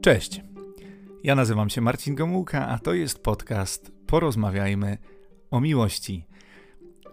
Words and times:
Cześć. 0.00 0.40
Ja 1.24 1.34
nazywam 1.34 1.70
się 1.70 1.80
Marcin 1.80 2.14
Gomułka, 2.14 2.68
a 2.68 2.78
to 2.78 2.94
jest 2.94 3.22
podcast 3.22 3.92
Porozmawiajmy 4.06 4.98
o 5.50 5.60
miłości. 5.60 6.26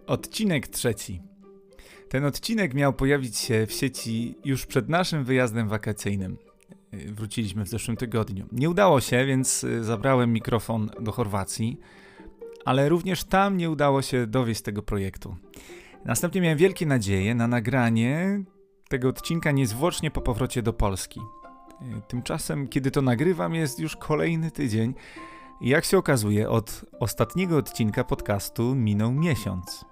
Odcinek 0.08 0.68
trzeci. 0.68 1.22
Ten 2.10 2.26
odcinek 2.26 2.74
miał 2.74 2.94
pojawić 2.94 3.38
się 3.38 3.66
w 3.68 3.72
sieci 3.72 4.36
już 4.46 4.66
przed 4.66 4.90
naszym 4.90 5.24
wyjazdem 5.24 5.70
wakacyjnym. 5.70 6.38
Wróciliśmy 6.94 7.66
w 7.66 7.68
zeszłym 7.68 7.98
tygodniu. 7.98 8.46
Nie 8.52 8.70
udało 8.70 9.02
się, 9.02 9.26
więc 9.26 9.64
y, 9.64 9.84
zabrałem 9.84 10.34
mikrofon 10.34 10.90
do 11.00 11.12
Chorwacji, 11.12 11.80
ale 12.66 12.90
również 12.90 13.24
tam 13.24 13.58
nie 13.58 13.70
udało 13.70 14.02
się 14.02 14.28
dowieść 14.28 14.62
tego 14.62 14.82
projektu. 14.82 15.36
Następnie 16.06 16.42
miałem 16.42 16.58
wielkie 16.58 16.86
nadzieje 16.86 17.36
na 17.36 17.48
nagranie 17.48 18.44
tego 18.90 19.10
odcinka 19.10 19.52
niezwłocznie 19.52 20.12
po 20.12 20.22
powrocie 20.22 20.62
do 20.62 20.74
Polski. 20.74 21.20
Tymczasem, 22.08 22.68
kiedy 22.68 22.92
to 22.92 23.02
nagrywam, 23.02 23.56
jest 23.56 23.80
już 23.80 23.96
kolejny 23.96 24.52
tydzień. 24.52 24.94
Jak 25.62 25.86
się 25.86 25.98
okazuje, 25.98 26.50
od 26.50 26.86
ostatniego 27.00 27.58
odcinka 27.58 28.04
podcastu 28.04 28.76
minął 28.76 29.12
miesiąc. 29.12 29.86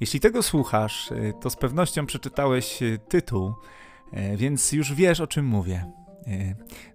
Jeśli 0.00 0.20
tego 0.20 0.42
słuchasz, 0.42 1.10
y, 1.10 1.32
to 1.40 1.50
z 1.50 1.56
pewnością 1.56 2.06
przeczytałeś 2.06 2.80
tytuł, 3.08 3.54
więc 4.36 4.72
już 4.72 4.94
wiesz 4.94 5.20
o 5.20 5.26
czym 5.26 5.46
mówię. 5.46 5.92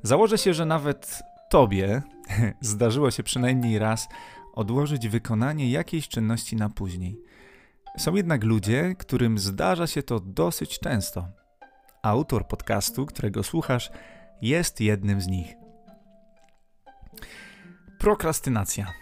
Założę 0.03 0.37
się, 0.37 0.53
że 0.53 0.65
nawet 0.65 1.21
tobie 1.49 2.01
zdarzyło 2.61 3.11
się 3.11 3.23
przynajmniej 3.23 3.79
raz 3.79 4.07
odłożyć 4.53 5.07
wykonanie 5.07 5.71
jakiejś 5.71 6.07
czynności 6.07 6.55
na 6.55 6.69
później. 6.69 7.21
Są 7.97 8.15
jednak 8.15 8.43
ludzie, 8.43 8.95
którym 8.97 9.39
zdarza 9.39 9.87
się 9.87 10.03
to 10.03 10.19
dosyć 10.19 10.79
często. 10.79 11.27
Autor 12.01 12.47
podcastu, 12.47 13.05
którego 13.05 13.43
słuchasz, 13.43 13.91
jest 14.41 14.81
jednym 14.81 15.21
z 15.21 15.27
nich. 15.27 15.53
Prokrastynacja. 17.99 18.93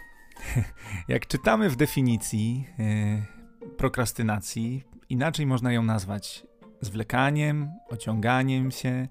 Jak 1.08 1.26
czytamy 1.26 1.70
w 1.70 1.76
definicji 1.76 2.66
yy, 2.78 3.76
prokrastynacji, 3.76 4.84
inaczej 5.08 5.46
można 5.46 5.72
ją 5.72 5.82
nazwać 5.82 6.46
zwlekaniem, 6.80 7.72
ociąganiem 7.88 8.70
się, 8.70 9.08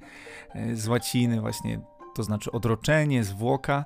e, 0.55 0.75
z 0.75 0.87
łaciny 0.87 1.41
właśnie, 1.41 1.79
to 2.15 2.23
znaczy 2.23 2.51
odroczenie, 2.51 3.23
zwłoka. 3.23 3.83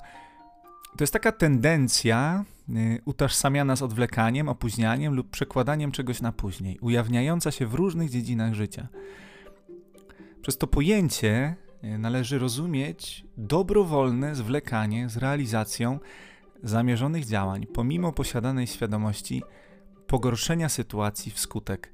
To 0.98 1.04
jest 1.04 1.14
taka 1.14 1.32
tendencja 1.32 2.46
y, 2.70 3.02
utożsamiana 3.06 3.76
z 3.76 3.82
odwlekaniem, 3.82 4.50
opóźnianiem 4.50 5.14
lub 5.14 5.30
przekładaniem 5.30 5.92
czegoś 5.92 6.22
na 6.22 6.32
później, 6.32 6.80
ujawniająca 6.80 7.52
się 7.52 7.68
w 7.68 7.74
różnych 7.74 8.10
dziedzinach 8.10 8.54
życia. 8.54 8.88
Przez 10.42 10.58
to 10.58 10.68
pojęcie 10.68 11.56
y, 11.84 11.98
należy 11.98 12.40
rozumieć 12.40 13.26
dobrowolne 13.38 14.36
zwlekanie 14.36 15.10
z 15.10 15.18
realizacją 15.18 16.00
zamierzonych 16.64 17.26
działań, 17.26 17.66
pomimo 17.74 18.12
posiadanej 18.12 18.68
świadomości 18.68 19.44
pogorszenia 20.08 20.70
sytuacji 20.70 21.32
wskutek 21.32 21.94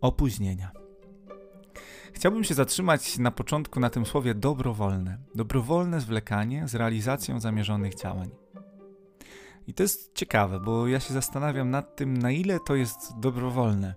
opóźnienia. 0.00 0.70
Chciałbym 2.12 2.44
się 2.44 2.54
zatrzymać 2.54 3.18
na 3.18 3.30
początku 3.30 3.80
na 3.80 3.90
tym 3.90 4.06
słowie 4.06 4.34
dobrowolne. 4.34 5.18
Dobrowolne 5.34 6.00
zwlekanie 6.00 6.68
z 6.68 6.74
realizacją 6.74 7.40
zamierzonych 7.40 7.94
działań. 7.94 8.30
I 9.66 9.74
to 9.74 9.82
jest 9.82 10.14
ciekawe, 10.14 10.60
bo 10.60 10.88
ja 10.88 11.00
się 11.00 11.14
zastanawiam 11.14 11.70
nad 11.70 11.96
tym, 11.96 12.16
na 12.16 12.30
ile 12.30 12.60
to 12.60 12.74
jest 12.74 13.18
dobrowolne. 13.18 13.94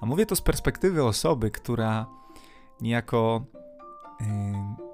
A 0.00 0.06
mówię 0.06 0.26
to 0.26 0.36
z 0.36 0.40
perspektywy 0.40 1.04
osoby, 1.04 1.50
która 1.50 2.06
niejako 2.82 3.44
yy, 4.20 4.26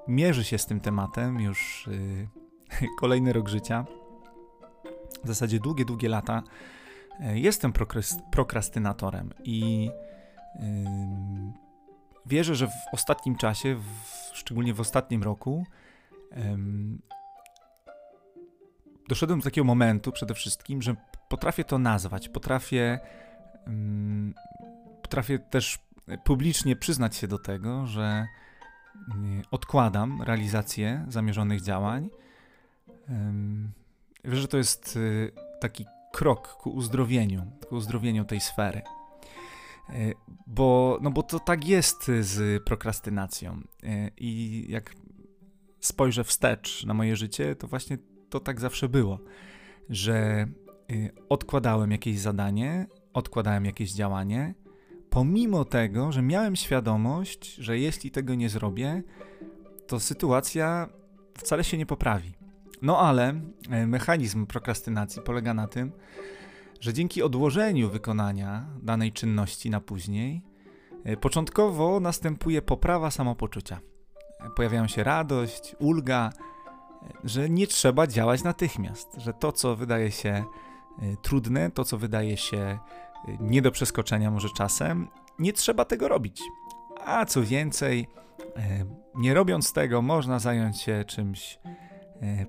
mierzy 0.07 0.43
się 0.43 0.57
z 0.57 0.65
tym 0.65 0.79
tematem 0.79 1.39
już 1.39 1.89
yy, 1.91 2.87
kolejny 2.99 3.33
rok 3.33 3.49
życia. 3.49 3.85
W 5.23 5.27
zasadzie 5.27 5.59
długie, 5.59 5.85
długie 5.85 6.09
lata. 6.09 6.43
Yy, 7.19 7.39
jestem 7.39 7.73
prokrastynatorem 8.31 9.33
i 9.43 9.89
wierzę, 12.25 12.55
że 12.55 12.67
w 12.67 12.93
ostatnim 12.93 13.35
czasie, 13.35 13.75
w, 13.75 14.37
szczególnie 14.37 14.73
w 14.73 14.79
ostatnim 14.79 15.23
roku, 15.23 15.65
doszedłem 19.09 19.39
do 19.39 19.43
takiego 19.43 19.65
momentu 19.65 20.11
przede 20.11 20.33
wszystkim, 20.33 20.81
że 20.81 20.95
potrafię 21.29 21.63
to 21.63 21.77
nazwać, 21.77 22.29
potrafię, 22.29 22.99
potrafię 25.01 25.39
też 25.39 25.79
publicznie 26.17 26.75
przyznać 26.75 27.15
się 27.15 27.27
do 27.27 27.37
tego, 27.39 27.85
że 27.85 28.27
um, 29.07 29.41
odkładam 29.51 30.21
realizację 30.21 31.05
zamierzonych 31.07 31.61
działań. 31.61 32.09
Wierzę, 34.23 34.41
że 34.41 34.47
to 34.47 34.57
jest 34.57 34.95
y, 34.95 35.31
taki 35.59 35.85
krok 36.11 36.47
ku 36.47 36.69
uzdrowieniu, 36.69 37.51
ku 37.69 37.75
uzdrowieniu 37.75 38.25
tej 38.25 38.41
sfery. 38.41 38.81
E, 39.89 39.93
bo, 40.47 40.99
no 41.01 41.11
bo 41.11 41.23
to 41.23 41.39
tak 41.39 41.67
jest 41.67 42.11
z 42.21 42.63
prokrastynacją. 42.63 43.61
I 44.17 44.65
jak 44.69 44.95
spojrzę 45.79 46.23
wstecz 46.23 46.85
na 46.85 46.93
moje 46.93 47.15
życie, 47.15 47.55
to 47.55 47.67
właśnie 47.67 47.97
to 48.29 48.39
tak 48.39 48.59
zawsze 48.59 48.89
było, 48.89 49.19
że 49.89 50.47
odkładałem 51.29 51.91
jakieś 51.91 52.19
zadanie, 52.19 52.87
odkładałem 53.13 53.65
jakieś 53.65 53.93
działanie, 53.93 54.53
pomimo 55.09 55.65
tego, 55.65 56.11
że 56.11 56.21
miałem 56.21 56.55
świadomość, 56.55 57.55
że 57.55 57.79
jeśli 57.79 58.11
tego 58.11 58.35
nie 58.35 58.49
zrobię, 58.49 59.03
to 59.87 59.99
sytuacja 59.99 60.89
wcale 61.37 61.63
się 61.63 61.77
nie 61.77 61.85
poprawi. 61.85 62.33
No 62.81 62.99
ale 62.99 63.41
mechanizm 63.87 64.45
prokrastynacji 64.45 65.21
polega 65.21 65.53
na 65.53 65.67
tym, 65.67 65.91
że 66.79 66.93
dzięki 66.93 67.23
odłożeniu 67.23 67.89
wykonania 67.89 68.65
danej 68.81 69.11
czynności 69.11 69.69
na 69.69 69.81
później, 69.81 70.41
e, 71.03 71.17
początkowo 71.17 71.99
następuje 71.99 72.61
poprawa 72.61 73.11
samopoczucia. 73.11 73.79
E, 74.39 74.49
pojawiają 74.49 74.87
się 74.87 75.03
radość, 75.03 75.75
ulga, 75.79 76.29
e, 76.29 77.13
że 77.23 77.49
nie 77.49 77.67
trzeba 77.67 78.07
działać 78.07 78.43
natychmiast, 78.43 79.15
że 79.17 79.33
to, 79.33 79.51
co 79.51 79.75
wydaje 79.75 80.11
się 80.11 80.43
trudne, 81.21 81.71
to, 81.71 81.83
co 81.83 81.97
wydaje 81.97 82.37
się 82.37 82.79
nie 83.39 83.61
do 83.61 83.71
przeskoczenia 83.71 84.31
może 84.31 84.47
czasem, 84.57 85.07
nie 85.39 85.53
trzeba 85.53 85.85
tego 85.85 86.07
robić. 86.07 86.41
A 87.05 87.25
co 87.25 87.43
więcej, 87.43 88.07
nie 89.15 89.33
robiąc 89.33 89.73
tego, 89.73 90.01
można 90.01 90.39
zająć 90.39 90.81
się 90.81 91.03
czymś 91.07 91.59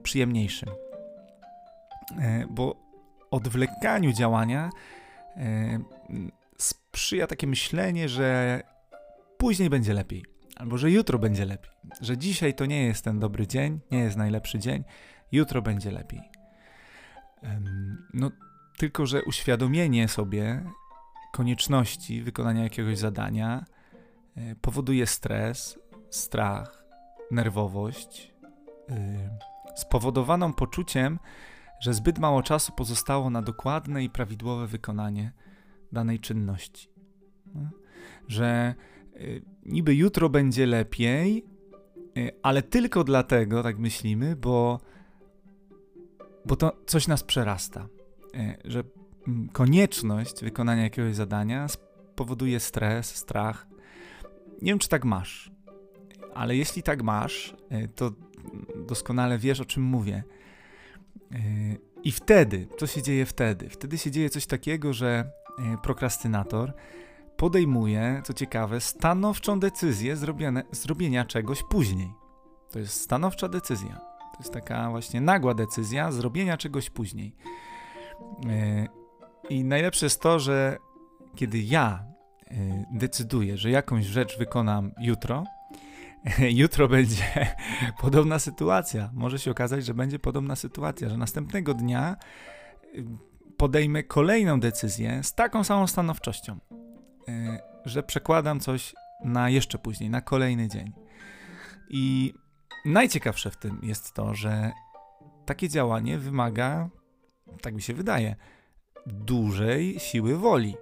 przyjemniejszym. 0.03 0.69
Bo 2.51 2.91
odwlekaniu 3.31 4.13
działania 4.13 4.71
e, 5.37 5.79
sprzyja 6.59 7.27
takie 7.27 7.47
myślenie, 7.47 8.09
że 8.09 8.61
później 9.39 9.71
będzie 9.71 9.95
lepiej, 9.95 10.25
albo 10.57 10.79
że 10.79 10.91
jutro 10.91 11.19
będzie 11.19 11.45
lepiej, 11.45 11.71
że 12.01 12.19
dzisiaj 12.19 12.55
to 12.55 12.67
nie 12.67 12.87
jest 12.87 13.05
ten 13.05 13.19
dobry 13.19 13.47
dzień, 13.47 13.81
nie 13.91 13.99
jest 13.99 14.17
najlepszy 14.17 14.59
dzień, 14.59 14.85
jutro 15.33 15.63
będzie 15.63 15.91
lepiej. 15.91 16.21
No, 18.15 18.31
tylko 18.81 19.07
że 19.07 19.23
uświadomienie 19.25 20.09
sobie 20.09 20.65
konieczności 21.33 22.23
wykonania 22.23 22.63
jakiegoś 22.63 22.99
zadania 22.99 23.65
e, 24.37 24.55
powoduje 24.57 25.07
stres, 25.07 25.79
strach, 26.11 26.85
nerwowość, 27.31 28.35
e, 28.89 29.39
spowodowaną 29.77 30.53
poczuciem, 30.53 31.19
że 31.81 31.95
zbyt 31.95 32.19
mało 32.19 32.43
czasu 32.43 32.73
pozostało 32.73 33.31
na 33.31 33.43
dokładne 33.43 34.05
i 34.05 34.11
prawidłowe 34.11 34.67
wykonanie 34.67 35.33
danej 35.93 36.21
czynności. 36.21 36.89
No. 37.55 37.71
Że 38.29 38.75
y, 39.17 39.43
niby 39.67 39.95
jutro 39.95 40.29
będzie 40.29 40.67
lepiej, 40.67 41.45
ale 42.43 42.63
tylko 42.63 43.05
dlatego, 43.05 43.63
tak 43.63 43.79
myślimy, 43.79 44.37
bo, 44.37 44.81
bo 46.47 46.57
to 46.57 46.77
coś 46.87 47.09
nas 47.09 47.25
przerasta. 47.25 47.89
Y, 48.35 48.57
że 48.65 48.83
mm, 49.29 49.49
konieczność 49.49 50.45
wykonania 50.45 50.83
jakiegoś 50.83 51.15
zadania 51.15 51.69
spowoduje 51.69 52.61
stres, 52.61 53.17
strach. 53.17 53.67
Nie 54.63 54.73
wiem, 54.73 54.79
czy 54.79 54.89
tak 54.89 55.05
masz, 55.05 55.51
ale 56.35 56.57
jeśli 56.57 56.83
tak 56.83 57.03
masz, 57.03 57.57
to 57.95 58.13
doskonale 58.87 59.39
wiesz, 59.39 59.61
o 59.61 59.65
czym 59.65 59.83
mówię. 59.83 60.23
Yy, 61.31 61.39
I 62.05 62.13
wtedy, 62.13 62.67
co 62.79 62.87
się 62.87 63.03
dzieje 63.03 63.27
wtedy? 63.27 63.71
Wtedy 63.71 63.99
się 63.99 64.11
dzieje 64.11 64.31
coś 64.31 64.47
takiego, 64.47 64.93
że 64.93 65.31
prokrastynator 65.83 66.73
podejmuje, 67.37 68.23
co 68.25 68.35
ciekawe, 68.35 68.81
stanowczą 68.81 69.61
decyzję 69.61 70.17
zrobione, 70.17 70.63
zrobienia 70.73 71.25
czegoś 71.25 71.63
później. 71.63 72.13
To 72.71 72.79
jest 72.79 73.01
stanowcza 73.01 73.49
decyzja. 73.49 73.97
To 74.33 74.39
jest 74.39 74.53
taka 74.53 74.91
właśnie 74.91 75.21
nagła 75.21 75.55
decyzja 75.55 76.13
zrobienia 76.13 76.57
czegoś 76.57 76.91
później. 76.91 77.35
Yy, 78.45 78.89
I 79.49 79.65
najlepsze 79.65 80.07
jest 80.07 80.21
to, 80.21 80.39
że 80.39 80.77
kiedy 81.37 81.59
ja 81.59 82.05
decyduję, 82.93 83.57
że 83.57 83.71
jakąś 83.71 84.05
rzecz 84.05 84.39
wykonam 84.39 84.93
jutro, 85.01 85.45
jutro 86.63 86.89
będzie 86.89 87.25
podobna 88.03 88.39
sytuacja. 88.39 89.11
Może 89.13 89.39
się 89.39 89.51
okazać, 89.51 89.85
że 89.85 89.95
będzie 89.95 90.19
podobna 90.19 90.57
sytuacja, 90.57 91.09
że 91.09 91.17
następnego 91.17 91.75
dnia 91.75 92.17
y, 92.85 93.05
podejmę 93.57 94.03
kolejną 94.03 94.61
decyzję 94.61 95.23
z 95.23 95.35
taką 95.35 95.65
samą 95.65 95.87
stanowczością, 95.87 96.59
że 97.85 98.03
przekładam 98.03 98.61
coś 98.61 98.95
na 99.25 99.51
jeszcze 99.51 99.79
później, 99.79 100.11
na 100.11 100.21
kolejny 100.21 100.69
dzień. 100.69 100.93
I 101.91 102.35
najciekawsze 102.85 103.51
w 103.51 103.57
tym 103.57 103.81
jest 103.83 104.15
to, 104.15 104.35
że 104.35 104.73
takie 105.47 105.69
działanie 105.69 106.19
wymaga, 106.19 106.89
tak 107.63 107.75
mi 107.75 107.83
się 107.83 107.95
wydaje, 107.95 108.37
dużej 109.07 110.01
siły 110.01 110.37
woli. 110.37 110.75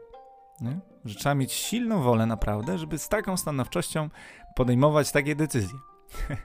Nie? 0.60 0.80
Że 1.04 1.14
trzeba 1.14 1.34
mieć 1.34 1.52
silną 1.52 2.02
wolę 2.02 2.26
naprawdę, 2.26 2.78
żeby 2.78 2.98
z 2.98 3.08
taką 3.08 3.36
stanowczością 3.36 4.10
podejmować 4.56 5.12
takie 5.12 5.36
decyzje. 5.36 5.78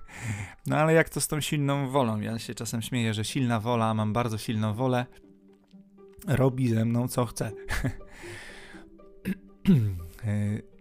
No 0.68 0.78
ale 0.78 0.94
jak 0.94 1.10
to 1.10 1.22
z 1.22 1.28
tą 1.28 1.42
silną 1.42 1.90
wolą? 1.90 2.20
Ja 2.20 2.40
się 2.40 2.56
czasem 2.56 2.82
śmieję, 2.82 3.14
że 3.14 3.26
silna 3.26 3.60
wola, 3.60 3.94
mam 3.94 4.14
bardzo 4.14 4.38
silną 4.38 4.74
wolę, 4.74 5.06
robi 6.28 6.70
ze 6.70 6.86
mną 6.86 7.08
co 7.08 7.26
chce. 7.26 7.52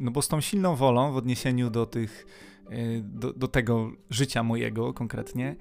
No 0.00 0.10
bo 0.10 0.22
z 0.22 0.28
tą 0.28 0.40
silną 0.40 0.76
wolą 0.76 1.12
w 1.12 1.16
odniesieniu 1.16 1.70
do 1.70 1.86
tych, 1.86 2.26
do, 3.02 3.32
do 3.32 3.48
tego 3.48 3.90
życia 4.10 4.42
mojego 4.42 4.94
konkretnie, 4.94 5.56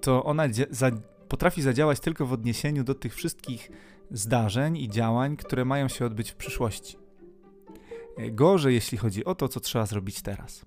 to 0.00 0.24
ona 0.24 0.44
za, 0.70 0.90
potrafi 1.28 1.62
zadziałać 1.62 2.00
tylko 2.00 2.26
w 2.26 2.32
odniesieniu 2.32 2.84
do 2.84 2.94
tych 2.94 3.14
wszystkich 3.14 3.70
zdarzeń 4.10 4.76
i 4.76 4.88
działań, 4.88 5.36
które 5.36 5.64
mają 5.64 5.88
się 5.88 6.06
odbyć 6.06 6.30
w 6.30 6.36
przyszłości. 6.36 6.98
Gorzej, 8.32 8.74
jeśli 8.74 8.98
chodzi 8.98 9.24
o 9.24 9.34
to, 9.34 9.48
co 9.48 9.60
trzeba 9.60 9.86
zrobić 9.86 10.22
teraz. 10.22 10.64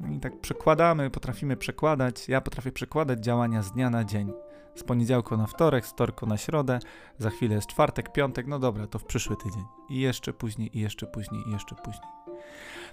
No 0.00 0.08
I 0.08 0.20
tak 0.20 0.40
przekładamy, 0.40 1.10
potrafimy 1.10 1.56
przekładać. 1.56 2.28
Ja 2.28 2.40
potrafię 2.40 2.72
przekładać 2.72 3.24
działania 3.24 3.62
z 3.62 3.72
dnia 3.72 3.90
na 3.90 4.04
dzień. 4.04 4.32
Z 4.74 4.82
poniedziałku 4.82 5.36
na 5.36 5.46
wtorek, 5.46 5.86
z 5.86 5.90
wtorku 5.90 6.26
na 6.26 6.36
środę, 6.36 6.78
za 7.18 7.30
chwilę 7.30 7.54
jest 7.54 7.66
czwartek, 7.66 8.12
piątek, 8.12 8.46
no 8.46 8.58
dobra, 8.58 8.86
to 8.86 8.98
w 8.98 9.04
przyszły 9.04 9.36
tydzień. 9.36 9.64
I 9.90 10.00
jeszcze 10.00 10.32
później, 10.32 10.78
i 10.78 10.80
jeszcze 10.80 11.06
później, 11.06 11.42
i 11.48 11.50
jeszcze 11.50 11.74
później. 11.74 12.10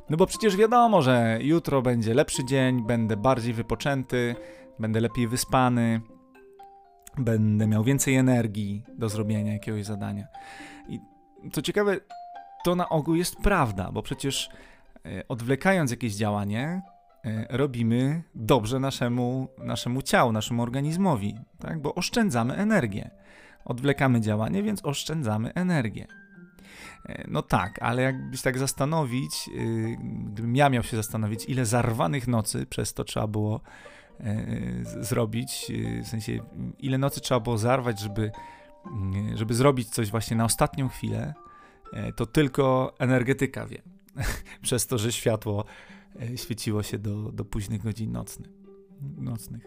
No 0.10 0.18
bo 0.18 0.26
przecież 0.26 0.58
wiadomo, 0.58 1.02
że 1.02 1.40
jutro 1.42 1.82
będzie 1.82 2.14
lepszy 2.14 2.46
dzień, 2.46 2.84
będę 2.84 3.18
bardziej 3.18 3.54
wypoczęty, 3.54 4.36
będę 4.80 5.00
lepiej 5.00 5.28
wyspany, 5.28 6.02
będę 7.18 7.68
miał 7.68 7.84
więcej 7.84 8.16
energii 8.16 8.84
do 8.98 9.10
zrobienia 9.10 9.54
jakiegoś 9.54 9.86
zadania. 9.86 10.28
I 10.90 11.00
co 11.52 11.62
ciekawe, 11.62 11.98
to 12.64 12.76
na 12.76 12.90
ogół 12.90 13.16
jest 13.16 13.36
prawda, 13.36 13.92
bo 13.92 14.02
przecież 14.02 14.50
e, 15.06 15.28
odwlekając 15.28 15.92
jakieś 15.92 16.16
działanie, 16.16 16.82
e, 17.26 17.58
robimy 17.58 18.24
dobrze 18.36 18.80
naszemu, 18.80 19.48
naszemu 19.58 20.02
ciału, 20.02 20.32
naszemu 20.32 20.64
organizmowi, 20.64 21.40
tak? 21.60 21.82
bo 21.82 21.96
oszczędzamy 21.96 22.56
energię. 22.56 23.10
Odwlekamy 23.66 24.22
działanie, 24.22 24.64
więc 24.64 24.86
oszczędzamy 24.86 25.54
energię. 25.54 26.08
E, 27.06 27.26
no 27.28 27.42
tak, 27.42 27.82
ale 27.82 28.02
jakbyś 28.02 28.42
tak 28.42 28.58
zastanowić, 28.58 29.50
gdybym 30.26 30.56
ja 30.56 30.70
miał 30.70 30.84
się 30.84 30.98
zastanowić, 30.98 31.46
ile 31.50 31.66
zarwanych 31.66 32.28
nocy 32.28 32.66
przez 32.66 32.94
to 32.94 33.04
trzeba 33.04 33.28
było 33.28 33.62
zrobić, 35.02 35.72
w 36.04 36.08
sensie 36.08 36.40
ile 36.80 36.98
nocy 36.98 37.22
trzeba 37.22 37.40
było 37.40 37.58
zarwać, 37.58 38.00
żeby, 38.00 38.32
żeby 39.36 39.54
zrobić 39.54 39.90
coś 39.90 40.12
właśnie 40.12 40.38
na 40.38 40.46
ostatnią 40.46 40.90
chwilę, 40.90 41.34
E, 41.96 42.14
to 42.14 42.26
tylko 42.26 42.96
energetyka 43.00 43.68
wie. 43.68 43.82
Przez 44.62 44.88
to, 44.88 44.98
że 44.98 45.12
światło 45.12 45.66
e, 46.22 46.38
świeciło 46.38 46.84
się 46.84 46.98
do, 47.00 47.32
do 47.32 47.46
późnych 47.46 47.82
godzin 47.84 48.12
nocnych. 49.18 49.62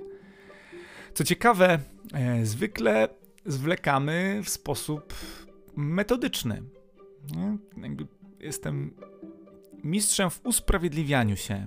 Co 1.14 1.24
ciekawe, 1.24 1.78
e, 2.12 2.46
zwykle 2.46 3.08
zwlekamy 3.46 4.40
w 4.44 4.48
sposób 4.48 5.14
metodyczny. 5.76 6.62
Jestem 8.40 8.94
mistrzem 9.84 10.30
w 10.30 10.46
usprawiedliwianiu 10.46 11.36
się. 11.36 11.66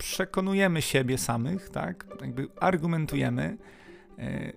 Przekonujemy 0.00 0.82
siebie 0.82 1.18
samych, 1.18 1.68
tak? 1.68 2.06
Jakby 2.20 2.48
argumentujemy, 2.60 3.56
y, 4.18 4.54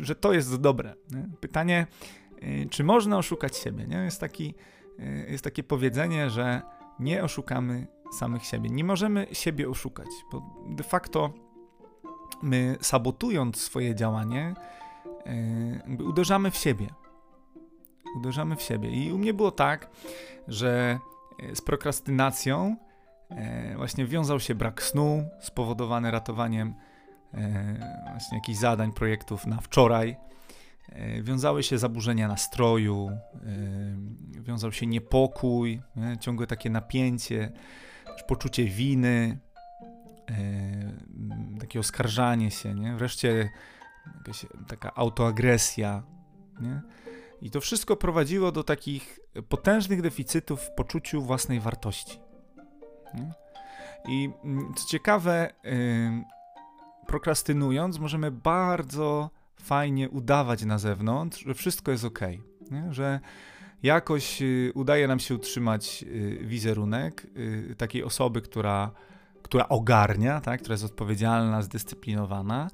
że 0.00 0.14
to 0.14 0.32
jest 0.32 0.60
dobre. 0.60 0.94
Pytanie, 1.40 1.86
Y, 2.42 2.68
czy 2.70 2.84
można 2.84 3.18
oszukać 3.18 3.56
siebie? 3.56 3.86
Nie? 3.86 3.96
Jest, 3.96 4.20
taki, 4.20 4.54
y, 4.98 5.26
jest 5.30 5.44
takie 5.44 5.62
powiedzenie, 5.62 6.30
że 6.30 6.62
nie 6.98 7.24
oszukamy 7.24 7.86
samych 8.18 8.44
siebie. 8.44 8.70
Nie 8.70 8.84
możemy 8.84 9.26
siebie 9.32 9.68
oszukać, 9.68 10.08
bo 10.32 10.64
de 10.68 10.84
facto 10.84 11.32
my 12.42 12.76
sabotując 12.80 13.56
swoje 13.56 13.94
działanie, 13.94 14.54
y, 16.00 16.04
uderzamy 16.04 16.50
w 16.50 16.56
siebie. 16.56 16.86
Uderzamy 18.16 18.56
w 18.56 18.62
siebie. 18.62 18.90
I 18.90 19.12
u 19.12 19.18
mnie 19.18 19.34
było 19.34 19.50
tak, 19.50 19.90
że 20.48 20.98
z 21.54 21.60
prokrastynacją 21.60 22.76
właśnie 23.76 24.06
wiązał 24.06 24.40
się 24.40 24.54
brak 24.54 24.82
snu 24.82 25.28
spowodowany 25.40 26.10
ratowaniem 26.10 26.74
właśnie 28.10 28.38
jakichś 28.38 28.58
zadań, 28.58 28.92
projektów 28.92 29.46
na 29.46 29.60
wczoraj 29.60 30.16
E, 30.88 31.22
wiązały 31.22 31.62
się 31.62 31.78
zaburzenia 31.78 32.28
nastroju, 32.28 33.10
e, 33.10 34.42
wiązał 34.42 34.72
się 34.72 34.86
niepokój, 34.86 35.82
nie? 35.96 36.18
ciągłe 36.18 36.46
takie 36.46 36.70
napięcie, 36.70 37.52
poczucie 38.28 38.64
winy, 38.64 39.38
e, 40.30 41.60
takie 41.60 41.80
oskarżanie 41.80 42.50
się, 42.50 42.74
nie? 42.74 42.96
wreszcie 42.96 43.50
jakaś 44.18 44.46
taka 44.68 44.94
autoagresja. 44.94 46.02
Nie? 46.60 46.80
I 47.42 47.50
to 47.50 47.60
wszystko 47.60 47.96
prowadziło 47.96 48.52
do 48.52 48.64
takich 48.64 49.20
potężnych 49.48 50.02
deficytów 50.02 50.60
w 50.60 50.70
poczuciu 50.70 51.22
własnej 51.22 51.60
wartości. 51.60 52.21
I 54.08 54.30
mm, 54.44 54.74
co 54.74 54.88
ciekawe, 54.88 55.50
prokrastynując, 57.06 57.98
możemy 57.98 58.30
bardzo 58.30 59.30
fajnie 59.62 60.10
udawać 60.10 60.64
na 60.64 60.78
zewnątrz, 60.78 61.44
że 61.44 61.54
wszystko 61.54 61.90
jest 61.90 62.04
ok, 62.04 62.20
nie? 62.70 62.92
że 62.92 63.20
jakoś 63.82 64.42
y, 64.42 64.72
udaje 64.74 65.08
nam 65.08 65.18
się 65.18 65.34
utrzymać 65.34 66.04
y, 66.08 66.38
wizerunek 66.42 67.26
y, 67.36 67.74
takiej 67.78 68.04
osoby, 68.04 68.42
która, 68.42 68.90
która 69.42 69.68
ogarnia, 69.68 70.40
tak? 70.40 70.60
która 70.60 70.72
jest 70.72 70.84
odpowiedzialna, 70.84 71.62
zdyscyplinowana. 71.62 72.70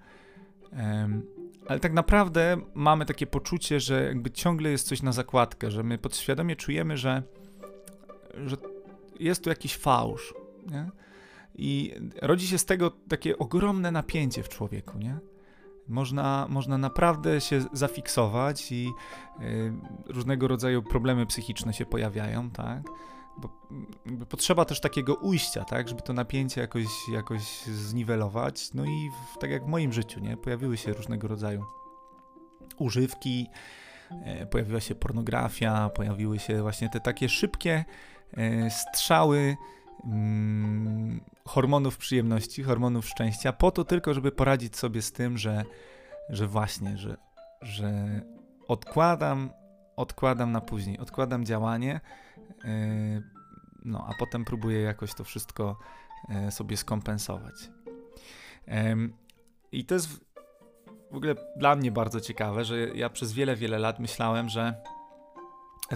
Ale 1.69 1.81
tak 1.81 1.93
naprawdę 1.93 2.57
mamy 2.75 3.07
takie 3.07 3.27
poczucie, 3.27 3.81
że 3.81 4.05
jakby 4.05 4.31
ciągle 4.31 4.71
jest 4.71 4.87
coś 4.89 5.03
na 5.03 5.12
zakładkę, 5.12 5.71
że 5.71 5.83
my 5.83 5.99
podświadomie 5.99 6.57
czujemy, 6.57 6.97
że, 6.97 7.23
że 8.47 8.57
jest 9.21 9.45
tu 9.45 9.51
jakiś 9.51 9.77
fałsz. 9.77 10.35
Nie? 10.71 10.91
I 11.55 11.95
rodzi 12.23 12.47
się 12.47 12.59
z 12.59 12.65
tego 12.65 12.91
takie 12.91 13.39
ogromne 13.39 13.91
napięcie 13.91 14.43
w 14.43 14.49
człowieku, 14.49 14.99
nie? 14.99 15.19
Można, 15.89 16.47
można 16.49 16.79
naprawdę 16.79 17.41
się 17.41 17.65
zafiksować 17.73 18.73
i 18.73 18.91
y, 19.41 19.73
różnego 20.07 20.49
rodzaju 20.49 20.83
problemy 20.83 21.27
psychiczne 21.27 21.73
się 21.73 21.87
pojawiają, 21.87 22.51
tak? 22.51 22.83
Bo 23.37 23.49
potrzeba 24.27 24.65
też 24.65 24.81
takiego 24.81 25.15
ujścia, 25.15 25.65
tak? 25.65 25.89
Żeby 25.89 26.03
to 26.03 26.13
napięcie 26.13 26.61
jakoś, 26.61 27.09
jakoś 27.13 27.63
zniwelować. 27.63 28.75
No 28.75 28.85
i 28.85 29.11
w, 29.11 29.39
tak 29.39 29.51
jak 29.51 29.65
w 29.65 29.69
moim 29.69 29.93
życiu, 29.93 30.21
nie? 30.21 30.37
Pojawiły 30.37 30.77
się 30.77 30.93
różnego 30.93 31.29
rodzaju 31.29 31.65
używki, 32.79 33.47
e, 34.11 34.47
pojawiła 34.47 34.81
się 34.81 34.95
pornografia, 34.95 35.89
pojawiły 35.89 36.39
się 36.39 36.63
właśnie 36.63 36.89
te 36.89 37.01
takie 37.01 37.29
szybkie 37.29 37.85
e, 38.37 38.71
strzały 38.71 39.57
mm, 40.05 41.21
hormonów 41.45 41.99
przyjemności, 41.99 42.62
hormonów 42.62 43.09
szczęścia, 43.09 43.52
po 43.52 43.71
to 43.71 43.85
tylko, 43.85 44.14
żeby 44.14 44.33
poradzić 44.33 44.76
sobie 44.76 45.02
z 45.02 45.12
tym, 45.12 45.38
że, 45.38 45.64
że 46.28 46.47
właśnie, 46.47 46.99
że, 46.99 47.17
że 47.62 48.21
odkładam, 48.69 49.50
odkładam 49.97 50.52
na 50.52 50.61
później, 50.61 50.99
odkładam 50.99 51.45
działanie, 51.45 52.00
yy, 52.64 53.23
no 53.85 54.07
a 54.09 54.14
potem 54.19 54.45
próbuję 54.45 54.81
jakoś 54.81 55.14
to 55.14 55.25
wszystko 55.25 55.78
yy, 56.28 56.50
sobie 56.50 56.76
skompensować. 56.76 57.71
Yy, 58.67 58.75
I 59.73 59.85
to 59.85 59.95
jest 59.95 60.28
w 61.11 61.17
ogóle 61.17 61.35
dla 61.57 61.76
mnie 61.76 61.93
bardzo 61.93 62.21
ciekawe, 62.21 62.64
że 62.64 62.78
ja 62.78 63.11
przez 63.11 63.33
wiele, 63.33 63.57
wiele 63.57 63.78
lat 63.78 64.00
myślałem, 64.00 64.49
że 64.49 64.75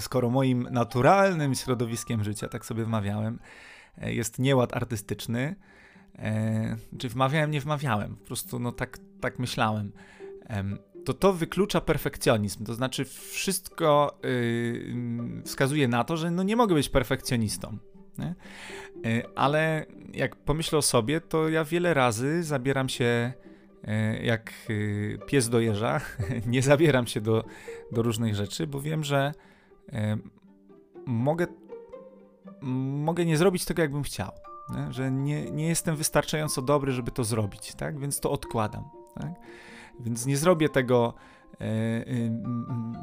skoro 0.01 0.31
moim 0.31 0.69
naturalnym 0.71 1.55
środowiskiem 1.55 2.25
życia, 2.25 2.49
tak 2.49 2.67
sobie 2.67 2.85
wmawiałem, 2.85 3.39
jest 4.01 4.39
nieład 4.39 4.77
artystyczny. 4.77 5.57
E, 6.19 6.77
czy 6.99 7.09
wmawiałem, 7.09 7.51
nie 7.51 7.61
wmawiałem, 7.61 8.17
po 8.17 8.27
prostu 8.27 8.59
no 8.59 8.73
tak, 8.73 8.99
tak 9.21 9.39
myślałem. 9.39 9.93
E, 10.51 10.65
to 11.05 11.15
to 11.15 11.33
wyklucza 11.33 11.81
perfekcjonizm, 11.81 12.65
to 12.65 12.75
znaczy 12.75 13.05
wszystko 13.05 14.19
yy, 14.23 15.43
wskazuje 15.45 15.89
na 15.89 16.05
to, 16.05 16.17
że 16.17 16.31
no 16.31 16.43
nie 16.43 16.57
mogę 16.57 16.75
być 16.75 16.89
perfekcjonistą. 16.89 17.79
Nie? 18.19 18.35
Ale 19.35 19.87
jak 20.15 20.37
pomyślę 20.37 20.79
o 20.79 20.83
sobie, 20.83 21.21
to 21.21 21.49
ja 21.49 21.65
wiele 21.65 21.95
razy 21.95 22.43
zabieram 22.43 22.89
się 22.89 23.33
jak 24.23 24.53
pies 25.27 25.49
do 25.49 25.61
jeża, 25.61 26.01
nie 26.47 26.63
zabieram 26.63 27.07
się 27.07 27.21
do, 27.21 27.45
do 27.93 28.03
różnych 28.03 28.35
rzeczy, 28.35 28.67
bo 28.67 28.81
wiem, 28.81 29.05
że 29.05 29.33
mogę, 31.07 31.47
mogę 32.63 33.25
nie 33.25 33.37
zrobić 33.37 33.65
tego, 33.65 33.83
jakbym 33.83 34.03
chciał. 34.03 34.33
Nie? 34.71 34.93
Że 34.93 35.11
nie, 35.11 35.51
nie 35.51 35.67
jestem 35.67 35.97
wystarczająco 35.97 36.63
dobry, 36.63 36.93
żeby 36.93 37.11
to 37.11 37.25
zrobić, 37.25 37.75
tak? 37.75 37.99
Więc 37.99 38.21
to 38.21 38.31
odkładam. 38.31 38.85
Tak? 39.21 39.33
Więc 40.01 40.27
nie 40.27 40.37
zrobię 40.37 40.69
tego 40.69 41.15
e, 41.61 41.65
e, 41.65 42.05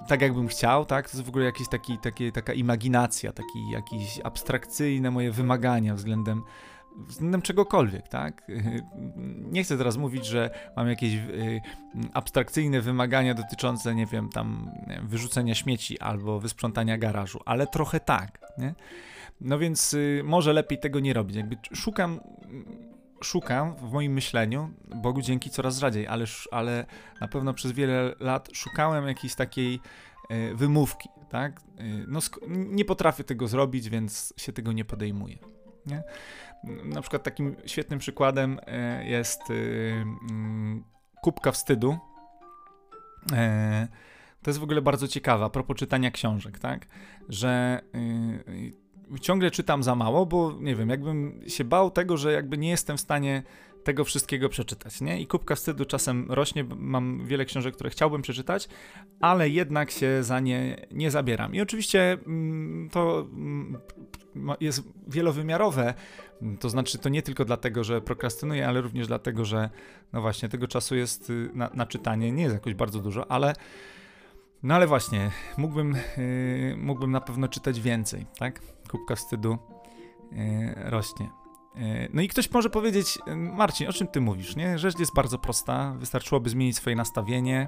tak, 0.08 0.22
jakbym 0.22 0.48
chciał, 0.48 0.86
tak? 0.86 1.10
To 1.10 1.18
jest 1.18 1.25
w 1.25 1.30
ogóle 1.30 1.46
jakiś 1.46 1.70
taki, 1.70 1.98
taki, 1.98 2.32
taka 2.32 2.54
imaginacja, 2.54 3.34
taki 3.34 3.70
jakiś 3.72 4.20
abstrakcyjne 4.24 5.12
moje 5.12 5.32
wymagania 5.32 5.96
względem 5.96 6.44
względem 7.08 7.42
czegokolwiek, 7.42 8.08
tak? 8.08 8.48
Nie 9.51 9.63
chcę 9.63 9.78
teraz 9.78 9.98
mówić, 9.98 10.25
że 10.25 10.50
mam 10.75 10.88
jakieś 10.88 11.13
y, 11.13 11.62
abstrakcyjne 12.13 12.82
wymagania 12.82 13.34
dotyczące, 13.34 13.96
nie 13.96 14.06
wiem, 14.06 14.30
tam 14.30 14.72
wyrzucenia 15.04 15.56
śmieci 15.56 16.00
albo 16.00 16.39
wysprzątania 16.39 16.98
garażu, 16.98 17.39
ale 17.46 17.68
trochę 17.68 18.00
tak, 18.00 18.39
nie? 18.58 18.74
No 19.41 19.60
więc 19.60 19.93
y, 19.93 20.22
może 20.25 20.53
lepiej 20.53 20.79
tego 20.79 21.00
nie 21.00 21.13
robić. 21.13 21.36
Jakby 21.38 21.58
szukam 21.74 22.19
szukam 23.24 23.75
w 23.75 23.91
moim 23.91 24.13
myśleniu, 24.13 24.69
Bogu 24.96 25.22
dzięki 25.22 25.50
coraz 25.50 25.77
rzadziej, 25.77 26.08
ale, 26.08 26.25
ale 26.51 26.86
na 27.22 27.27
pewno 27.27 27.53
przez 27.53 27.72
wiele 27.72 28.15
lat 28.19 28.50
szukałem 28.53 29.08
jakiejś 29.08 29.36
takiej 29.36 29.79
y, 30.31 30.55
wymówki, 30.55 31.10
tak? 31.29 31.62
no 32.08 32.19
nie 32.48 32.86
potrafię 32.86 33.24
tego 33.24 33.48
zrobić, 33.48 33.89
więc 33.89 34.34
się 34.38 34.53
tego 34.53 34.72
nie 34.72 34.86
podejmuję. 34.86 35.38
Nie? 35.86 36.03
Na 36.86 37.01
przykład 37.01 37.24
takim 37.24 37.55
świetnym 37.65 38.00
przykładem 38.00 38.60
e, 38.67 39.05
jest 39.10 39.41
e, 39.41 39.53
mm, 40.31 40.84
kubka 41.22 41.51
wstydu. 41.51 41.98
To 44.41 44.50
jest 44.50 44.60
w 44.60 44.63
ogóle 44.63 44.81
bardzo 44.81 45.08
ciekawe 45.08 45.46
a 45.46 45.50
propos 45.50 45.77
czytania 45.77 46.12
książek, 46.12 46.60
tak? 46.60 46.88
Że 47.29 47.81
ciągle 49.22 49.51
czytam 49.51 49.84
za 49.84 49.96
mało, 49.96 50.25
bo 50.25 50.58
nie 50.60 50.75
wiem, 50.75 50.89
jakbym 50.89 51.42
się 51.48 51.63
bał 51.63 51.92
tego, 51.92 52.18
że 52.18 52.32
jakby 52.32 52.58
nie 52.58 52.70
jestem 52.70 52.98
w 52.98 53.01
stanie 53.01 53.44
tego 53.84 54.04
wszystkiego 54.04 54.50
przeczytać, 54.50 55.01
nie? 55.01 55.22
I 55.22 55.28
kubka 55.28 55.56
wstydu 55.56 55.86
czasem 55.86 56.32
rośnie, 56.32 56.66
mam 56.78 57.25
wiele 57.25 57.46
książek, 57.46 57.75
które 57.75 57.89
chciałbym 57.89 58.22
przeczytać, 58.22 58.70
ale 59.20 59.50
jednak 59.50 59.92
się 59.92 60.24
za 60.24 60.39
nie 60.39 60.88
nie 60.92 61.12
zabieram. 61.12 61.56
I 61.56 61.62
oczywiście 61.62 62.18
mm, 62.28 62.89
to 62.89 63.28
mm, 63.32 63.78
jest 64.60 64.84
wielowymiarowe, 65.08 65.94
to 66.60 66.70
znaczy 66.70 66.98
to 66.98 67.10
nie 67.10 67.22
tylko 67.22 67.46
dlatego, 67.46 67.84
że 67.84 68.01
prokrastynuję, 68.01 68.68
ale 68.68 68.82
również 68.82 69.08
dlatego, 69.08 69.46
że 69.46 69.70
no 70.13 70.22
właśnie 70.22 70.50
tego 70.50 70.68
czasu 70.68 70.96
jest 70.96 71.30
y, 71.30 71.50
na, 71.54 71.70
na 71.74 71.86
czytanie, 71.86 72.32
nie 72.32 72.44
jest 72.44 72.56
jakoś 72.56 72.74
bardzo 72.74 73.00
dużo, 73.00 73.32
ale 73.32 73.54
no 74.63 74.75
ale 74.75 74.88
właśnie, 74.88 75.32
mógłbym, 75.58 75.98
yy, 76.18 76.78
mógłbym 76.78 77.12
na 77.12 77.22
pewno 77.22 77.48
czytać 77.48 77.82
więcej, 77.82 78.25
tak? 78.39 78.62
Kubka 78.91 79.15
wstydu 79.15 79.58
yy, 80.31 80.74
rośnie. 80.75 81.29
E, 81.75 82.08
no 82.13 82.22
i 82.22 82.27
ktoś 82.27 82.51
może 82.51 82.69
powiedzieć, 82.69 83.19
e, 83.27 83.36
Marcin, 83.36 83.89
o 83.89 83.93
czym 83.93 84.08
ty 84.08 84.22
mówisz, 84.22 84.55
nie? 84.55 84.79
Rzecz 84.79 85.00
jest 85.00 85.13
bardzo 85.15 85.38
prosta, 85.38 85.93
wystarczyłoby 85.98 86.50
zmienić 86.50 86.75
swoje 86.75 86.96
nastawienie 86.96 87.67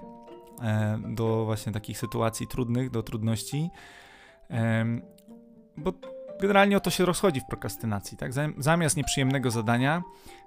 e, 0.61 0.99
do 1.07 1.45
właśnie 1.45 1.71
takich 1.71 1.97
sytuacji 1.97 2.47
trudnych, 2.47 2.89
do 2.89 3.03
trudności, 3.03 3.69
bo 5.77 5.93
generalnie 6.41 6.77
o 6.77 6.79
to 6.79 6.89
się 6.89 7.05
rozchodzi 7.05 7.39
w 7.39 7.45
prokrastynacji, 7.45 8.17
tak? 8.17 8.31
Zamiast 8.57 8.97
nieprzyjemnego 8.97 9.51
zadania 9.51 10.03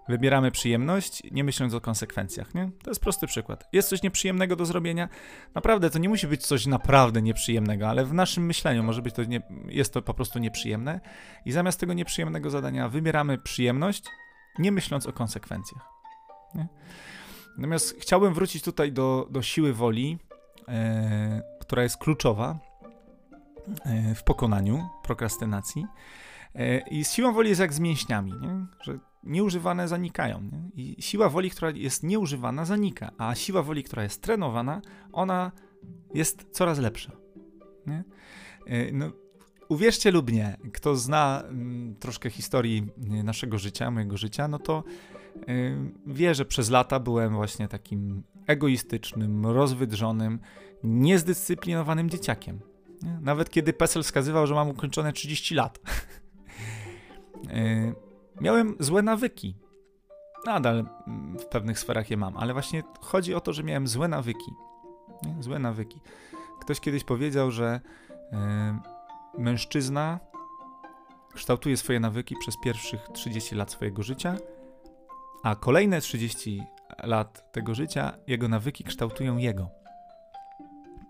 wybieramy 0.08 0.50
przyjemność, 0.50 1.22
nie 1.30 1.44
myśląc 1.44 1.74
o 1.74 1.80
konsekwencjach, 1.80 2.54
nie? 2.54 2.70
To 2.82 2.90
jest 2.90 3.00
prosty 3.00 3.26
przykład. 3.26 3.68
Jest 3.72 3.88
coś 3.88 4.02
nieprzyjemnego 4.02 4.56
do 4.56 4.66
zrobienia? 4.66 5.08
Naprawdę, 5.54 5.90
to 5.90 5.98
nie 5.98 6.08
musi 6.08 6.26
być 6.26 6.46
coś 6.46 6.66
naprawdę 6.66 7.22
nieprzyjemnego, 7.22 7.88
ale 7.88 8.04
w 8.04 8.14
naszym 8.14 8.46
myśleniu 8.46 8.82
może 8.82 9.02
być 9.02 9.14
to, 9.14 9.24
nie, 9.24 9.42
jest 9.68 9.92
to 9.92 10.02
po 10.02 10.14
prostu 10.14 10.38
nieprzyjemne 10.38 11.00
i 11.44 11.52
zamiast 11.52 11.80
tego 11.80 11.92
nieprzyjemnego 11.92 12.50
zadania 12.50 12.88
wybieramy 12.88 13.38
przyjemność, 13.38 14.04
nie 14.58 14.72
myśląc 14.72 15.06
o 15.06 15.12
konsekwencjach, 15.12 15.88
nie? 16.54 16.68
Natomiast 17.56 17.96
chciałbym 18.00 18.34
wrócić 18.34 18.62
tutaj 18.62 18.92
do, 18.92 19.28
do 19.30 19.42
siły 19.42 19.72
woli, 19.72 20.18
e, 20.68 21.42
która 21.60 21.82
jest 21.82 21.96
kluczowa 21.96 22.58
e, 23.84 24.14
w 24.14 24.24
pokonaniu 24.24 24.88
prokrastynacji. 25.02 25.86
E, 26.54 26.78
I 26.78 27.04
z 27.04 27.12
siłą 27.12 27.32
woli 27.32 27.48
jest 27.48 27.60
jak 27.60 27.72
z 27.72 27.80
mięśniami, 27.80 28.32
nie? 28.32 28.66
że 28.80 28.98
nieużywane 29.26 29.88
zanikają. 29.88 30.42
Nie? 30.42 30.84
I 30.84 31.02
siła 31.02 31.28
woli, 31.28 31.50
która 31.50 31.70
jest 31.70 32.02
nieużywana, 32.02 32.64
zanika, 32.64 33.10
a 33.18 33.34
siła 33.34 33.62
woli, 33.62 33.82
która 33.82 34.02
jest 34.02 34.22
trenowana, 34.22 34.80
ona 35.12 35.52
jest 36.14 36.46
coraz 36.50 36.78
lepsza. 36.78 37.12
Nie? 37.86 38.04
E, 38.66 38.92
no, 38.92 39.10
uwierzcie 39.68 40.10
lub 40.10 40.32
nie, 40.32 40.56
kto 40.72 40.96
zna 40.96 41.42
mm, 41.48 41.96
troszkę 41.96 42.30
historii 42.30 42.86
e, 43.10 43.22
naszego 43.22 43.58
życia, 43.58 43.90
mojego 43.90 44.16
życia, 44.16 44.48
no 44.48 44.58
to 44.58 44.84
y, 45.48 45.76
wie, 46.06 46.34
że 46.34 46.44
przez 46.44 46.70
lata 46.70 47.00
byłem 47.00 47.34
właśnie 47.34 47.68
takim 47.68 48.22
egoistycznym, 48.46 49.46
rozwydrzonym, 49.46 50.38
niezdyscyplinowanym 50.84 52.10
dzieciakiem. 52.10 52.60
Nawet 53.20 53.50
kiedy 53.50 53.72
PESEL 53.72 54.02
wskazywał, 54.02 54.46
że 54.46 54.54
mam 54.54 54.68
ukończone 54.68 55.12
30 55.12 55.54
lat. 55.54 55.80
miałem 58.40 58.76
złe 58.80 59.02
nawyki. 59.02 59.56
Nadal 60.46 60.86
mm, 61.06 61.38
w 61.38 61.46
pewnych 61.46 61.78
sferach 61.78 62.10
je 62.10 62.16
mam, 62.16 62.36
ale 62.36 62.52
właśnie 62.52 62.82
chodzi 63.00 63.34
o 63.34 63.40
to, 63.40 63.52
że 63.52 63.64
miałem 63.64 63.88
złe 63.88 64.08
nawyki. 64.08 64.52
Złe 65.40 65.58
nawyki. 65.58 66.00
Ktoś 66.60 66.80
kiedyś 66.80 67.04
powiedział, 67.04 67.50
że 67.50 67.80
yy, 68.32 68.38
mężczyzna 69.38 70.20
kształtuje 71.34 71.76
swoje 71.76 72.00
nawyki 72.00 72.36
przez 72.40 72.54
pierwszych 72.64 73.08
30 73.12 73.54
lat 73.54 73.70
swojego 73.70 74.02
życia, 74.02 74.36
a 75.42 75.56
kolejne 75.56 76.00
30 76.00 76.62
lat 77.02 77.52
tego 77.52 77.74
życia 77.74 78.12
jego 78.26 78.48
nawyki 78.48 78.84
kształtują 78.84 79.36
jego. 79.36 79.70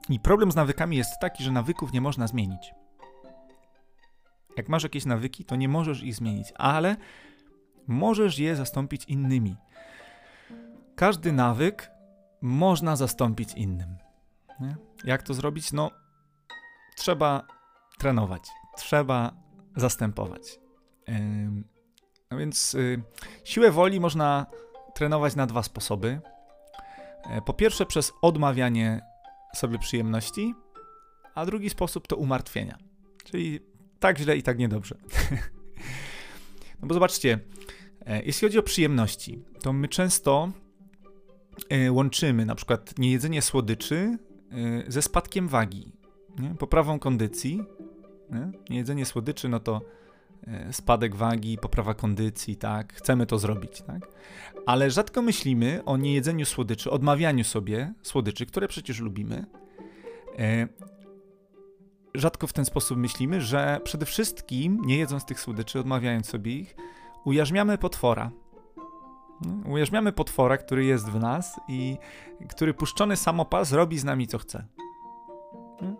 I 0.08 0.20
problem 0.20 0.52
z 0.52 0.56
nawykami 0.56 0.96
jest 0.96 1.20
taki, 1.20 1.44
że 1.44 1.52
nawyków 1.52 1.92
nie 1.92 2.00
można 2.00 2.26
zmienić. 2.26 2.74
Jak 4.56 4.68
masz 4.68 4.82
jakieś 4.82 5.04
nawyki, 5.04 5.44
to 5.44 5.56
nie 5.56 5.68
możesz 5.68 6.02
ich 6.02 6.14
zmienić, 6.14 6.52
ale 6.56 6.96
możesz 7.86 8.38
je 8.38 8.56
zastąpić 8.56 9.04
innymi. 9.04 9.56
Każdy 10.96 11.32
nawyk 11.32 11.90
można 12.40 12.96
zastąpić 12.96 13.54
innym. 13.54 13.96
Nie? 14.60 14.76
Jak 15.04 15.22
to 15.22 15.34
zrobić? 15.34 15.72
No, 15.72 15.90
trzeba 16.96 17.46
trenować, 17.98 18.42
trzeba 18.76 19.32
zastępować. 19.76 20.60
Yy, 21.08 21.14
no 22.30 22.38
więc 22.38 22.72
yy, 22.72 23.02
siłę 23.44 23.70
woli 23.70 24.00
można 24.00 24.46
trenować 24.94 25.36
na 25.36 25.46
dwa 25.46 25.62
sposoby. 25.62 26.20
Yy, 27.30 27.42
po 27.42 27.52
pierwsze, 27.52 27.86
przez 27.86 28.12
odmawianie 28.22 29.00
sobie 29.54 29.78
przyjemności, 29.78 30.54
a 31.34 31.46
drugi 31.46 31.70
sposób 31.70 32.06
to 32.08 32.16
umartwienia. 32.16 32.78
Czyli 33.24 33.60
tak 34.04 34.18
źle 34.18 34.36
i 34.36 34.42
tak 34.42 34.58
niedobrze. 34.58 34.96
no 36.82 36.88
bo 36.88 36.94
zobaczcie, 36.94 37.38
e, 38.06 38.22
jeśli 38.22 38.48
chodzi 38.48 38.58
o 38.58 38.62
przyjemności, 38.62 39.44
to 39.62 39.72
my 39.72 39.88
często 39.88 40.52
e, 41.68 41.92
łączymy 41.92 42.46
na 42.46 42.54
przykład 42.54 42.98
niejedzenie 42.98 43.42
słodyczy 43.42 44.18
e, 44.86 44.90
ze 44.90 45.02
spadkiem 45.02 45.48
wagi, 45.48 45.92
nie? 46.38 46.54
poprawą 46.54 46.98
kondycji. 46.98 47.62
Nie? 48.30 48.52
Niejedzenie 48.70 49.06
słodyczy, 49.06 49.48
no 49.48 49.60
to 49.60 49.80
spadek 50.70 51.16
wagi, 51.16 51.58
poprawa 51.58 51.94
kondycji, 51.94 52.56
tak? 52.56 52.92
Chcemy 52.92 53.26
to 53.26 53.38
zrobić, 53.38 53.82
tak? 53.82 54.08
Ale 54.66 54.90
rzadko 54.90 55.22
myślimy 55.22 55.84
o 55.84 55.96
niejedzeniu 55.96 56.44
słodyczy, 56.44 56.90
odmawianiu 56.90 57.44
sobie 57.44 57.92
słodyczy, 58.02 58.46
które 58.46 58.68
przecież 58.68 59.00
lubimy, 59.00 59.46
rzadko 62.14 62.46
w 62.46 62.52
ten 62.52 62.64
sposób 62.64 62.98
myślimy, 62.98 63.40
że 63.40 63.80
przede 63.84 64.06
wszystkim, 64.06 64.80
nie 64.84 64.96
jedząc 64.96 65.24
tych 65.24 65.40
słodyczy, 65.40 65.80
odmawiając 65.80 66.28
sobie 66.28 66.52
ich, 66.52 66.76
ujarzmiamy 67.24 67.78
potwora. 67.78 68.30
No, 69.40 69.70
ujarzmiamy 69.70 70.12
potwora, 70.12 70.56
który 70.56 70.84
jest 70.84 71.10
w 71.10 71.20
nas 71.20 71.60
i 71.68 71.98
który 72.48 72.74
puszczony 72.74 73.16
samopas 73.16 73.72
robi 73.72 73.98
z 73.98 74.04
nami 74.04 74.26
co 74.26 74.38
chce. 74.38 74.64
No. 75.80 75.96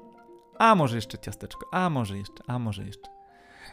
A 0.58 0.74
może 0.74 0.96
jeszcze 0.96 1.18
ciasteczko, 1.18 1.66
a 1.72 1.90
może 1.90 2.18
jeszcze, 2.18 2.44
a 2.46 2.58
może 2.58 2.84
jeszcze. 2.84 3.10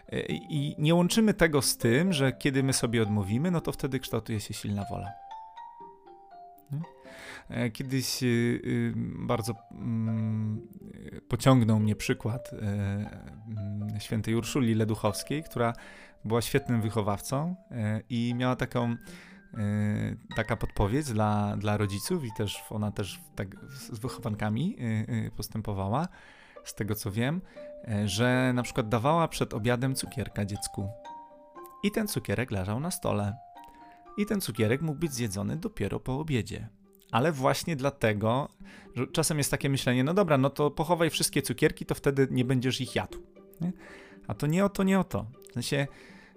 E, 0.10 0.20
I 0.30 0.76
nie 0.80 0.96
łączymy 0.96 1.34
tego 1.34 1.62
z 1.62 1.78
tym, 1.78 2.14
że 2.14 2.34
kiedy 2.34 2.64
my 2.64 2.74
sobie 2.74 3.02
odmówimy, 3.02 3.52
no 3.52 3.62
to 3.62 3.72
wtedy 3.72 4.00
kształtuje 4.00 4.40
się 4.40 4.54
silna 4.54 4.86
wola. 4.92 5.12
E, 7.50 7.70
kiedyś 7.70 8.24
y, 8.24 8.94
bardzo 9.20 9.56
mm, 9.72 10.68
pociągnął 11.28 11.80
mnie 11.80 11.96
przykład 11.96 12.52
mm, 12.54 14.00
świętej 14.00 14.36
Urszuli 14.36 14.76
Leduchowskiej, 14.76 15.44
która 15.44 15.74
była 16.26 16.42
świetnym 16.42 16.82
wychowawcą 16.82 17.56
i 18.10 18.34
miała 18.36 18.56
taką 18.56 18.96
taka 20.36 20.58
podpowiedź 20.58 21.06
dla, 21.06 21.58
dla 21.58 21.78
rodziców 21.78 22.26
i 22.26 22.30
też 22.38 22.64
ona 22.70 22.92
też 22.92 23.22
tak 23.36 23.48
z 23.70 24.00
wychowankami 24.00 24.78
postępowała, 25.38 26.08
z 26.64 26.76
tego 26.76 26.96
co 26.96 27.12
wiem, 27.12 27.42
że 28.06 28.52
na 28.54 28.64
przykład 28.64 28.90
dawała 28.90 29.28
przed 29.28 29.54
obiadem 29.54 29.96
cukierka 29.96 30.46
dziecku 30.46 30.90
i 31.84 31.92
ten 31.92 32.08
cukierek 32.08 32.52
leżał 32.52 32.80
na 32.80 32.92
stole. 32.92 33.38
I 34.18 34.26
ten 34.26 34.42
cukierek 34.42 34.82
mógł 34.82 35.00
być 35.00 35.14
zjedzony 35.14 35.58
dopiero 35.58 36.00
po 36.00 36.20
obiedzie. 36.20 36.70
Ale 37.12 37.32
właśnie 37.32 37.76
dlatego, 37.76 38.50
że 38.96 39.08
czasem 39.08 39.38
jest 39.38 39.52
takie 39.52 39.70
myślenie, 39.70 40.04
no 40.04 40.14
dobra, 40.14 40.38
no 40.38 40.50
to 40.50 40.72
pochowaj 40.72 41.10
wszystkie 41.10 41.42
cukierki, 41.42 41.86
to 41.86 41.96
wtedy 41.96 42.28
nie 42.32 42.46
będziesz 42.46 42.82
ich 42.82 42.96
jadł. 42.96 43.18
Nie? 43.62 43.72
A 44.28 44.34
to 44.34 44.48
nie 44.48 44.66
o 44.66 44.70
to, 44.70 44.84
nie 44.84 45.00
o 45.00 45.04
to. 45.04 45.26
W 45.50 45.54
sensie, 45.54 45.88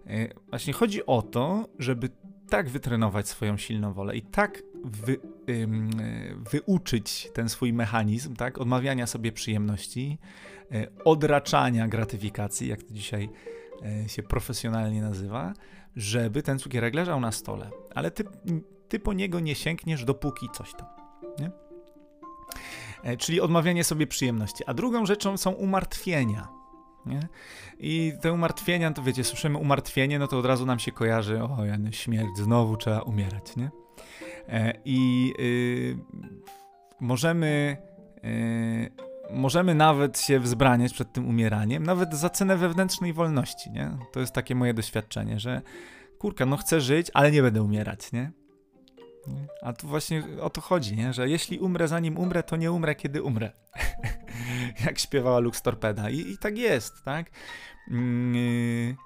yy, 0.06 0.34
właśnie 0.48 0.72
chodzi 0.72 1.06
o 1.06 1.22
to, 1.22 1.68
żeby 1.78 2.08
tak 2.48 2.68
wytrenować 2.68 3.28
swoją 3.28 3.56
silną 3.56 3.92
wolę 3.92 4.16
i 4.16 4.22
tak 4.22 4.62
wy, 4.84 5.18
yy, 5.46 5.68
wyuczyć 6.50 7.30
ten 7.34 7.48
swój 7.48 7.72
mechanizm, 7.72 8.36
tak, 8.36 8.58
odmawiania 8.58 9.06
sobie 9.06 9.32
przyjemności, 9.32 10.18
yy, 10.70 10.88
odraczania 11.04 11.88
gratyfikacji, 11.88 12.68
jak 12.68 12.82
to 12.82 12.94
dzisiaj 12.94 13.28
E, 13.84 14.08
się 14.08 14.22
profesjonalnie 14.22 15.02
nazywa, 15.02 15.54
żeby 15.96 16.42
ten 16.42 16.58
cukierek 16.58 16.94
leżał 16.94 17.20
na 17.20 17.32
stole, 17.32 17.70
ale 17.94 18.10
ty, 18.10 18.24
ty 18.88 18.98
po 18.98 19.12
niego 19.12 19.40
nie 19.40 19.54
sięgniesz 19.54 20.04
dopóki 20.04 20.48
coś 20.52 20.72
tam. 20.72 20.86
Nie? 21.38 21.50
E, 23.02 23.16
czyli 23.16 23.40
odmawianie 23.40 23.84
sobie 23.84 24.06
przyjemności. 24.06 24.64
A 24.66 24.74
drugą 24.74 25.06
rzeczą 25.06 25.36
są 25.36 25.50
umartwienia. 25.50 26.48
Nie? 27.06 27.28
I 27.78 28.12
te 28.20 28.32
umartwienia, 28.32 28.92
to 28.92 29.02
wiecie, 29.02 29.24
słyszymy 29.24 29.58
umartwienie, 29.58 30.18
no 30.18 30.26
to 30.26 30.38
od 30.38 30.46
razu 30.46 30.66
nam 30.66 30.78
się 30.78 30.92
kojarzy, 30.92 31.42
o, 31.42 31.58
śmierć, 31.90 32.28
znowu 32.36 32.76
trzeba 32.76 33.00
umierać, 33.00 33.56
nie? 33.56 33.70
E, 34.48 34.72
I 34.84 35.32
y, 35.40 35.98
możemy 37.00 37.76
y, 38.24 39.04
możemy 39.30 39.74
nawet 39.74 40.20
się 40.20 40.40
wzbraniać 40.40 40.92
przed 40.92 41.12
tym 41.12 41.28
umieraniem, 41.28 41.82
nawet 41.82 42.14
za 42.14 42.30
cenę 42.30 42.56
wewnętrznej 42.56 43.12
wolności, 43.12 43.70
nie? 43.70 43.98
To 44.12 44.20
jest 44.20 44.32
takie 44.32 44.54
moje 44.54 44.74
doświadczenie, 44.74 45.40
że 45.40 45.62
kurka, 46.18 46.46
no 46.46 46.56
chcę 46.56 46.80
żyć, 46.80 47.10
ale 47.14 47.30
nie 47.30 47.42
będę 47.42 47.62
umierać, 47.62 48.12
nie? 48.12 48.32
A 49.62 49.72
tu 49.72 49.88
właśnie 49.88 50.22
o 50.40 50.50
to 50.50 50.60
chodzi, 50.60 50.96
nie? 50.96 51.12
Że 51.12 51.28
jeśli 51.28 51.58
umrę 51.58 51.88
zanim 51.88 52.18
umrę, 52.18 52.42
to 52.42 52.56
nie 52.56 52.72
umrę, 52.72 52.94
kiedy 52.94 53.22
umrę. 53.22 53.52
Jak 54.86 54.98
śpiewała 54.98 55.38
Lux 55.38 55.62
Torpeda. 55.62 56.10
I, 56.10 56.18
I, 56.18 56.38
tak 56.38 56.58
jest, 56.58 57.04
tak? 57.04 57.30
Yy, 57.88 58.96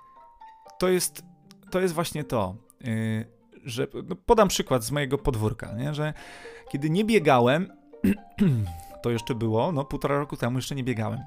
to 0.78 0.88
jest, 0.88 1.22
to 1.70 1.80
jest 1.80 1.94
właśnie 1.94 2.25
to, 2.25 2.56
yy, 2.80 3.38
że 3.64 3.87
no 4.08 4.16
podam 4.16 4.48
przykład 4.48 4.84
z 4.84 4.90
mojego 4.90 5.18
podwórka, 5.18 5.72
nie? 5.72 5.94
Że 5.94 6.14
kiedy 6.70 6.90
nie 6.90 7.04
biegałem, 7.04 7.72
to 9.02 9.10
jeszcze 9.10 9.34
było, 9.34 9.72
no 9.72 9.84
półtora 9.84 10.18
roku 10.18 10.37
temu 10.37 10.58
jeszcze 10.58 10.75
nie 10.75 10.84
biegałem. 10.84 11.20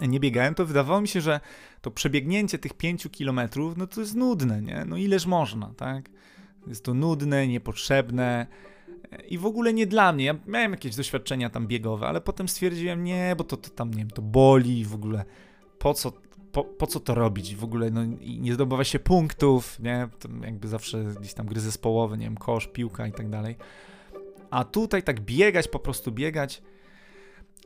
Nie 0.00 0.20
biegałem, 0.20 0.54
to 0.54 0.66
wydawało 0.66 1.00
mi 1.00 1.08
się, 1.08 1.20
że 1.20 1.40
to 1.80 1.90
przebiegnięcie 1.90 2.58
tych 2.58 2.74
pięciu 2.74 3.10
kilometrów, 3.10 3.76
no 3.76 3.86
to 3.86 4.00
jest 4.00 4.14
nudne, 4.14 4.62
nie? 4.62 4.84
No 4.84 4.96
ileż 4.96 5.26
można, 5.26 5.74
tak? 5.76 6.10
Jest 6.66 6.84
to 6.84 6.94
nudne, 6.94 7.48
niepotrzebne 7.48 8.46
i 9.28 9.38
w 9.38 9.46
ogóle 9.46 9.72
nie 9.72 9.86
dla 9.86 10.12
mnie. 10.12 10.24
Ja 10.24 10.34
miałem 10.46 10.70
jakieś 10.70 10.96
doświadczenia 10.96 11.50
tam 11.50 11.66
biegowe, 11.66 12.06
ale 12.06 12.20
potem 12.20 12.48
stwierdziłem, 12.48 13.04
nie, 13.04 13.34
bo 13.38 13.44
to, 13.44 13.56
to 13.56 13.70
tam, 13.70 13.90
nie 13.90 13.98
wiem, 13.98 14.10
to 14.10 14.22
boli 14.22 14.84
w 14.84 14.94
ogóle. 14.94 15.24
Po 15.78 15.94
co, 15.94 16.12
po, 16.52 16.64
po 16.64 16.86
co 16.86 17.00
to 17.00 17.14
robić? 17.14 17.56
W 17.56 17.64
ogóle 17.64 17.90
no, 17.90 18.00
nie 18.38 18.54
zdobywa 18.54 18.84
się 18.84 18.98
punktów, 18.98 19.80
nie? 19.80 20.08
Jakby 20.44 20.68
zawsze 20.68 21.04
gdzieś 21.20 21.34
tam 21.34 21.46
gry 21.46 21.60
zespołowe, 21.60 22.18
nie 22.18 22.24
wiem, 22.24 22.36
kosz, 22.36 22.66
piłka 22.66 23.06
i 23.06 23.12
tak 23.12 23.30
dalej. 23.30 23.56
A 24.50 24.64
tutaj 24.64 25.02
tak 25.02 25.20
biegać, 25.20 25.68
po 25.68 25.78
prostu 25.78 26.12
biegać. 26.12 26.62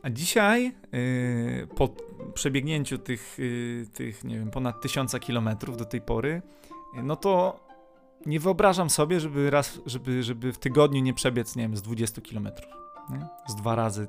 A 0.02 0.10
dzisiaj, 0.10 0.72
yy, 0.92 1.66
po 1.76 1.88
przebiegnięciu 2.34 2.98
tych, 2.98 3.36
yy, 3.38 3.86
tych, 3.92 4.24
nie 4.24 4.38
wiem, 4.38 4.50
ponad 4.50 4.80
tysiąca 4.80 5.18
kilometrów 5.18 5.76
do 5.76 5.84
tej 5.84 6.00
pory, 6.00 6.42
yy, 6.96 7.02
no 7.02 7.16
to 7.16 7.60
nie 8.26 8.40
wyobrażam 8.40 8.90
sobie, 8.90 9.20
żeby 9.20 9.50
raz, 9.50 9.80
żeby, 9.86 10.22
żeby 10.22 10.52
w 10.52 10.58
tygodniu 10.58 11.02
nie 11.02 11.14
przebiec, 11.14 11.56
nie 11.56 11.62
wiem, 11.62 11.76
z 11.76 11.82
20 11.82 12.20
kilometrów. 12.20 12.72
Z 13.48 13.54
dwa 13.54 13.74
razy 13.74 14.08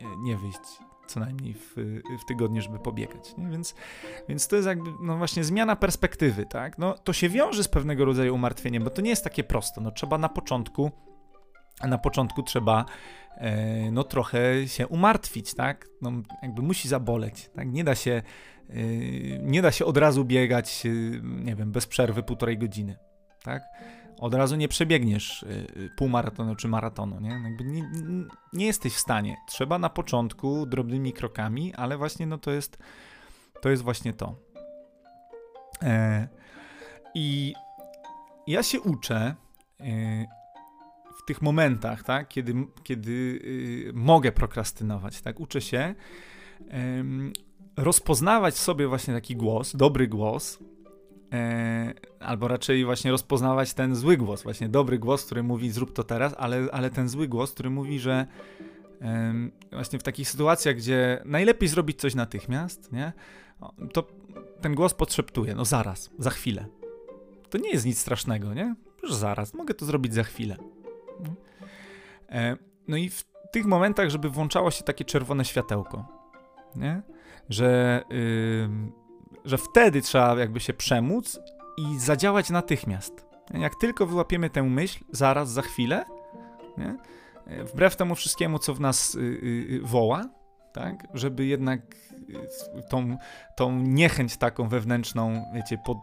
yy, 0.00 0.06
nie 0.18 0.36
wyjść 0.36 0.60
co 1.06 1.20
najmniej 1.20 1.54
w, 1.54 1.74
w 2.22 2.24
tygodniu, 2.28 2.62
żeby 2.62 2.78
pobiegać. 2.78 3.36
Nie? 3.36 3.48
Więc, 3.48 3.74
więc 4.28 4.48
to 4.48 4.56
jest 4.56 4.68
jakby, 4.68 4.90
no 5.02 5.16
właśnie, 5.16 5.44
zmiana 5.44 5.76
perspektywy, 5.76 6.46
tak? 6.46 6.78
No, 6.78 6.94
to 6.98 7.12
się 7.12 7.28
wiąże 7.28 7.64
z 7.64 7.68
pewnego 7.68 8.04
rodzaju 8.04 8.34
umartwieniem, 8.34 8.84
bo 8.84 8.90
to 8.90 9.02
nie 9.02 9.10
jest 9.10 9.24
takie 9.24 9.44
proste. 9.44 9.80
No, 9.80 9.90
trzeba 9.90 10.18
na 10.18 10.28
początku 10.28 10.90
na 11.88 11.98
początku 11.98 12.42
trzeba 12.42 12.84
e, 13.36 13.90
no 13.90 14.04
trochę 14.04 14.68
się 14.68 14.88
umartwić, 14.88 15.54
tak? 15.54 15.88
No, 16.02 16.12
jakby 16.42 16.62
musi 16.62 16.88
zaboleć, 16.88 17.50
tak? 17.54 17.72
Nie 17.72 17.84
da 17.84 17.94
się, 17.94 18.22
e, 18.70 18.74
nie 19.38 19.62
da 19.62 19.72
się 19.72 19.84
od 19.84 19.96
razu 19.96 20.24
biegać, 20.24 20.86
e, 20.86 20.90
nie 21.22 21.56
wiem, 21.56 21.72
bez 21.72 21.86
przerwy 21.86 22.22
półtorej 22.22 22.58
godziny, 22.58 22.96
tak? 23.44 23.62
Od 24.18 24.34
razu 24.34 24.56
nie 24.56 24.68
przebiegniesz 24.68 25.44
półmaratonu 25.96 26.56
czy 26.56 26.68
maratonu, 26.68 27.20
nie? 27.20 27.40
Jakby 27.44 27.64
nie, 27.64 27.90
nie 28.52 28.66
jesteś 28.66 28.92
w 28.92 28.98
stanie. 28.98 29.36
Trzeba 29.48 29.78
na 29.78 29.88
początku 29.88 30.66
drobnymi 30.66 31.12
krokami, 31.12 31.74
ale 31.74 31.96
właśnie 31.96 32.26
no 32.26 32.38
to 32.38 32.50
jest, 32.50 32.78
to 33.60 33.70
jest 33.70 33.82
właśnie 33.82 34.12
to. 34.12 34.36
I 37.14 37.54
ja 38.46 38.62
się 38.62 38.80
uczę 38.80 39.34
w 41.22 41.26
tych 41.26 41.42
momentach, 41.42 42.02
tak, 42.02 42.28
kiedy, 42.28 42.54
kiedy 42.82 43.10
y, 43.10 43.92
mogę 43.94 44.32
prokrastynować, 44.32 45.22
tak, 45.22 45.40
uczę 45.40 45.60
się 45.60 45.94
rozpoznawać 47.76 48.56
sobie 48.56 48.88
właśnie 48.88 49.14
taki 49.14 49.36
głos, 49.36 49.76
dobry 49.76 50.08
głos, 50.08 50.58
e, 50.60 50.64
albo 52.20 52.48
raczej 52.48 52.84
właśnie 52.84 53.10
rozpoznawać 53.10 53.74
ten 53.74 53.94
zły 53.94 54.16
głos, 54.16 54.42
właśnie 54.42 54.68
dobry 54.68 54.98
głos, 54.98 55.24
który 55.24 55.42
mówi 55.42 55.70
zrób 55.70 55.92
to 55.92 56.04
teraz, 56.04 56.34
ale, 56.38 56.68
ale 56.72 56.90
ten 56.90 57.08
zły 57.08 57.28
głos, 57.28 57.52
który 57.52 57.70
mówi, 57.70 57.98
że 57.98 58.26
właśnie 59.72 59.98
w 59.98 60.02
takich 60.02 60.28
sytuacjach, 60.28 60.76
gdzie 60.76 61.22
najlepiej 61.24 61.68
zrobić 61.68 62.00
coś 62.00 62.14
natychmiast, 62.14 62.92
nie, 62.92 63.12
to 63.92 64.06
ten 64.60 64.74
głos 64.74 64.94
podszeptuje, 64.94 65.54
no 65.54 65.64
zaraz, 65.64 66.10
za 66.18 66.30
chwilę. 66.30 66.66
To 67.50 67.58
nie 67.58 67.70
jest 67.70 67.86
nic 67.86 67.98
strasznego, 67.98 68.54
nie? 68.54 68.74
Już 69.02 69.14
zaraz, 69.14 69.54
mogę 69.54 69.74
to 69.74 69.84
zrobić 69.84 70.14
za 70.14 70.22
chwilę. 70.22 70.56
E, 72.28 72.56
no 72.88 72.96
i 72.96 73.08
w 73.08 73.24
tych 73.52 73.66
momentach, 73.66 74.10
żeby 74.10 74.30
włączało 74.30 74.70
się 74.70 74.84
takie 74.84 75.04
czerwone 75.04 75.44
światełko, 75.44 76.04
nie? 76.76 77.02
Że, 77.48 78.02
yy, 78.10 78.68
że 79.44 79.58
wtedy 79.58 80.02
trzeba 80.02 80.38
jakby 80.38 80.60
się 80.60 80.72
przemóc 80.72 81.40
i 81.78 81.98
zadziałać 81.98 82.50
natychmiast. 82.50 83.26
Jak 83.54 83.72
tylko 83.80 84.06
wyłapiemy 84.06 84.50
tę 84.50 84.62
myśl, 84.62 85.04
zaraz, 85.10 85.50
za 85.50 85.62
chwilę, 85.62 86.04
nie? 86.78 86.96
Wbrew 87.64 87.96
temu 87.96 88.14
wszystkiemu, 88.14 88.58
co 88.58 88.74
w 88.74 88.80
nas 88.80 89.14
yy, 89.14 89.80
woła, 89.82 90.24
tak? 90.72 91.06
Żeby 91.14 91.46
jednak 91.46 91.80
tą, 92.90 93.16
tą 93.56 93.78
niechęć 93.78 94.36
taką 94.36 94.68
wewnętrzną, 94.68 95.44
wiecie, 95.54 95.78
pod, 95.84 95.96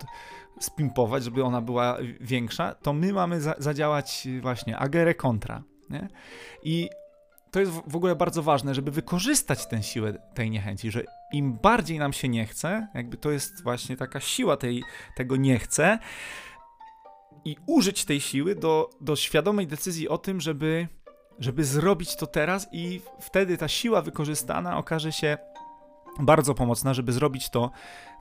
spimpować, 0.59 1.23
żeby 1.23 1.43
ona 1.43 1.61
była 1.61 1.97
większa, 2.21 2.75
to 2.75 2.93
my 2.93 3.13
mamy 3.13 3.41
za, 3.41 3.55
zadziałać 3.57 4.27
właśnie 4.41 4.77
agere 4.77 5.13
kontra. 5.13 5.63
Nie? 5.89 6.07
I 6.63 6.89
to 7.51 7.59
jest 7.59 7.71
w 7.87 7.95
ogóle 7.95 8.15
bardzo 8.15 8.43
ważne, 8.43 8.75
żeby 8.75 8.91
wykorzystać 8.91 9.67
tę 9.67 9.83
siłę 9.83 10.13
tej 10.33 10.51
niechęci, 10.51 10.91
że 10.91 11.03
im 11.33 11.53
bardziej 11.53 11.99
nam 11.99 12.13
się 12.13 12.29
nie 12.29 12.45
chce, 12.45 12.87
jakby 12.93 13.17
to 13.17 13.31
jest 13.31 13.63
właśnie 13.63 13.97
taka 13.97 14.19
siła 14.19 14.57
tej, 14.57 14.83
tego 15.15 15.35
nie 15.35 15.59
chce, 15.59 15.99
i 17.45 17.55
użyć 17.65 18.05
tej 18.05 18.21
siły 18.21 18.55
do, 18.55 18.89
do 19.01 19.15
świadomej 19.15 19.67
decyzji 19.67 20.09
o 20.09 20.17
tym, 20.17 20.41
żeby, 20.41 20.87
żeby 21.39 21.63
zrobić 21.63 22.15
to 22.15 22.27
teraz, 22.27 22.67
i 22.71 23.01
wtedy 23.19 23.57
ta 23.57 23.67
siła 23.67 24.01
wykorzystana 24.01 24.77
okaże 24.77 25.11
się 25.11 25.37
bardzo 26.19 26.53
pomocna, 26.53 26.93
żeby 26.93 27.11
zrobić 27.11 27.49
to 27.49 27.71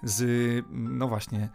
z, 0.03 0.65
no 0.71 1.09
właśnie, 1.09 1.49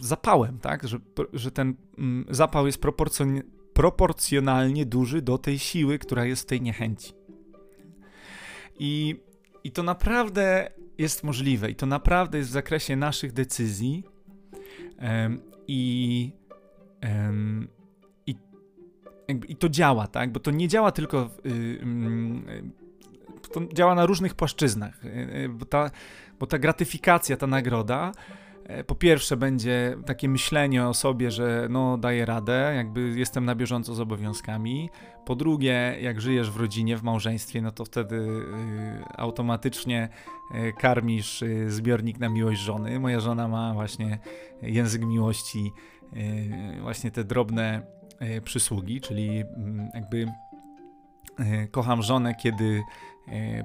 zapałem, 0.00 0.58
tak? 0.58 0.88
Że, 0.88 0.98
że 1.32 1.50
ten 1.50 1.74
mm, 1.98 2.26
zapał 2.30 2.66
jest 2.66 2.80
proporcjon 2.80 3.42
proporcjonalnie 3.76 4.86
duży 4.86 5.22
do 5.22 5.38
tej 5.38 5.58
siły, 5.58 5.98
która 5.98 6.24
jest 6.24 6.42
w 6.42 6.46
tej 6.46 6.60
niechęci. 6.60 7.12
I, 8.78 9.20
I 9.64 9.70
to 9.70 9.82
naprawdę 9.82 10.70
jest 10.98 11.24
możliwe, 11.24 11.70
i 11.70 11.74
to 11.74 11.86
naprawdę 11.86 12.38
jest 12.38 12.50
w 12.50 12.52
zakresie 12.52 12.96
naszych 12.96 13.32
decyzji. 13.32 14.04
Um, 15.02 15.40
i, 15.68 16.32
um, 17.02 17.68
I 18.26 18.36
I 19.48 19.56
to 19.56 19.68
działa, 19.68 20.06
tak? 20.06 20.32
Bo 20.32 20.40
to 20.40 20.50
nie 20.50 20.68
działa 20.68 20.92
tylko. 20.92 21.30
Yy, 21.44 22.62
to 23.52 23.60
działa 23.72 23.94
na 23.94 24.06
różnych 24.06 24.34
płaszczyznach. 24.34 25.04
Yy, 25.04 25.48
bo, 25.48 25.64
ta, 25.64 25.90
bo 26.38 26.46
ta 26.46 26.58
gratyfikacja, 26.58 27.36
ta 27.36 27.46
nagroda 27.46 28.12
po 28.86 28.94
pierwsze 28.94 29.36
będzie 29.36 29.96
takie 30.06 30.28
myślenie 30.28 30.86
o 30.86 30.94
sobie, 30.94 31.30
że 31.30 31.66
no 31.70 31.98
daję 31.98 32.26
radę, 32.26 32.72
jakby 32.76 33.00
jestem 33.16 33.44
na 33.44 33.54
bieżąco 33.54 33.94
z 33.94 34.00
obowiązkami. 34.00 34.90
Po 35.24 35.34
drugie, 35.34 35.96
jak 36.00 36.20
żyjesz 36.20 36.50
w 36.50 36.56
rodzinie, 36.56 36.96
w 36.96 37.02
małżeństwie, 37.02 37.62
no 37.62 37.72
to 37.72 37.84
wtedy 37.84 38.16
y, 38.16 39.04
automatycznie 39.16 40.08
y, 40.54 40.72
karmisz 40.78 41.42
y, 41.42 41.70
zbiornik 41.70 42.18
na 42.18 42.28
miłość 42.28 42.60
żony. 42.60 43.00
Moja 43.00 43.20
żona 43.20 43.48
ma 43.48 43.74
właśnie 43.74 44.18
język 44.62 45.04
miłości, 45.04 45.72
y, 46.16 46.80
właśnie 46.80 47.10
te 47.10 47.24
drobne 47.24 47.82
y, 48.36 48.40
przysługi, 48.40 49.00
czyli 49.00 49.40
mm, 49.40 49.90
jakby 49.94 50.26
y, 51.40 51.68
kocham 51.70 52.02
żonę, 52.02 52.34
kiedy 52.34 52.82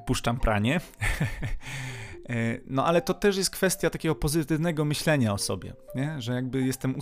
puszczam 0.06 0.40
pranie. 0.40 0.80
E, 2.30 2.58
no 2.68 2.86
ale 2.86 3.02
to 3.02 3.14
też 3.14 3.38
jest 3.38 3.50
kwestia 3.50 3.90
takiego 3.90 4.16
pozytywnego 4.16 4.86
myślenia 4.86 5.34
o 5.34 5.38
sobie, 5.38 5.74
nie? 5.96 6.22
że 6.22 6.34
jakby 6.34 6.62
jestem 6.62 6.96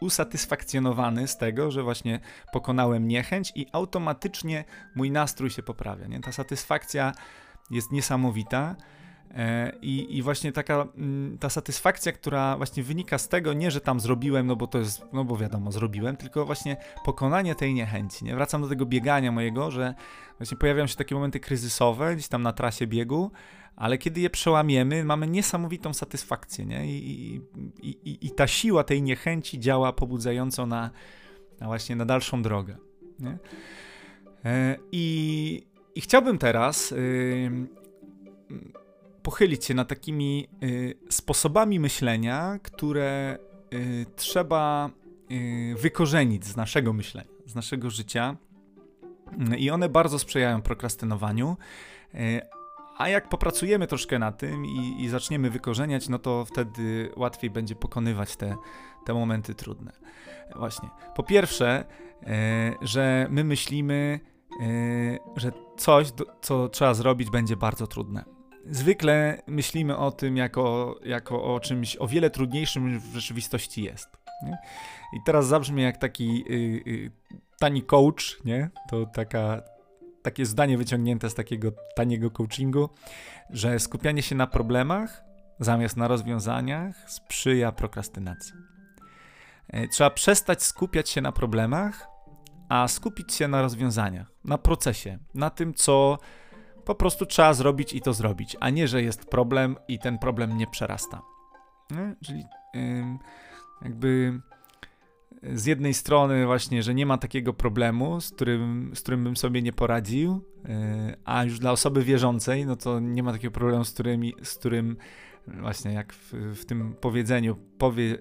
usatysfakcjonowany 0.00 1.28
z 1.28 1.36
tego, 1.36 1.70
że 1.70 1.82
właśnie 1.82 2.20
pokonałem 2.52 3.08
niechęć 3.08 3.52
i 3.54 3.66
automatycznie 3.72 4.64
mój 4.94 5.10
nastrój 5.10 5.50
się 5.50 5.62
poprawia. 5.62 6.06
Nie? 6.06 6.20
Ta 6.20 6.32
satysfakcja 6.32 7.12
jest 7.70 7.92
niesamowita. 7.92 8.76
E, 9.34 9.72
I, 9.82 10.16
I, 10.16 10.22
właśnie 10.22 10.52
taka 10.52 10.86
mm, 10.96 11.38
ta 11.38 11.50
satysfakcja, 11.50 12.12
która 12.12 12.56
właśnie 12.56 12.82
wynika 12.82 13.18
z 13.18 13.28
tego, 13.28 13.52
nie 13.52 13.70
że 13.70 13.80
tam 13.80 14.00
zrobiłem, 14.00 14.46
no 14.46 14.56
bo 14.56 14.66
to 14.66 14.78
jest, 14.78 15.02
no 15.12 15.24
bo 15.24 15.36
wiadomo, 15.36 15.72
zrobiłem, 15.72 16.16
tylko 16.16 16.46
właśnie 16.46 16.76
pokonanie 17.04 17.54
tej 17.54 17.74
niechęci. 17.74 18.24
Nie? 18.24 18.34
Wracam 18.34 18.62
do 18.62 18.68
tego 18.68 18.86
biegania 18.86 19.32
mojego, 19.32 19.70
że 19.70 19.94
właśnie 20.38 20.56
pojawiają 20.56 20.86
się 20.86 20.96
takie 20.96 21.14
momenty 21.14 21.40
kryzysowe 21.40 22.14
gdzieś 22.14 22.28
tam 22.28 22.42
na 22.42 22.52
trasie 22.52 22.86
biegu, 22.86 23.30
ale 23.76 23.98
kiedy 23.98 24.20
je 24.20 24.30
przełamiemy, 24.30 25.04
mamy 25.04 25.26
niesamowitą 25.26 25.94
satysfakcję, 25.94 26.66
nie? 26.66 26.86
I, 26.86 27.40
i, 27.82 27.88
i, 27.88 28.26
i 28.26 28.30
ta 28.30 28.46
siła 28.46 28.84
tej 28.84 29.02
niechęci 29.02 29.60
działa 29.60 29.92
pobudzająco 29.92 30.66
na, 30.66 30.90
na 31.60 31.66
właśnie 31.66 31.96
na 31.96 32.04
dalszą 32.04 32.42
drogę. 32.42 32.76
Nie? 33.18 33.38
E, 34.44 34.76
I, 34.92 35.66
I 35.94 36.00
chciałbym 36.00 36.38
teraz 36.38 36.92
y, 36.92 37.50
pochylić 39.22 39.64
się 39.64 39.74
nad 39.74 39.88
takimi 39.88 40.48
y, 40.62 40.94
sposobami 41.10 41.80
myślenia, 41.80 42.58
które 42.62 43.38
y, 43.74 44.06
trzeba 44.16 44.90
wykorzenić 45.76 46.44
z 46.44 46.56
naszego 46.56 46.92
myślenia, 46.92 47.30
z 47.46 47.54
naszego 47.54 47.90
życia. 47.90 48.36
I 49.58 49.70
one 49.70 49.88
bardzo 49.88 50.18
sprzyjają 50.18 50.62
prokrastynowaniu, 50.62 51.56
a 52.98 53.08
jak 53.08 53.28
popracujemy 53.28 53.86
troszkę 53.86 54.18
na 54.18 54.32
tym 54.32 54.66
i, 54.66 55.02
i, 55.02 55.08
zaczniemy 55.08 55.50
wykorzeniać, 55.50 56.08
no 56.08 56.18
to 56.18 56.44
wtedy 56.44 57.12
łatwiej 57.16 57.50
będzie 57.50 57.74
pokonywać 57.74 58.36
te, 58.36 58.56
te 59.04 59.14
momenty 59.14 59.54
trudne. 59.54 59.92
Właśnie. 60.56 60.88
Po 61.14 61.22
pierwsze, 61.22 61.84
e, 62.22 62.72
że 62.82 63.26
my 63.30 63.44
myślimy, 63.44 64.20
e, 64.62 64.66
że 65.36 65.52
coś, 65.76 66.12
co 66.40 66.68
trzeba 66.68 66.94
zrobić, 66.94 67.30
będzie 67.30 67.56
bardzo 67.56 67.86
trudne. 67.86 68.24
Zwykle 68.70 69.42
myślimy 69.46 69.96
o 69.96 70.10
tym 70.10 70.36
jako, 70.36 70.96
jako 71.04 71.54
o 71.54 71.60
czymś 71.60 71.96
o 71.96 72.06
wiele 72.06 72.30
trudniejszym 72.30 72.88
niż 72.88 72.98
w 72.98 73.14
rzeczywistości 73.14 73.82
jest. 73.82 74.08
Nie? 74.42 74.58
I 75.12 75.20
teraz 75.24 75.46
zabrzmi 75.46 75.82
jak 75.82 75.96
taki 75.96 76.44
y, 76.50 76.54
y, 76.86 77.10
tani 77.58 77.82
coach, 77.82 78.44
nie? 78.44 78.70
To 78.90 79.06
taka 79.06 79.62
takie 80.26 80.46
zdanie 80.46 80.78
wyciągnięte 80.78 81.30
z 81.30 81.34
takiego 81.34 81.72
taniego 81.94 82.30
coachingu, 82.30 82.88
że 83.50 83.78
skupianie 83.78 84.22
się 84.22 84.34
na 84.34 84.46
problemach 84.46 85.24
zamiast 85.60 85.96
na 85.96 86.08
rozwiązaniach 86.08 87.10
sprzyja 87.10 87.72
prokrastynacji. 87.72 88.54
E, 89.68 89.88
trzeba 89.88 90.10
przestać 90.10 90.62
skupiać 90.62 91.10
się 91.10 91.20
na 91.20 91.32
problemach, 91.32 92.08
a 92.68 92.88
skupić 92.88 93.34
się 93.34 93.48
na 93.48 93.62
rozwiązaniach, 93.62 94.26
na 94.44 94.58
procesie, 94.58 95.18
na 95.34 95.50
tym, 95.50 95.74
co 95.74 96.18
po 96.84 96.94
prostu 96.94 97.26
trzeba 97.26 97.54
zrobić 97.54 97.94
i 97.94 98.00
to 98.00 98.12
zrobić, 98.12 98.56
a 98.60 98.70
nie, 98.70 98.88
że 98.88 99.02
jest 99.02 99.24
problem 99.24 99.76
i 99.88 99.98
ten 99.98 100.18
problem 100.18 100.56
nie 100.56 100.66
przerasta. 100.66 101.22
Czyli 102.24 102.44
yy, 102.74 103.04
jakby 103.82 104.40
z 105.54 105.66
jednej 105.66 105.94
strony 105.94 106.46
właśnie, 106.46 106.82
że 106.82 106.94
nie 106.94 107.06
ma 107.06 107.18
takiego 107.18 107.52
problemu, 107.52 108.20
z 108.20 108.30
którym, 108.30 108.90
z 108.94 109.00
którym 109.00 109.24
bym 109.24 109.36
sobie 109.36 109.62
nie 109.62 109.72
poradził, 109.72 110.40
e, 110.64 111.16
a 111.24 111.44
już 111.44 111.58
dla 111.58 111.72
osoby 111.72 112.04
wierzącej, 112.04 112.66
no 112.66 112.76
to 112.76 113.00
nie 113.00 113.22
ma 113.22 113.32
takiego 113.32 113.52
problemu, 113.52 113.84
z 113.84 113.92
którym, 113.92 114.22
z 114.42 114.54
którym 114.54 114.96
właśnie 115.46 115.92
jak 115.92 116.12
w, 116.12 116.32
w 116.60 116.64
tym 116.64 116.94
powiedzeniu, 117.00 117.56
powie, 117.78 118.18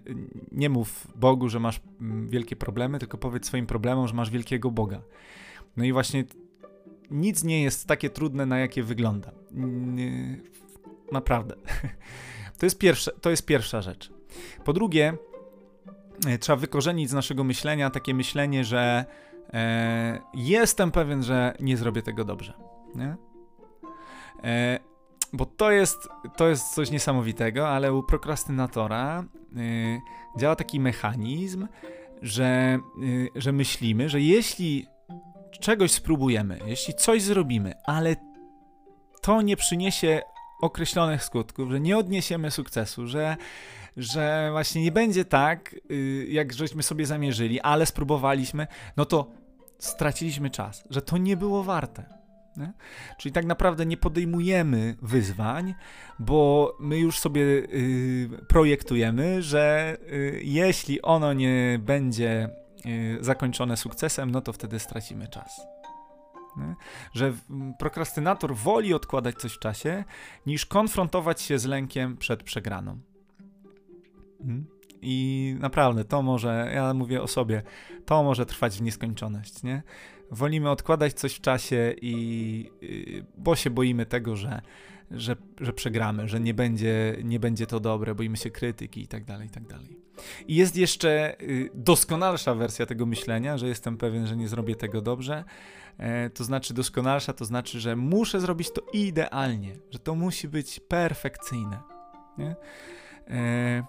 nie 0.52 0.70
mów 0.70 1.08
Bogu, 1.16 1.50
że 1.50 1.60
masz 1.60 1.82
wielkie 2.28 2.56
problemy, 2.56 3.00
tylko 3.00 3.18
powiedz 3.18 3.46
swoim 3.46 3.66
problemom, 3.66 4.08
że 4.08 4.14
masz 4.14 4.30
wielkiego 4.30 4.72
Boga. 4.72 5.02
No 5.78 5.84
i 5.84 5.94
właśnie 5.94 6.24
nic 7.12 7.44
nie 7.44 7.64
jest 7.64 7.88
takie 7.88 8.10
trudne, 8.10 8.46
na 8.46 8.58
jakie 8.58 8.84
wygląda. 8.84 9.32
Naprawdę. 11.12 11.56
To 12.58 12.66
jest, 12.66 12.78
pierwsze, 12.78 13.12
to 13.22 13.30
jest 13.30 13.46
pierwsza 13.46 13.82
rzecz. 13.82 14.12
Po 14.64 14.74
drugie, 14.74 15.18
trzeba 16.40 16.56
wykorzenić 16.56 17.10
z 17.10 17.14
naszego 17.14 17.44
myślenia 17.44 17.90
takie 17.90 18.14
myślenie, 18.14 18.64
że 18.64 19.06
e, 19.54 20.20
jestem 20.34 20.92
pewien, 20.92 21.24
że 21.24 21.54
nie 21.60 21.78
zrobię 21.78 22.02
tego 22.02 22.26
dobrze. 22.26 22.54
Nie? 22.96 23.16
E, 24.44 24.80
bo 25.34 25.46
to 25.46 25.72
jest, 25.72 26.10
to 26.38 26.48
jest 26.48 26.74
coś 26.74 26.92
niesamowitego, 26.92 27.70
ale 27.70 27.94
u 27.94 28.04
prokrastynatora 28.04 29.24
e, 29.24 29.60
działa 30.40 30.56
taki 30.56 30.80
mechanizm, 30.80 31.68
że, 32.22 32.46
e, 32.46 32.80
że 33.36 33.52
myślimy, 33.52 34.10
że 34.10 34.22
jeśli 34.22 34.88
czegoś 35.60 35.92
spróbujemy, 35.92 36.60
jeśli 36.66 36.94
coś 36.94 37.22
zrobimy, 37.22 37.74
ale 37.86 38.16
to 39.22 39.42
nie 39.42 39.58
przyniesie 39.58 40.22
określonych 40.62 41.24
skutków, 41.24 41.72
że 41.72 41.80
nie 41.80 41.98
odniesiemy 41.98 42.52
sukcesu, 42.52 43.08
że 43.08 43.38
że 43.98 44.48
właśnie 44.52 44.84
nie 44.84 44.92
będzie 44.92 45.26
tak, 45.26 45.76
y, 45.92 46.28
jak 46.30 46.54
żeśmy 46.54 46.84
sobie 46.84 47.06
zamierzyli, 47.06 47.62
ale 47.62 47.86
spróbowaliśmy, 47.86 48.68
no 48.98 49.06
to 49.06 49.32
straciliśmy 49.80 50.50
czas, 50.50 50.84
że 50.90 51.02
to 51.02 51.18
nie 51.18 51.38
było 51.38 51.64
warte. 51.64 52.06
Nie? 52.58 52.74
Czyli 53.18 53.34
tak 53.34 53.46
naprawdę 53.46 53.86
nie 53.86 53.98
podejmujemy 53.98 54.96
wyzwań, 55.02 55.74
bo 56.20 56.74
my 56.80 57.00
już 57.00 57.20
sobie 57.20 57.42
y, 57.42 58.30
projektujemy, 58.48 59.42
że 59.42 59.98
y, 60.12 60.42
jeśli 60.44 61.02
ono 61.02 61.34
nie 61.34 61.80
będzie 61.84 62.50
zakończone 63.20 63.78
sukcesem, 63.78 64.32
no 64.32 64.42
to 64.42 64.54
wtedy 64.54 64.80
stracimy 64.80 65.28
czas. 65.28 65.75
Nie? 66.58 66.76
Że 67.14 67.34
prokrastynator 67.80 68.56
woli 68.56 68.94
odkładać 68.94 69.36
coś 69.36 69.54
w 69.54 69.60
czasie, 69.60 70.04
niż 70.46 70.66
konfrontować 70.66 71.42
się 71.42 71.60
z 71.60 71.66
lękiem 71.66 72.18
przed 72.18 72.44
przegraną. 72.44 73.00
Mhm. 74.40 74.66
I 75.02 75.56
naprawdę 75.60 76.06
to 76.06 76.22
może, 76.22 76.72
ja 76.76 76.94
mówię 76.94 77.22
o 77.22 77.28
sobie, 77.28 77.62
to 78.06 78.24
może 78.24 78.46
trwać 78.46 78.78
w 78.78 78.82
nieskończoność, 78.82 79.64
nie? 79.64 79.84
Wolimy 80.32 80.70
odkładać 80.70 81.14
coś 81.14 81.34
w 81.34 81.42
czasie 81.42 81.94
i 82.02 82.72
bo 83.38 83.56
się 83.56 83.70
boimy 83.70 84.06
tego, 84.06 84.36
że, 84.36 84.62
że, 85.12 85.36
że 85.62 85.74
przegramy, 85.74 86.28
że 86.28 86.40
nie 86.40 86.54
będzie, 86.54 87.18
nie 87.24 87.40
będzie 87.40 87.68
to 87.68 87.80
dobre, 87.80 88.16
boimy 88.16 88.38
się 88.38 88.50
krytyki 88.50 89.02
i 89.02 89.08
tak 89.08 89.26
dalej, 89.26 89.48
i 89.48 89.50
tak 89.50 89.68
dalej. 89.68 89.98
I 90.48 90.56
jest 90.56 90.78
jeszcze 90.78 91.42
y, 91.42 91.70
doskonalsza 91.74 92.56
wersja 92.56 92.86
tego 92.86 93.06
myślenia, 93.06 93.58
że 93.58 93.68
jestem 93.68 93.98
pewien, 93.98 94.28
że 94.28 94.38
nie 94.38 94.48
zrobię 94.48 94.76
tego 94.76 95.02
dobrze. 95.02 95.44
E, 95.98 96.30
to 96.30 96.44
znaczy 96.44 96.74
doskonalsza, 96.74 97.34
to 97.34 97.46
znaczy, 97.46 97.80
że 97.80 97.96
muszę 97.96 98.40
zrobić 98.40 98.72
to 98.72 98.82
idealnie, 98.94 99.76
że 99.92 100.00
to 100.00 100.16
musi 100.16 100.48
być 100.48 100.80
perfekcyjne. 100.80 101.80
Nie? 102.38 102.56
E, 103.28 103.84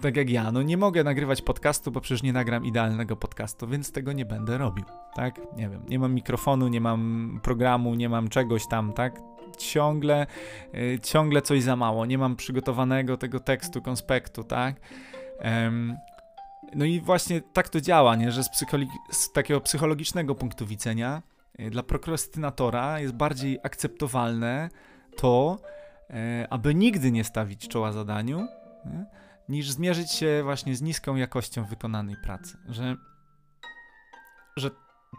tak 0.00 0.16
jak 0.16 0.30
ja, 0.30 0.52
no 0.52 0.62
nie 0.62 0.76
mogę 0.76 1.04
nagrywać 1.04 1.42
podcastu, 1.42 1.90
bo 1.90 2.00
przecież 2.00 2.22
nie 2.22 2.32
nagram 2.32 2.64
idealnego 2.64 3.16
podcastu, 3.16 3.66
więc 3.66 3.92
tego 3.92 4.12
nie 4.12 4.24
będę 4.24 4.58
robił, 4.58 4.84
tak? 5.14 5.40
Nie 5.56 5.68
wiem, 5.68 5.82
nie 5.88 5.98
mam 5.98 6.14
mikrofonu, 6.14 6.68
nie 6.68 6.80
mam 6.80 7.40
programu, 7.42 7.94
nie 7.94 8.08
mam 8.08 8.28
czegoś 8.28 8.66
tam, 8.66 8.92
tak? 8.92 9.20
Ciągle, 9.56 10.26
yy, 10.72 10.98
ciągle 11.00 11.42
coś 11.42 11.62
za 11.62 11.76
mało, 11.76 12.06
nie 12.06 12.18
mam 12.18 12.36
przygotowanego 12.36 13.16
tego 13.16 13.40
tekstu, 13.40 13.82
konspektu, 13.82 14.44
tak? 14.44 14.76
No 16.74 16.84
i 16.84 17.00
właśnie 17.00 17.40
tak 17.40 17.68
to 17.68 17.80
działa, 17.80 18.16
nie? 18.16 18.32
że 18.32 18.44
z, 18.44 18.50
z 19.10 19.32
takiego 19.32 19.60
psychologicznego 19.60 20.34
punktu 20.34 20.66
widzenia 20.66 21.22
yy, 21.58 21.70
dla 21.70 21.82
prokrastynatora 21.82 23.00
jest 23.00 23.14
bardziej 23.14 23.58
akceptowalne 23.62 24.68
to, 25.16 25.58
yy, 26.10 26.16
aby 26.50 26.74
nigdy 26.74 27.12
nie 27.12 27.24
stawić 27.24 27.68
czoła 27.68 27.92
zadaniu, 27.92 28.48
nie? 28.84 29.06
niż 29.48 29.70
zmierzyć 29.70 30.12
się 30.12 30.40
właśnie 30.44 30.76
z 30.76 30.82
niską 30.82 31.16
jakością 31.16 31.64
wykonanej 31.64 32.16
pracy. 32.24 32.56
Że 32.68 32.96
że 34.56 34.70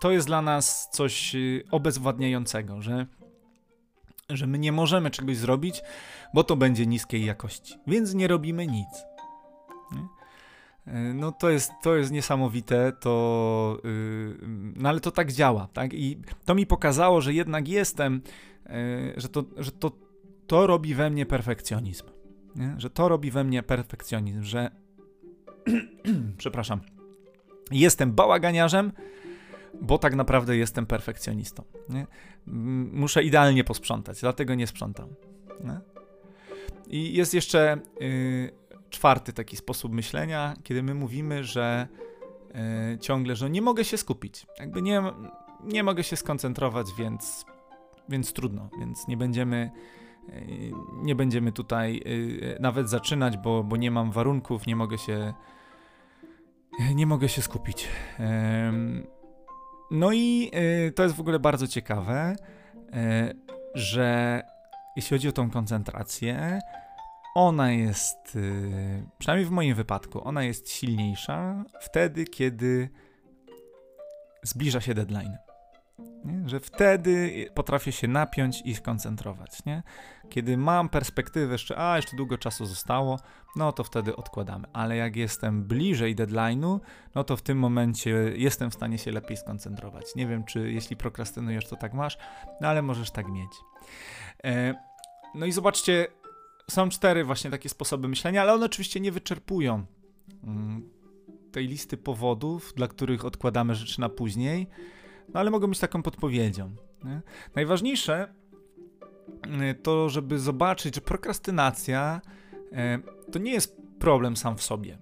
to 0.01 0.11
jest 0.11 0.27
dla 0.27 0.41
nas 0.41 0.89
coś 0.91 1.35
y, 1.35 1.63
obezwładniającego, 1.71 2.81
że, 2.81 3.05
że 4.29 4.47
my 4.47 4.59
nie 4.59 4.71
możemy 4.71 5.11
czegoś 5.11 5.37
zrobić, 5.37 5.81
bo 6.33 6.43
to 6.43 6.55
będzie 6.55 6.85
niskiej 6.85 7.25
jakości, 7.25 7.75
więc 7.87 8.13
nie 8.13 8.27
robimy 8.27 8.67
nic. 8.67 8.87
E, 10.87 11.13
no 11.13 11.31
to 11.31 11.49
jest, 11.49 11.71
to 11.81 11.95
jest 11.95 12.11
niesamowite, 12.11 12.91
to, 12.99 13.77
yy, 13.83 14.37
no 14.75 14.89
ale 14.89 14.99
to 14.99 15.11
tak 15.11 15.31
działa, 15.31 15.67
tak? 15.73 15.93
I 15.93 16.21
to 16.45 16.55
mi 16.55 16.65
pokazało, 16.65 17.21
że 17.21 17.33
jednak 17.33 17.67
jestem, 17.67 18.21
yy, 18.65 18.73
że, 19.17 19.29
to, 19.29 19.43
że 19.57 19.71
to, 19.71 19.91
to 20.47 20.67
robi 20.67 20.95
we 20.95 21.09
mnie 21.09 21.25
perfekcjonizm. 21.25 22.05
Nie? 22.55 22.75
Że 22.77 22.89
to 22.89 23.09
robi 23.09 23.31
we 23.31 23.43
mnie 23.43 23.63
perfekcjonizm, 23.63 24.43
że 24.43 24.71
przepraszam, 26.37 26.81
jestem 27.71 28.11
bałaganiarzem, 28.11 28.91
bo 29.81 29.97
tak 29.97 30.15
naprawdę 30.15 30.57
jestem 30.57 30.85
perfekcjonistą. 30.85 31.63
Nie? 31.89 32.07
Muszę 32.91 33.23
idealnie 33.23 33.63
posprzątać, 33.63 34.21
dlatego 34.21 34.55
nie 34.55 34.67
sprzątam. 34.67 35.09
Nie? 35.63 35.79
I 36.87 37.13
jest 37.13 37.33
jeszcze 37.33 37.77
yy, 37.99 38.51
czwarty 38.89 39.33
taki 39.33 39.57
sposób 39.57 39.93
myślenia, 39.93 40.53
kiedy 40.63 40.83
my 40.83 40.93
mówimy, 40.93 41.43
że 41.43 41.87
yy, 42.91 42.97
ciągle, 42.97 43.35
że 43.35 43.49
nie 43.49 43.61
mogę 43.61 43.83
się 43.83 43.97
skupić. 43.97 44.47
Jakby 44.59 44.81
nie, 44.81 45.03
nie 45.63 45.83
mogę 45.83 46.03
się 46.03 46.15
skoncentrować, 46.15 46.87
więc, 46.97 47.45
więc 48.09 48.33
trudno, 48.33 48.69
więc 48.79 49.07
nie 49.07 49.17
będziemy. 49.17 49.71
Yy, 50.29 50.71
nie 51.01 51.15
będziemy 51.15 51.51
tutaj 51.51 52.03
nawet 52.59 52.89
zaczynać, 52.89 53.37
bo, 53.37 53.63
bo 53.63 53.77
nie 53.77 53.91
mam 53.91 54.11
warunków, 54.11 54.67
nie 54.67 54.75
mogę 54.75 54.97
się 54.97 55.33
nie 56.95 57.05
mogę 57.05 57.29
się 57.29 57.41
skupić. 57.41 57.87
No 59.91 60.11
i 60.13 60.51
y, 60.87 60.91
to 60.91 61.03
jest 61.03 61.15
w 61.15 61.19
ogóle 61.19 61.39
bardzo 61.39 61.67
ciekawe, 61.67 62.35
y, 62.75 63.35
że 63.75 64.41
jeśli 64.95 65.17
chodzi 65.17 65.27
o 65.27 65.31
tą 65.31 65.51
koncentrację, 65.51 66.59
ona 67.35 67.71
jest, 67.71 68.35
y, 68.35 69.03
przynajmniej 69.17 69.45
w 69.45 69.51
moim 69.51 69.75
wypadku, 69.75 70.27
ona 70.27 70.43
jest 70.43 70.69
silniejsza 70.69 71.63
wtedy, 71.81 72.25
kiedy 72.25 72.89
zbliża 74.43 74.81
się 74.81 74.93
deadline. 74.93 75.37
Nie? 75.99 76.49
Że 76.49 76.59
wtedy 76.59 77.45
potrafię 77.53 77.91
się 77.91 78.07
napiąć 78.07 78.61
i 78.65 78.75
skoncentrować. 78.75 79.65
Nie? 79.65 79.83
Kiedy 80.29 80.57
mam 80.57 80.89
perspektywę 80.89 81.53
jeszcze, 81.53 81.77
a 81.77 81.95
jeszcze 81.95 82.17
długo 82.17 82.37
czasu 82.37 82.65
zostało, 82.65 83.19
no 83.55 83.71
to 83.71 83.83
wtedy 83.83 84.15
odkładamy. 84.15 84.67
Ale 84.73 84.95
jak 84.95 85.15
jestem 85.15 85.63
bliżej 85.63 86.15
deadline'u, 86.15 86.79
no 87.15 87.23
to 87.23 87.37
w 87.37 87.41
tym 87.41 87.57
momencie 87.57 88.09
jestem 88.35 88.71
w 88.71 88.73
stanie 88.73 88.97
się 88.97 89.11
lepiej 89.11 89.37
skoncentrować. 89.37 90.15
Nie 90.15 90.27
wiem, 90.27 90.43
czy 90.43 90.71
jeśli 90.71 90.95
prokrastynujesz, 90.95 91.67
to 91.67 91.75
tak 91.75 91.93
masz, 91.93 92.17
no 92.61 92.67
ale 92.67 92.81
możesz 92.81 93.11
tak 93.11 93.27
mieć. 93.29 93.51
E, 94.43 94.75
no 95.35 95.45
i 95.45 95.51
zobaczcie, 95.51 96.07
są 96.71 96.89
cztery 96.89 97.23
właśnie 97.23 97.51
takie 97.51 97.69
sposoby 97.69 98.07
myślenia, 98.07 98.41
ale 98.41 98.53
one 98.53 98.65
oczywiście 98.65 98.99
nie 98.99 99.11
wyczerpują 99.11 99.85
mm, 100.43 100.89
tej 101.51 101.67
listy 101.67 101.97
powodów, 101.97 102.73
dla 102.75 102.87
których 102.87 103.25
odkładamy 103.25 103.75
rzeczy 103.75 104.01
na 104.01 104.09
później 104.09 104.67
no 105.33 105.39
ale 105.39 105.51
mogą 105.51 105.67
być 105.67 105.79
taką 105.79 106.03
podpowiedzią. 106.03 106.75
Nie? 107.03 107.21
Najważniejsze 107.55 108.33
y, 109.71 109.73
to, 109.73 110.09
żeby 110.09 110.39
zobaczyć, 110.39 110.95
że 110.95 111.01
prokrastynacja 111.01 112.21
y, 113.27 113.31
to 113.31 113.39
nie 113.39 113.51
jest 113.51 113.77
problem 113.99 114.37
sam 114.37 114.57
w 114.57 114.63
sobie. 114.63 114.97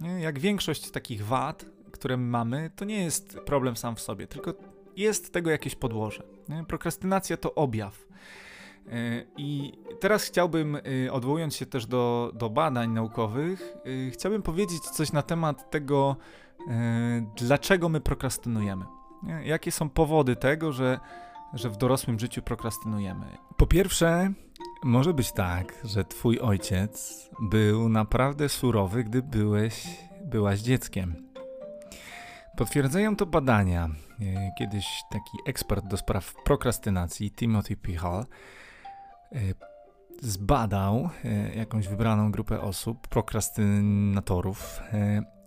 Nie? 0.00 0.20
Jak 0.20 0.38
większość 0.38 0.90
takich 0.90 1.26
wad, 1.26 1.66
które 1.92 2.16
mamy, 2.16 2.70
to 2.76 2.84
nie 2.84 3.04
jest 3.04 3.38
problem 3.46 3.76
sam 3.76 3.96
w 3.96 4.00
sobie, 4.00 4.26
tylko 4.26 4.54
jest 4.96 5.32
tego 5.32 5.50
jakieś 5.50 5.74
podłoże. 5.74 6.22
Nie? 6.48 6.64
Prokrastynacja 6.64 7.36
to 7.36 7.54
objaw. 7.54 8.06
Y, 8.86 9.26
I 9.36 9.72
teraz 10.00 10.24
chciałbym, 10.24 10.78
odwołując 11.10 11.56
się 11.56 11.66
też 11.66 11.86
do, 11.86 12.32
do 12.34 12.50
badań 12.50 12.90
naukowych, 12.90 13.76
chciałbym 14.12 14.42
powiedzieć 14.42 14.82
coś 14.82 15.12
na 15.12 15.22
temat 15.22 15.70
tego, 15.70 16.16
dlaczego 17.36 17.88
my 17.88 18.00
prokrastynujemy. 18.00 18.97
Jakie 19.44 19.72
są 19.72 19.90
powody 19.90 20.36
tego, 20.36 20.72
że, 20.72 21.00
że 21.54 21.70
w 21.70 21.76
dorosłym 21.76 22.18
życiu 22.18 22.42
prokrastynujemy? 22.42 23.26
Po 23.56 23.66
pierwsze, 23.66 24.32
może 24.84 25.14
być 25.14 25.32
tak, 25.32 25.74
że 25.84 26.04
twój 26.04 26.40
ojciec 26.40 27.24
był 27.40 27.88
naprawdę 27.88 28.48
surowy, 28.48 29.04
gdy 29.04 29.22
byłeś, 29.22 29.86
byłaś 30.24 30.60
dzieckiem. 30.60 31.28
Potwierdzają 32.56 33.16
to 33.16 33.26
badania. 33.26 33.88
E, 34.20 34.50
kiedyś 34.58 34.86
taki 35.10 35.38
ekspert 35.46 35.86
do 35.86 35.96
spraw 35.96 36.34
prokrastynacji, 36.44 37.30
Timothy 37.30 37.76
P. 37.76 37.92
Hall, 37.92 38.26
e, 39.32 39.36
zbadał 40.22 41.10
e, 41.24 41.54
jakąś 41.54 41.88
wybraną 41.88 42.32
grupę 42.32 42.60
osób, 42.60 43.08
prokrastynatorów, 43.08 44.80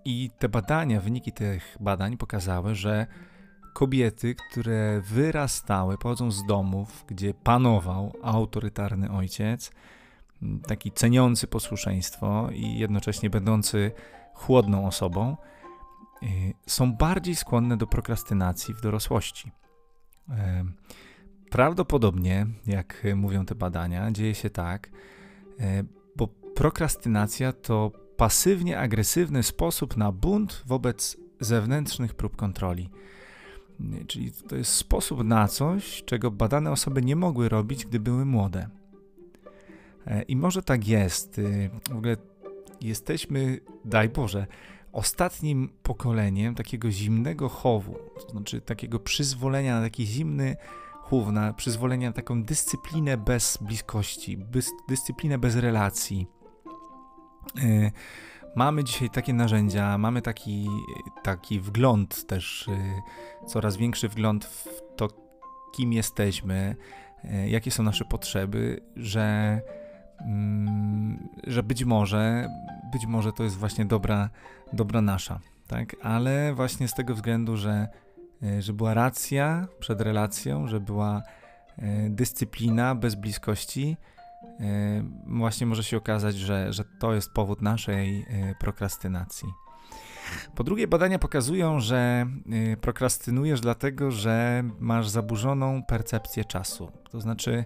i 0.05 0.31
te 0.39 0.49
badania, 0.49 1.01
wyniki 1.01 1.31
tych 1.31 1.77
badań 1.79 2.17
pokazały, 2.17 2.75
że 2.75 3.07
kobiety, 3.73 4.35
które 4.35 5.01
wyrastały, 5.01 5.97
pochodzą 5.97 6.31
z 6.31 6.45
domów, 6.45 7.05
gdzie 7.07 7.33
panował 7.33 8.13
autorytarny 8.23 9.11
ojciec, 9.11 9.71
taki 10.67 10.91
ceniący 10.91 11.47
posłuszeństwo 11.47 12.49
i 12.53 12.79
jednocześnie 12.79 13.29
będący 13.29 13.91
chłodną 14.33 14.87
osobą, 14.87 15.37
y, 16.23 16.27
są 16.67 16.93
bardziej 16.93 17.35
skłonne 17.35 17.77
do 17.77 17.87
prokrastynacji 17.87 18.73
w 18.73 18.81
dorosłości. 18.81 19.51
E, 20.29 20.65
prawdopodobnie, 21.49 22.47
jak 22.65 23.03
mówią 23.15 23.45
te 23.45 23.55
badania, 23.55 24.11
dzieje 24.11 24.35
się 24.35 24.49
tak, 24.49 24.89
e, 25.59 25.83
bo 26.15 26.27
prokrastynacja 26.55 27.53
to 27.53 27.91
pasywnie 28.17 28.79
agresywny 28.79 29.43
sposób 29.43 29.97
na 29.97 30.11
bunt 30.11 30.63
wobec 30.65 31.17
zewnętrznych 31.39 32.13
prób 32.13 32.35
kontroli. 32.35 32.89
Czyli 34.07 34.31
to 34.31 34.55
jest 34.55 34.73
sposób 34.73 35.23
na 35.23 35.47
coś, 35.47 36.03
czego 36.03 36.31
badane 36.31 36.71
osoby 36.71 37.01
nie 37.01 37.15
mogły 37.15 37.49
robić, 37.49 37.85
gdy 37.85 37.99
były 37.99 38.25
młode. 38.25 38.69
E, 40.07 40.21
I 40.21 40.35
może 40.35 40.63
tak 40.63 40.87
jest. 40.87 41.39
Y, 41.39 41.69
w 41.89 41.95
ogóle 41.95 42.17
jesteśmy, 42.81 43.59
daj 43.85 44.09
Boże, 44.09 44.47
ostatnim 44.91 45.69
pokoleniem 45.83 46.55
takiego 46.55 46.91
zimnego 46.91 47.49
chowu, 47.49 47.95
to 48.15 48.31
znaczy 48.31 48.61
takiego 48.61 48.99
przyzwolenia 48.99 49.75
na 49.75 49.81
taki 49.81 50.05
zimny 50.05 50.55
chów, 51.01 51.27
na 51.27 51.53
przyzwolenia 51.53 52.09
na 52.09 52.13
taką 52.13 52.43
dyscyplinę 52.43 53.17
bez 53.17 53.57
bliskości, 53.61 54.37
bez, 54.37 54.71
dyscyplinę 54.89 55.37
bez 55.37 55.55
relacji. 55.55 56.27
E, 57.63 57.91
Mamy 58.55 58.83
dzisiaj 58.83 59.09
takie 59.09 59.33
narzędzia, 59.33 59.97
mamy 59.97 60.21
taki, 60.21 60.67
taki 61.23 61.59
wgląd 61.59 62.27
też, 62.27 62.67
y, 62.67 63.01
coraz 63.47 63.77
większy 63.77 64.09
wgląd 64.09 64.45
w 64.45 64.81
to, 64.95 65.07
kim 65.73 65.93
jesteśmy, 65.93 66.75
y, 67.25 67.49
jakie 67.49 67.71
są 67.71 67.83
nasze 67.83 68.05
potrzeby, 68.05 68.81
że, 68.95 69.59
mm, 70.21 71.29
że 71.47 71.63
być 71.63 71.85
może, 71.85 72.47
być 72.91 73.05
może 73.05 73.33
to 73.33 73.43
jest 73.43 73.55
właśnie 73.55 73.85
dobra, 73.85 74.29
dobra 74.73 75.01
nasza, 75.01 75.39
tak? 75.67 75.95
Ale 76.01 76.53
właśnie 76.53 76.87
z 76.87 76.93
tego 76.93 77.15
względu, 77.15 77.57
że, 77.57 77.87
y, 78.43 78.61
że 78.61 78.73
była 78.73 78.93
racja 78.93 79.67
przed 79.79 80.01
relacją, 80.01 80.67
że 80.67 80.79
była 80.79 81.21
dyscyplina 82.09 82.95
bez 82.95 83.15
bliskości, 83.15 83.97
właśnie 85.27 85.67
może 85.67 85.83
się 85.83 85.97
okazać, 85.97 86.35
że, 86.35 86.73
że 86.73 86.83
to 86.99 87.13
jest 87.13 87.33
powód 87.33 87.61
naszej 87.61 88.25
e, 88.29 88.55
prokrastynacji. 88.59 89.47
Po 90.55 90.63
drugie, 90.63 90.87
badania 90.87 91.19
pokazują, 91.19 91.79
że 91.79 92.25
e, 92.71 92.77
prokrastynujesz 92.77 93.61
dlatego, 93.61 94.11
że 94.11 94.63
masz 94.79 95.09
zaburzoną 95.09 95.83
percepcję 95.83 96.45
czasu. 96.45 96.91
To 97.11 97.21
znaczy, 97.21 97.65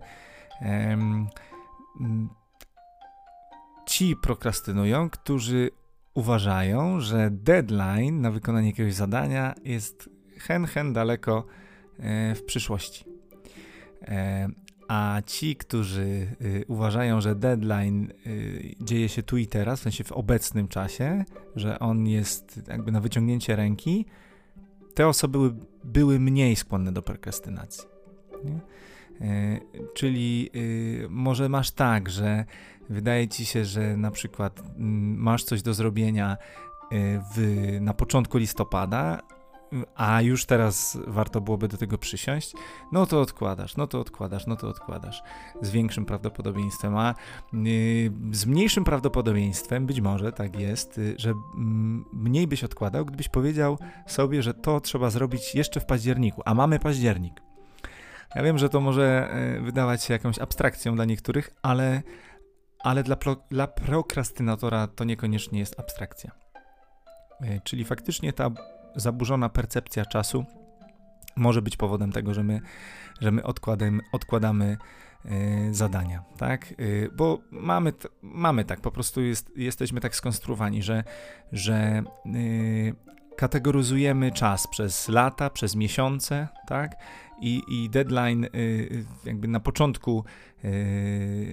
ci 3.86 4.16
prokrastynują, 4.16 5.10
którzy 5.10 5.70
uważają, 6.14 7.00
że 7.00 7.30
deadline 7.32 8.22
na 8.22 8.32
wykonanie 8.32 8.68
jakiegoś 8.68 8.94
zadania 8.94 9.54
jest 9.64 10.10
hen, 10.38 10.66
hen 10.66 10.94
daleko 10.94 11.46
w 12.36 12.42
przyszłości. 12.46 13.06
A 14.88 15.22
ci, 15.26 15.56
którzy 15.56 16.28
y, 16.42 16.66
uważają, 16.68 17.22
że 17.22 17.36
deadline 17.36 18.12
y, 18.28 18.76
dzieje 18.82 19.10
się 19.10 19.24
tu 19.24 19.38
i 19.38 19.48
teraz, 19.48 19.80
w 19.80 19.84
sensie 19.84 20.04
w 20.04 20.12
obecnym 20.12 20.68
czasie, 20.68 21.26
że 21.56 21.80
on 21.80 22.08
jest 22.08 22.62
jakby 22.68 22.92
na 22.92 23.02
wyciągnięcie 23.02 23.56
ręki, 23.56 24.06
te 24.94 25.08
osoby 25.08 25.32
były, 25.32 25.56
były 25.84 26.20
mniej 26.20 26.56
skłonne 26.56 26.92
do 26.92 27.02
prokrastynacji. 27.02 27.96
Y, 29.22 29.62
czyli 29.94 30.50
y, 30.56 31.08
może 31.10 31.50
masz 31.50 31.72
tak, 31.72 32.10
że 32.10 32.46
wydaje 32.90 33.28
ci 33.28 33.46
się, 33.46 33.66
że 33.66 33.98
na 33.98 34.12
przykład 34.12 34.60
mm, 34.60 35.18
masz 35.18 35.44
coś 35.44 35.62
do 35.62 35.74
zrobienia 35.74 36.38
y, 36.92 37.22
w, 37.36 37.78
na 37.82 37.94
początku 37.94 38.38
listopada, 38.38 39.20
a 39.96 40.22
już 40.22 40.46
teraz 40.46 40.98
warto 41.08 41.42
byłoby 41.42 41.68
do 41.68 41.78
tego 41.78 41.98
przysiąść, 41.98 42.54
no 42.92 43.06
to 43.06 43.22
odkładasz, 43.22 43.78
no 43.78 43.88
to 43.88 44.00
odkładasz, 44.00 44.48
no 44.48 44.56
to 44.56 44.68
odkładasz 44.68 45.24
z 45.62 45.72
większym 45.72 46.06
prawdopodobieństwem, 46.06 46.98
a 46.98 47.16
y, 47.54 48.12
z 48.32 48.46
mniejszym 48.46 48.84
prawdopodobieństwem 48.84 49.86
być 49.86 50.02
może 50.02 50.32
tak 50.32 50.60
jest, 50.60 50.98
y, 50.98 51.16
że 51.18 51.34
mniej 52.14 52.48
byś 52.48 52.64
odkładał, 52.64 53.06
gdybyś 53.06 53.30
powiedział 53.30 53.78
sobie, 54.08 54.44
że 54.44 54.54
to 54.54 54.80
trzeba 54.80 55.10
zrobić 55.10 55.56
jeszcze 55.56 55.80
w 55.80 55.86
październiku, 55.86 56.42
a 56.46 56.54
mamy 56.54 56.80
październik. 56.80 57.42
Ja 58.36 58.44
wiem, 58.44 58.58
że 58.58 58.70
to 58.70 58.82
może 58.82 59.36
y, 59.58 59.62
wydawać 59.62 60.04
się 60.04 60.14
jakąś 60.14 60.40
abstrakcją 60.40 60.96
dla 60.96 61.06
niektórych, 61.06 61.50
ale, 61.62 62.02
ale 62.80 63.04
dla, 63.04 63.16
pro, 63.16 63.36
dla 63.50 63.68
prokrastynatora 63.68 64.88
to 64.88 65.04
niekoniecznie 65.04 65.60
jest 65.60 65.80
abstrakcja. 65.80 66.32
Czyli 67.64 67.86
faktycznie 67.86 68.34
ta 68.34 68.52
zaburzona 68.96 69.50
percepcja 69.50 70.06
czasu 70.06 70.46
może 71.36 71.62
być 71.62 71.78
powodem 71.78 72.12
tego, 72.12 72.34
że 72.34 72.44
my, 72.44 72.62
że 73.22 73.32
my 73.32 73.44
odkładamy, 73.44 74.04
odkładamy 74.12 74.78
y, 75.26 75.74
zadania, 75.74 76.24
tak? 76.38 76.74
Y, 76.80 77.10
bo 77.16 77.40
mamy, 77.52 77.94
mamy 78.22 78.66
tak, 78.66 78.82
po 78.82 78.92
prostu 78.92 79.22
jest, 79.22 79.52
jesteśmy 79.56 80.02
tak 80.02 80.16
skonstruowani, 80.16 80.84
że, 80.84 81.04
że 81.52 82.04
y, 82.26 82.96
kategoryzujemy 83.38 84.32
czas 84.32 84.68
przez 84.68 85.10
lata, 85.10 85.50
przez 85.50 85.76
miesiące, 85.76 86.48
tak? 86.68 86.96
I, 87.42 87.62
i 87.68 87.90
deadline 87.90 88.48
jakby 89.26 89.48
na 89.48 89.60
początku 89.60 90.26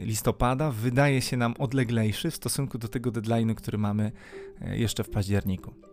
listopada 0.03 0.71
wydaje 0.71 1.23
się 1.23 1.37
nam 1.37 1.55
odleglejszy 1.59 2.31
w 2.31 2.37
stosunku 2.37 2.79
do 2.79 2.89
tego 2.89 3.11
deadline'u, 3.11 3.55
który 3.55 3.79
mamy 3.79 4.13
jeszcze 4.61 5.05
w 5.05 5.11
październiku. 5.11 5.92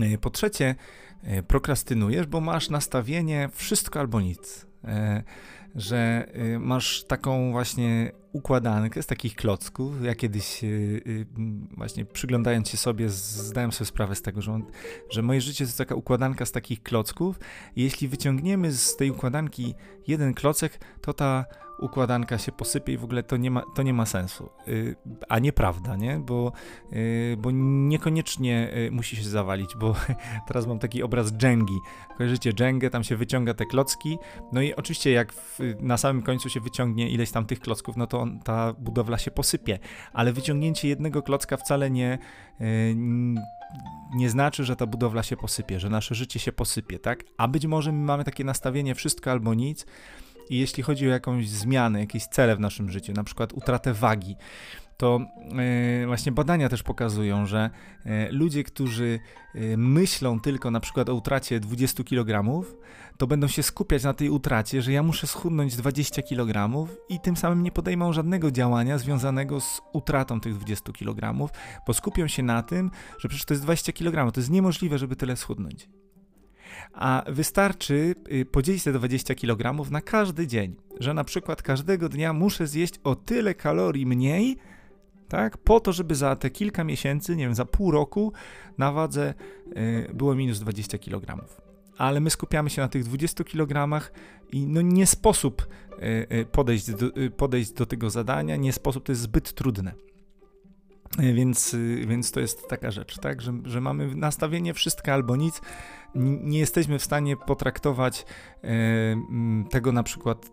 E, 0.00 0.18
po 0.18 0.30
trzecie, 0.30 0.74
e, 1.22 1.42
prokrastynujesz, 1.42 2.26
bo 2.26 2.40
masz 2.40 2.70
nastawienie 2.70 3.48
wszystko 3.52 4.00
albo 4.00 4.20
nic. 4.20 4.66
E, 4.84 5.22
że 5.74 6.28
masz 6.60 7.04
taką 7.04 7.52
właśnie 7.52 8.12
układankę 8.32 9.02
z 9.02 9.06
takich 9.06 9.34
klocków. 9.34 10.04
Ja 10.04 10.14
kiedyś 10.14 10.60
właśnie 11.76 12.04
przyglądając 12.04 12.68
się 12.68 12.76
sobie, 12.76 13.10
zdałem 13.10 13.72
sobie 13.72 13.86
sprawę 13.88 14.14
z 14.14 14.22
tego, 14.22 14.42
że, 14.42 14.52
on, 14.52 14.64
że 15.10 15.22
moje 15.22 15.40
życie 15.40 15.64
to 15.64 15.68
jest 15.68 15.78
taka 15.78 15.94
układanka 15.94 16.46
z 16.46 16.52
takich 16.52 16.82
klocków. 16.82 17.40
Jeśli 17.76 18.08
wyciągniemy 18.08 18.72
z 18.72 18.96
tej 18.96 19.10
układanki 19.10 19.74
jeden 20.06 20.34
klocek, 20.34 20.80
to 21.00 21.14
ta 21.14 21.44
układanka 21.78 22.38
się 22.38 22.52
posypie 22.52 22.92
i 22.92 22.98
w 22.98 23.04
ogóle 23.04 23.22
to 23.22 23.36
nie 23.36 23.50
ma, 23.50 23.62
to 23.74 23.82
nie 23.82 23.94
ma 23.94 24.06
sensu. 24.06 24.48
Yy, 24.66 24.96
a 25.28 25.38
nieprawda, 25.38 25.96
nie? 25.96 26.18
Bo, 26.18 26.52
yy, 26.92 27.36
bo 27.38 27.50
niekoniecznie 27.50 28.70
yy, 28.74 28.90
musi 28.90 29.16
się 29.16 29.22
zawalić, 29.22 29.70
bo 29.76 29.94
teraz 30.48 30.66
mam 30.66 30.78
taki 30.78 31.02
obraz 31.02 31.32
Jengi. 31.42 31.78
Kojarzycie 32.18 32.52
Jengę, 32.60 32.90
tam 32.90 33.04
się 33.04 33.16
wyciąga 33.16 33.54
te 33.54 33.66
klocki, 33.66 34.18
no 34.52 34.62
i 34.62 34.74
oczywiście 34.74 35.10
jak 35.10 35.32
w, 35.32 35.58
na 35.80 35.96
samym 35.96 36.22
końcu 36.22 36.48
się 36.48 36.60
wyciągnie 36.60 37.10
ileś 37.10 37.30
tam 37.30 37.46
tych 37.46 37.60
klocków, 37.60 37.96
no 37.96 38.06
to 38.06 38.20
on, 38.20 38.40
ta 38.40 38.72
budowla 38.72 39.18
się 39.18 39.30
posypie, 39.30 39.78
ale 40.12 40.32
wyciągnięcie 40.32 40.88
jednego 40.88 41.22
klocka 41.22 41.56
wcale 41.56 41.90
nie 41.90 42.18
y, 42.60 42.96
nie 44.14 44.30
znaczy, 44.30 44.64
że 44.64 44.76
ta 44.76 44.86
budowla 44.86 45.22
się 45.22 45.36
posypie, 45.36 45.80
że 45.80 45.88
nasze 45.88 46.14
życie 46.14 46.40
się 46.40 46.52
posypie, 46.52 46.98
tak? 46.98 47.24
A 47.38 47.48
być 47.48 47.66
może 47.66 47.92
my 47.92 48.04
mamy 48.04 48.24
takie 48.24 48.44
nastawienie 48.44 48.94
wszystko 48.94 49.30
albo 49.30 49.54
nic, 49.54 49.86
i 50.50 50.58
jeśli 50.58 50.82
chodzi 50.82 51.06
o 51.06 51.10
jakąś 51.10 51.48
zmianę, 51.48 52.00
jakieś 52.00 52.26
cele 52.26 52.56
w 52.56 52.60
naszym 52.60 52.90
życiu, 52.90 53.12
na 53.12 53.24
przykład 53.24 53.52
utratę 53.52 53.92
wagi, 53.92 54.36
to 54.96 55.20
e, 56.02 56.06
właśnie 56.06 56.32
badania 56.32 56.68
też 56.68 56.82
pokazują, 56.82 57.46
że 57.46 57.70
e, 58.04 58.32
ludzie, 58.32 58.64
którzy 58.64 59.18
e, 59.54 59.76
myślą 59.76 60.40
tylko 60.40 60.70
na 60.70 60.80
przykład 60.80 61.08
o 61.08 61.14
utracie 61.14 61.60
20 61.60 62.04
kg, 62.04 62.64
to 63.18 63.26
będą 63.26 63.48
się 63.48 63.62
skupiać 63.62 64.04
na 64.04 64.14
tej 64.14 64.30
utracie, 64.30 64.82
że 64.82 64.92
ja 64.92 65.02
muszę 65.02 65.26
schudnąć 65.26 65.76
20 65.76 66.22
kg 66.22 66.86
i 67.08 67.20
tym 67.20 67.36
samym 67.36 67.62
nie 67.62 67.72
podejmą 67.72 68.12
żadnego 68.12 68.50
działania 68.50 68.98
związanego 68.98 69.60
z 69.60 69.80
utratą 69.92 70.40
tych 70.40 70.54
20 70.54 70.92
kg, 70.92 71.50
bo 71.86 71.94
skupią 71.94 72.28
się 72.28 72.42
na 72.42 72.62
tym, 72.62 72.90
że 73.18 73.28
przecież 73.28 73.44
to 73.44 73.54
jest 73.54 73.62
20 73.62 73.92
kg, 73.92 74.32
to 74.32 74.40
jest 74.40 74.50
niemożliwe, 74.50 74.98
żeby 74.98 75.16
tyle 75.16 75.36
schudnąć 75.36 75.88
a 76.92 77.24
wystarczy 77.28 78.14
y, 78.32 78.44
podzielić 78.44 78.84
te 78.84 78.92
20 78.92 79.34
kg 79.34 79.90
na 79.90 80.00
każdy 80.00 80.46
dzień, 80.46 80.76
że 81.00 81.14
na 81.14 81.24
przykład 81.24 81.62
każdego 81.62 82.08
dnia 82.08 82.32
muszę 82.32 82.66
zjeść 82.66 82.94
o 83.04 83.14
tyle 83.14 83.54
kalorii 83.54 84.06
mniej, 84.06 84.56
tak, 85.28 85.58
po 85.58 85.80
to, 85.80 85.92
żeby 85.92 86.14
za 86.14 86.36
te 86.36 86.50
kilka 86.50 86.84
miesięcy, 86.84 87.36
nie 87.36 87.44
wiem, 87.44 87.54
za 87.54 87.64
pół 87.64 87.90
roku 87.90 88.32
na 88.78 88.92
wadze 88.92 89.34
y, 89.76 90.10
było 90.14 90.34
minus 90.34 90.60
20 90.60 90.98
kg. 90.98 91.46
Ale 91.98 92.20
my 92.20 92.30
skupiamy 92.30 92.70
się 92.70 92.82
na 92.82 92.88
tych 92.88 93.04
20 93.04 93.44
kg 93.44 94.00
i 94.52 94.66
no 94.66 94.80
nie 94.80 95.06
sposób 95.06 95.66
y, 96.32 96.46
podejść 96.52 96.90
do, 96.90 97.10
podejść 97.36 97.72
do 97.72 97.86
tego 97.86 98.10
zadania, 98.10 98.56
nie 98.56 98.72
sposób, 98.72 99.04
to 99.04 99.12
jest 99.12 99.22
zbyt 99.22 99.52
trudne. 99.52 99.92
Więc, 101.18 101.76
więc 102.06 102.32
to 102.32 102.40
jest 102.40 102.68
taka 102.68 102.90
rzecz, 102.90 103.18
tak, 103.18 103.42
że, 103.42 103.52
że 103.64 103.80
mamy 103.80 104.14
nastawienie 104.14 104.74
wszystko 104.74 105.12
albo 105.12 105.36
nic, 105.36 105.60
nie 106.42 106.58
jesteśmy 106.58 106.98
w 106.98 107.04
stanie 107.04 107.36
potraktować 107.36 108.26
e, 108.64 108.68
tego 109.70 109.92
na 109.92 110.02
przykład, 110.02 110.50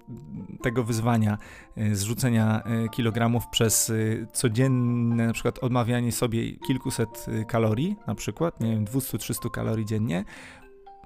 tego 0.61 0.83
wyzwania 0.83 1.37
e, 1.77 1.95
zrzucenia 1.95 2.63
e, 2.63 2.89
kilogramów 2.89 3.47
przez 3.47 3.91
codzienne 4.33 5.27
na 5.27 5.33
przykład 5.33 5.59
odmawianie 5.59 6.11
sobie 6.11 6.51
kilkuset 6.67 7.25
kalorii, 7.47 7.95
na 8.07 8.15
przykład, 8.15 8.59
nie 8.59 8.71
wiem, 8.71 8.85
200-300 8.85 9.51
kalorii 9.51 9.85
dziennie, 9.85 10.23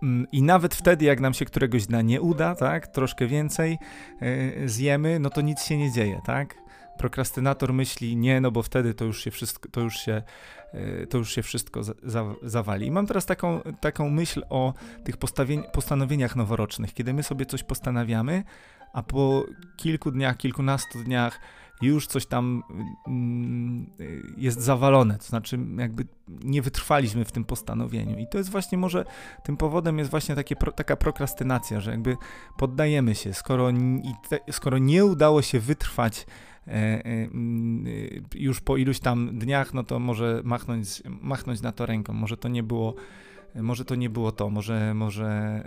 mm, 0.04 0.28
i 0.32 0.42
nawet 0.42 0.76
wtedy, 0.76 1.06
jak 1.06 1.20
nam 1.20 1.34
się 1.34 1.46
któregoś 1.46 1.86
dnia 1.86 2.02
nie 2.02 2.22
uda, 2.22 2.56
tak, 2.56 2.88
troszkę 2.88 3.28
więcej 3.28 3.78
zjemy, 4.66 5.20
no 5.20 5.30
to 5.30 5.42
nic 5.42 5.64
się 5.64 5.78
nie 5.78 5.92
dzieje, 5.92 6.22
tak? 6.26 6.67
Prokrastynator 7.00 7.74
myśli, 7.74 8.16
nie, 8.16 8.42
no 8.42 8.52
bo 8.52 8.64
wtedy 8.64 8.94
to 8.94 9.06
już 9.06 9.24
się 9.24 9.32
wszystko, 9.32 9.70
to 9.70 9.82
już 9.82 9.98
się 9.98 10.22
Y, 10.74 11.08
to 11.08 11.18
już 11.18 11.32
się 11.32 11.44
wszystko 11.44 11.84
za, 11.84 11.94
za, 12.04 12.26
zawali. 12.44 12.88
I 12.88 12.92
mam 12.92 13.08
teraz 13.08 13.26
taką, 13.26 13.62
taką 13.82 14.10
myśl 14.10 14.44
o 14.50 14.74
tych 15.04 15.18
postanowieniach 15.74 16.36
noworocznych, 16.36 16.94
kiedy 16.94 17.14
my 17.14 17.24
sobie 17.24 17.46
coś 17.46 17.64
postanawiamy, 17.64 18.44
a 18.94 19.04
po 19.04 19.46
kilku 19.78 20.12
dniach, 20.12 20.38
kilkunastu 20.38 21.04
dniach 21.04 21.40
już 21.82 22.08
coś 22.08 22.26
tam 22.26 22.64
mm, 23.08 23.90
jest 24.38 24.62
zawalone, 24.62 25.18
to 25.18 25.24
znaczy 25.24 25.60
jakby 25.78 26.06
nie 26.28 26.62
wytrwaliśmy 26.62 27.26
w 27.26 27.32
tym 27.32 27.46
postanowieniu. 27.46 28.18
I 28.18 28.28
to 28.28 28.38
jest 28.38 28.50
właśnie 28.50 28.78
może, 28.78 29.06
tym 29.44 29.58
powodem 29.58 30.00
jest 30.00 30.12
właśnie 30.12 30.36
takie, 30.36 30.56
taka 30.56 30.96
prokrastynacja, 30.96 31.80
że 31.80 31.92
jakby 31.92 32.18
poddajemy 32.58 33.16
się, 33.16 33.34
skoro, 33.34 33.70
skoro 34.52 34.78
nie 34.78 35.06
udało 35.06 35.42
się 35.42 35.60
wytrwać 35.60 36.26
E, 36.26 36.57
e, 36.57 36.57
e, 36.57 36.57
już 38.36 38.62
po 38.62 38.78
iluś 38.78 39.00
tam 39.00 39.40
dniach, 39.40 39.74
no 39.74 39.84
to 39.84 40.00
może 40.00 40.42
machnąć, 40.44 41.04
machnąć 41.22 41.62
na 41.62 41.72
to 41.72 41.86
ręką. 41.86 42.14
Może 42.14 42.38
to 42.38 42.48
nie 42.48 42.64
było 42.64 42.96
może 43.56 43.86
to 43.86 43.96
nie 43.96 44.10
było 44.10 44.32
to, 44.32 44.50
może, 44.50 44.94
może 44.94 45.62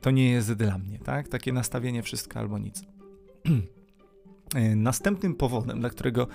to 0.00 0.10
nie 0.10 0.30
jest 0.30 0.52
dla 0.52 0.78
mnie, 0.78 0.98
tak? 0.98 1.28
Takie 1.28 1.52
nastawienie 1.52 2.02
wszystko 2.02 2.38
albo 2.38 2.58
nic. 2.58 2.82
Następnym 4.76 5.34
powodem, 5.34 5.80
dla 5.80 5.90
którego 5.90 6.28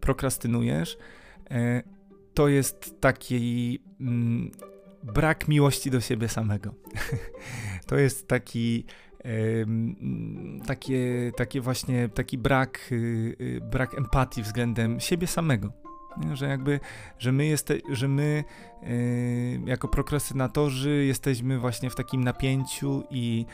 prokrastynujesz, 0.00 0.98
to 2.34 2.48
jest 2.48 3.00
taki 3.00 3.80
mm, 4.00 4.50
brak 5.02 5.48
miłości 5.48 5.90
do 5.90 6.00
siebie 6.00 6.28
samego. 6.28 6.74
to 7.88 7.96
jest 7.96 8.28
taki 8.28 8.84
takie, 10.66 11.32
takie 11.36 11.60
właśnie, 11.60 12.08
taki 12.08 12.38
brak, 12.38 12.88
y, 12.92 12.94
y, 13.40 13.60
brak 13.60 13.98
empatii 13.98 14.42
względem 14.42 15.00
siebie 15.00 15.26
samego. 15.26 15.72
Że 16.32 16.46
jakby, 16.46 16.80
że 17.18 17.32
my, 17.32 17.46
jeste, 17.46 17.74
że 17.90 18.08
my 18.08 18.44
y, 18.82 19.60
jako 19.66 19.88
prokrastynatorzy 19.88 21.04
jesteśmy 21.04 21.58
właśnie 21.58 21.90
w 21.90 21.94
takim 21.94 22.24
napięciu 22.24 23.02
i, 23.10 23.46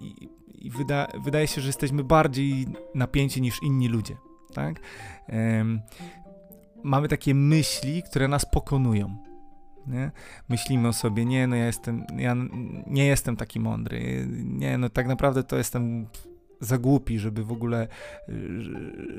i, 0.00 0.28
i 0.66 0.70
wyda, 0.70 1.08
wydaje 1.24 1.46
się, 1.46 1.60
że 1.60 1.66
jesteśmy 1.66 2.04
bardziej 2.04 2.66
napięci 2.94 3.42
niż 3.42 3.62
inni 3.62 3.88
ludzie. 3.88 4.16
Tak? 4.54 4.80
mamy 6.82 7.08
takie 7.08 7.34
myśli, 7.34 8.02
które 8.02 8.28
nas 8.28 8.44
pokonują. 8.52 9.31
Nie? 9.86 10.10
Myślimy 10.48 10.88
o 10.88 10.92
sobie, 10.92 11.24
nie, 11.24 11.46
no 11.46 11.56
ja 11.56 11.66
jestem, 11.66 12.04
ja 12.16 12.36
nie 12.86 13.06
jestem 13.06 13.36
taki 13.36 13.60
mądry, 13.60 14.26
nie, 14.44 14.78
no 14.78 14.88
tak 14.88 15.06
naprawdę 15.06 15.44
to 15.44 15.56
jestem 15.56 16.06
za 16.60 16.78
głupi, 16.78 17.18
żeby 17.18 17.44
w 17.44 17.52
ogóle, 17.52 17.88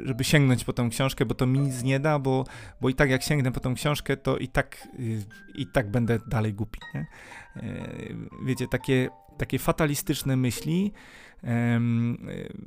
żeby 0.03 0.23
sięgnąć 0.23 0.63
po 0.63 0.73
tą 0.73 0.89
książkę, 0.89 1.25
bo 1.25 1.35
to 1.35 1.45
mi 1.45 1.59
nic 1.59 1.83
nie 1.83 1.99
da, 1.99 2.19
bo, 2.19 2.45
bo 2.81 2.89
i 2.89 2.95
tak 2.95 3.09
jak 3.09 3.23
sięgnę 3.23 3.51
po 3.51 3.59
tą 3.59 3.75
książkę, 3.75 4.17
to 4.17 4.37
i 4.37 4.47
tak, 4.47 4.87
i 5.55 5.67
tak 5.67 5.91
będę 5.91 6.19
dalej 6.27 6.53
głupi, 6.53 6.79
nie? 6.93 7.05
E, 7.55 7.87
wiecie, 8.45 8.67
takie, 8.67 9.09
takie 9.37 9.59
fatalistyczne 9.59 10.35
myśli, 10.35 10.93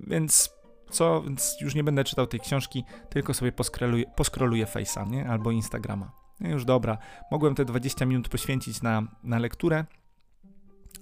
więc 0.07 0.57
co, 0.91 1.23
więc 1.23 1.57
już 1.61 1.75
nie 1.75 1.85
będę 1.85 2.05
czytał 2.05 2.27
tej 2.27 2.41
książki, 2.41 2.85
tylko 3.11 3.35
sobie 3.35 3.53
poskroluję, 3.53 4.05
poskroluję 4.17 4.67
Face'a, 4.67 5.11
nie? 5.11 5.29
Albo 5.29 5.51
Instagrama. 5.51 6.26
No 6.41 6.49
już 6.49 6.65
dobra, 6.65 6.99
mogłem 7.31 7.55
te 7.55 7.65
20 7.65 8.07
minut 8.07 8.29
poświęcić 8.29 8.83
na, 8.83 9.03
na 9.23 9.39
lekturę, 9.39 9.85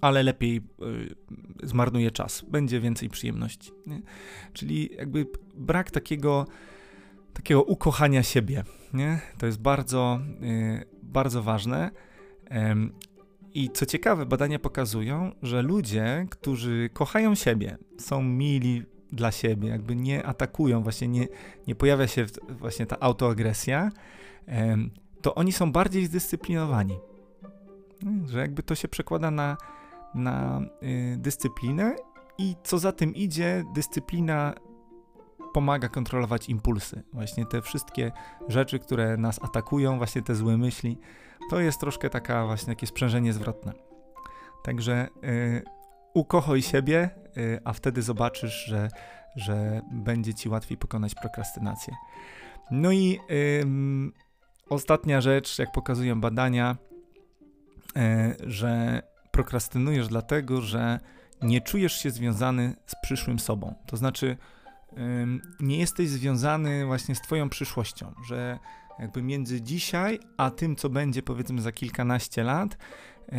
ale 0.00 0.22
lepiej 0.22 0.56
y, 1.62 1.66
zmarnuję 1.66 2.10
czas, 2.10 2.44
będzie 2.48 2.80
więcej 2.80 3.08
przyjemności. 3.08 3.72
Nie? 3.86 4.02
Czyli 4.52 4.90
jakby 4.96 5.26
brak 5.54 5.90
takiego, 5.90 6.46
takiego 7.32 7.62
ukochania 7.62 8.22
siebie. 8.22 8.64
Nie? 8.94 9.20
To 9.38 9.46
jest 9.46 9.60
bardzo, 9.60 10.20
y, 10.42 10.84
bardzo 11.02 11.42
ważne. 11.42 11.90
I 13.54 13.70
co 13.70 13.86
ciekawe, 13.86 14.26
badania 14.26 14.58
pokazują, 14.58 15.32
że 15.42 15.62
ludzie, 15.62 16.26
którzy 16.30 16.90
kochają 16.92 17.34
siebie, 17.34 17.78
są 17.98 18.22
mili 18.22 18.82
dla 19.12 19.32
siebie, 19.32 19.68
jakby 19.68 19.96
nie 19.96 20.26
atakują, 20.26 20.82
właśnie 20.82 21.08
nie, 21.08 21.28
nie 21.66 21.74
pojawia 21.74 22.06
się 22.06 22.26
właśnie 22.48 22.86
ta 22.86 23.00
autoagresja, 23.00 23.90
to 25.24 25.34
oni 25.34 25.52
są 25.52 25.72
bardziej 25.72 26.06
zdyscyplinowani. 26.06 26.98
Że 28.26 28.38
jakby 28.38 28.62
to 28.62 28.74
się 28.74 28.88
przekłada 28.88 29.30
na, 29.30 29.56
na 30.14 30.60
y, 30.82 31.16
dyscyplinę 31.18 31.96
i 32.38 32.56
co 32.64 32.78
za 32.78 32.92
tym 32.92 33.14
idzie, 33.14 33.64
dyscyplina 33.74 34.54
pomaga 35.52 35.88
kontrolować 35.88 36.48
impulsy. 36.48 37.02
Właśnie 37.12 37.46
te 37.46 37.62
wszystkie 37.62 38.12
rzeczy, 38.48 38.78
które 38.78 39.16
nas 39.16 39.40
atakują, 39.42 39.98
właśnie 39.98 40.22
te 40.22 40.34
złe 40.34 40.56
myśli, 40.56 40.98
to 41.50 41.60
jest 41.60 41.80
troszkę 41.80 42.10
taka 42.10 42.46
właśnie 42.46 42.74
takie 42.74 42.86
sprzężenie 42.86 43.32
zwrotne. 43.32 43.72
Także 44.64 45.08
y, 45.24 45.62
ukochaj 46.14 46.62
siebie, 46.62 47.10
y, 47.36 47.60
a 47.64 47.72
wtedy 47.72 48.02
zobaczysz, 48.02 48.64
że, 48.66 48.88
że 49.36 49.82
będzie 49.92 50.34
ci 50.34 50.48
łatwiej 50.48 50.78
pokonać 50.78 51.14
prokrastynację. 51.14 51.94
No 52.70 52.92
i 52.92 53.20
y, 53.30 53.64
ostatnia 54.70 55.20
rzecz, 55.20 55.58
jak 55.58 55.72
pokazują 55.72 56.20
badania, 56.20 56.76
y, 57.96 58.00
że 58.50 59.02
prokrastynujesz 59.30 60.08
dlatego, 60.08 60.60
że 60.60 61.00
nie 61.42 61.60
czujesz 61.60 61.92
się 61.92 62.10
związany 62.10 62.76
z 62.86 62.94
przyszłym 63.02 63.38
sobą. 63.38 63.74
To 63.86 63.96
znaczy, 63.96 64.36
nie 65.60 65.78
jesteś 65.78 66.08
związany 66.08 66.86
właśnie 66.86 67.14
z 67.14 67.20
Twoją 67.20 67.48
przyszłością, 67.48 68.14
że 68.28 68.58
jakby 68.98 69.22
między 69.22 69.62
dzisiaj 69.62 70.20
a 70.36 70.50
tym, 70.50 70.76
co 70.76 70.88
będzie 70.88 71.22
powiedzmy 71.22 71.62
za 71.62 71.72
kilkanaście 71.72 72.44
lat, 72.44 72.76
e, 73.28 73.38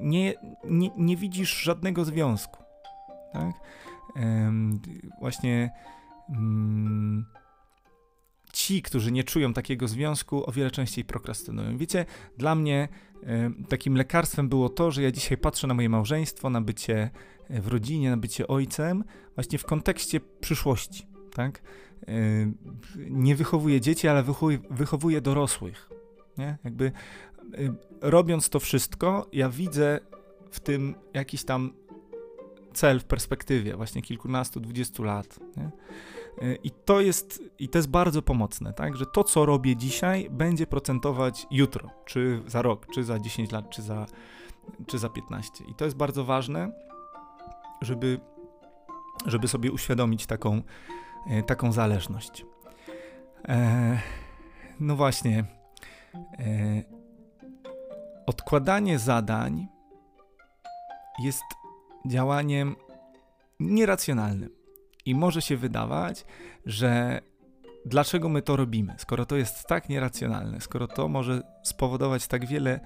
nie, 0.00 0.34
nie, 0.64 0.90
nie 0.96 1.16
widzisz 1.16 1.62
żadnego 1.62 2.04
związku. 2.04 2.62
Tak? 3.32 3.52
Właśnie 5.20 5.70
mm, 6.28 7.26
ci, 8.52 8.82
którzy 8.82 9.12
nie 9.12 9.24
czują 9.24 9.52
takiego 9.52 9.88
związku, 9.88 10.48
o 10.48 10.52
wiele 10.52 10.70
częściej 10.70 11.04
prokrastynują. 11.04 11.78
Wiecie, 11.78 12.06
dla 12.38 12.54
mnie 12.54 12.88
takim 13.68 13.94
lekarstwem 13.94 14.48
było 14.48 14.68
to, 14.68 14.90
że 14.90 15.02
ja 15.02 15.10
dzisiaj 15.10 15.38
patrzę 15.38 15.66
na 15.66 15.74
moje 15.74 15.88
małżeństwo, 15.88 16.50
na 16.50 16.60
bycie 16.60 17.10
w 17.50 17.66
rodzinie, 17.66 18.10
na 18.10 18.16
bycie 18.16 18.48
ojcem, 18.48 19.04
właśnie 19.34 19.58
w 19.58 19.64
kontekście 19.64 20.20
przyszłości. 20.20 21.06
Tak? 21.34 21.62
Nie 23.10 23.36
wychowuję 23.36 23.80
dzieci, 23.80 24.08
ale 24.08 24.22
wychowuję, 24.22 24.58
wychowuję 24.70 25.20
dorosłych. 25.20 25.90
Nie? 26.38 26.58
Jakby 26.64 26.92
robiąc 28.00 28.48
to 28.48 28.60
wszystko, 28.60 29.28
ja 29.32 29.48
widzę 29.48 30.00
w 30.50 30.60
tym 30.60 30.94
jakiś 31.14 31.44
tam 31.44 31.72
cel 32.72 33.00
w 33.00 33.04
perspektywie 33.04 33.76
właśnie 33.76 34.02
kilkunastu, 34.02 34.60
dwudziestu 34.60 35.02
lat. 35.02 35.40
Nie? 35.56 35.70
I 36.62 36.70
to 36.70 37.00
jest, 37.00 37.42
i 37.58 37.68
to 37.68 37.78
jest 37.78 37.88
bardzo 37.88 38.22
pomocne, 38.22 38.72
tak? 38.72 38.96
Że 38.96 39.06
to, 39.06 39.24
co 39.24 39.46
robię 39.46 39.76
dzisiaj, 39.76 40.30
będzie 40.30 40.66
procentować 40.66 41.46
jutro, 41.50 41.90
czy 42.04 42.42
za 42.46 42.62
rok, 42.62 42.86
czy 42.86 43.04
za 43.04 43.18
10 43.18 43.52
lat, 43.52 43.70
czy 43.70 43.82
za, 43.82 44.06
czy 44.86 44.98
za 44.98 45.08
15. 45.08 45.64
I 45.64 45.74
to 45.74 45.84
jest 45.84 45.96
bardzo 45.96 46.24
ważne, 46.24 46.72
żeby, 47.82 48.20
żeby 49.26 49.48
sobie 49.48 49.72
uświadomić 49.72 50.26
taką, 50.26 50.62
e, 51.30 51.42
taką 51.42 51.72
zależność. 51.72 52.46
E, 53.48 53.98
no 54.80 54.96
właśnie. 54.96 55.44
E, 56.38 56.82
odkładanie 58.26 58.98
zadań 58.98 59.68
jest 61.18 61.44
działaniem 62.06 62.76
nieracjonalnym. 63.60 64.57
I 65.08 65.14
może 65.14 65.42
się 65.42 65.56
wydawać, 65.56 66.24
że 66.66 67.20
dlaczego 67.86 68.28
my 68.28 68.42
to 68.42 68.56
robimy, 68.56 68.94
skoro 68.98 69.26
to 69.26 69.36
jest 69.36 69.66
tak 69.66 69.88
nieracjonalne, 69.88 70.60
skoro 70.60 70.86
to 70.86 71.08
może 71.08 71.42
spowodować 71.62 72.26
tak 72.26 72.46
wiele 72.46 72.80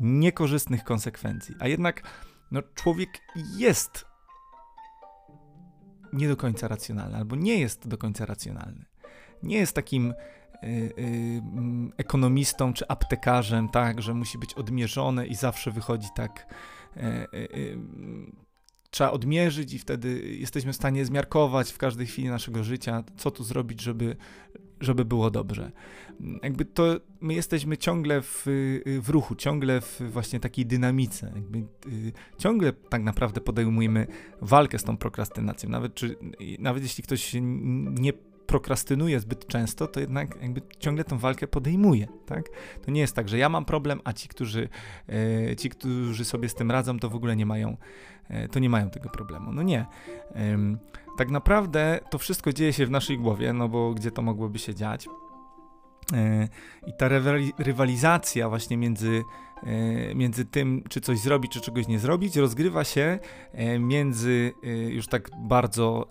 niekorzystnych 0.00 0.84
konsekwencji. 0.84 1.54
A 1.60 1.68
jednak 1.68 2.02
no, 2.50 2.62
człowiek 2.74 3.08
jest 3.56 4.04
nie 6.12 6.28
do 6.28 6.36
końca 6.36 6.68
racjonalny, 6.68 7.16
albo 7.16 7.36
nie 7.36 7.60
jest 7.60 7.88
do 7.88 7.98
końca 7.98 8.26
racjonalny. 8.26 8.84
Nie 9.42 9.56
jest 9.56 9.74
takim 9.74 10.10
y, 10.10 10.66
y, 10.66 10.92
mm, 10.98 11.92
ekonomistą 11.96 12.72
czy 12.72 12.88
aptekarzem, 12.88 13.68
tak, 13.68 14.02
że 14.02 14.14
musi 14.14 14.38
być 14.38 14.54
odmierzone 14.54 15.26
i 15.26 15.34
zawsze 15.34 15.70
wychodzi 15.70 16.08
tak. 16.16 16.54
Y, 16.96 17.78
trzeba 18.92 19.10
odmierzyć 19.10 19.74
i 19.74 19.78
wtedy 19.78 20.36
jesteśmy 20.38 20.72
w 20.72 20.76
stanie 20.76 21.04
zmiarkować 21.04 21.72
w 21.72 21.78
każdej 21.78 22.06
chwili 22.06 22.28
naszego 22.28 22.64
życia, 22.64 23.04
co 23.16 23.30
tu 23.30 23.44
zrobić, 23.44 23.80
żeby, 23.80 24.16
żeby 24.80 25.04
było 25.04 25.30
dobrze. 25.30 25.72
Jakby 26.42 26.64
to 26.64 27.00
my 27.20 27.34
jesteśmy 27.34 27.76
ciągle 27.76 28.22
w, 28.22 28.46
w 29.02 29.08
ruchu, 29.08 29.34
ciągle 29.34 29.80
w 29.80 30.00
właśnie 30.00 30.40
takiej 30.40 30.66
dynamice. 30.66 31.32
Jakby, 31.34 31.58
y, 31.58 32.12
ciągle 32.38 32.72
tak 32.72 33.02
naprawdę 33.02 33.40
podejmujemy 33.40 34.06
walkę 34.40 34.78
z 34.78 34.84
tą 34.84 34.96
prokrastynacją. 34.96 35.70
Nawet, 35.70 35.94
czy, 35.94 36.16
nawet 36.58 36.82
jeśli 36.82 37.04
ktoś 37.04 37.32
nie 37.90 38.12
prokrastynuje 38.46 39.20
zbyt 39.20 39.46
często, 39.46 39.86
to 39.86 40.00
jednak 40.00 40.42
jakby 40.42 40.60
ciągle 40.78 41.04
tą 41.04 41.18
walkę 41.18 41.46
podejmuje, 41.46 42.06
tak? 42.26 42.44
To 42.84 42.90
nie 42.90 43.00
jest 43.00 43.16
tak, 43.16 43.28
że 43.28 43.38
ja 43.38 43.48
mam 43.48 43.64
problem, 43.64 44.00
a 44.04 44.12
ci, 44.12 44.28
którzy, 44.28 44.68
e, 45.08 45.56
ci, 45.56 45.70
którzy 45.70 46.24
sobie 46.24 46.48
z 46.48 46.54
tym 46.54 46.70
radzą, 46.70 46.98
to 46.98 47.10
w 47.10 47.14
ogóle 47.14 47.36
nie 47.36 47.46
mają, 47.46 47.76
e, 48.28 48.48
to 48.48 48.58
nie 48.58 48.70
mają 48.70 48.90
tego 48.90 49.08
problemu. 49.08 49.52
No 49.52 49.62
nie. 49.62 49.86
E, 50.34 50.58
tak 51.18 51.30
naprawdę 51.30 52.00
to 52.10 52.18
wszystko 52.18 52.52
dzieje 52.52 52.72
się 52.72 52.86
w 52.86 52.90
naszej 52.90 53.18
głowie, 53.18 53.52
no 53.52 53.68
bo 53.68 53.94
gdzie 53.94 54.10
to 54.10 54.22
mogłoby 54.22 54.58
się 54.58 54.74
dziać? 54.74 55.08
E, 56.12 56.48
I 56.86 56.92
ta 56.92 57.08
rywalizacja 57.58 58.48
właśnie 58.48 58.76
między, 58.76 59.22
e, 59.62 60.14
między 60.14 60.44
tym, 60.44 60.82
czy 60.88 61.00
coś 61.00 61.18
zrobić, 61.18 61.52
czy 61.52 61.60
czegoś 61.60 61.88
nie 61.88 61.98
zrobić, 61.98 62.36
rozgrywa 62.36 62.84
się 62.84 63.18
e, 63.52 63.78
między, 63.78 64.52
już 64.88 65.06
tak 65.06 65.30
bardzo, 65.38 66.06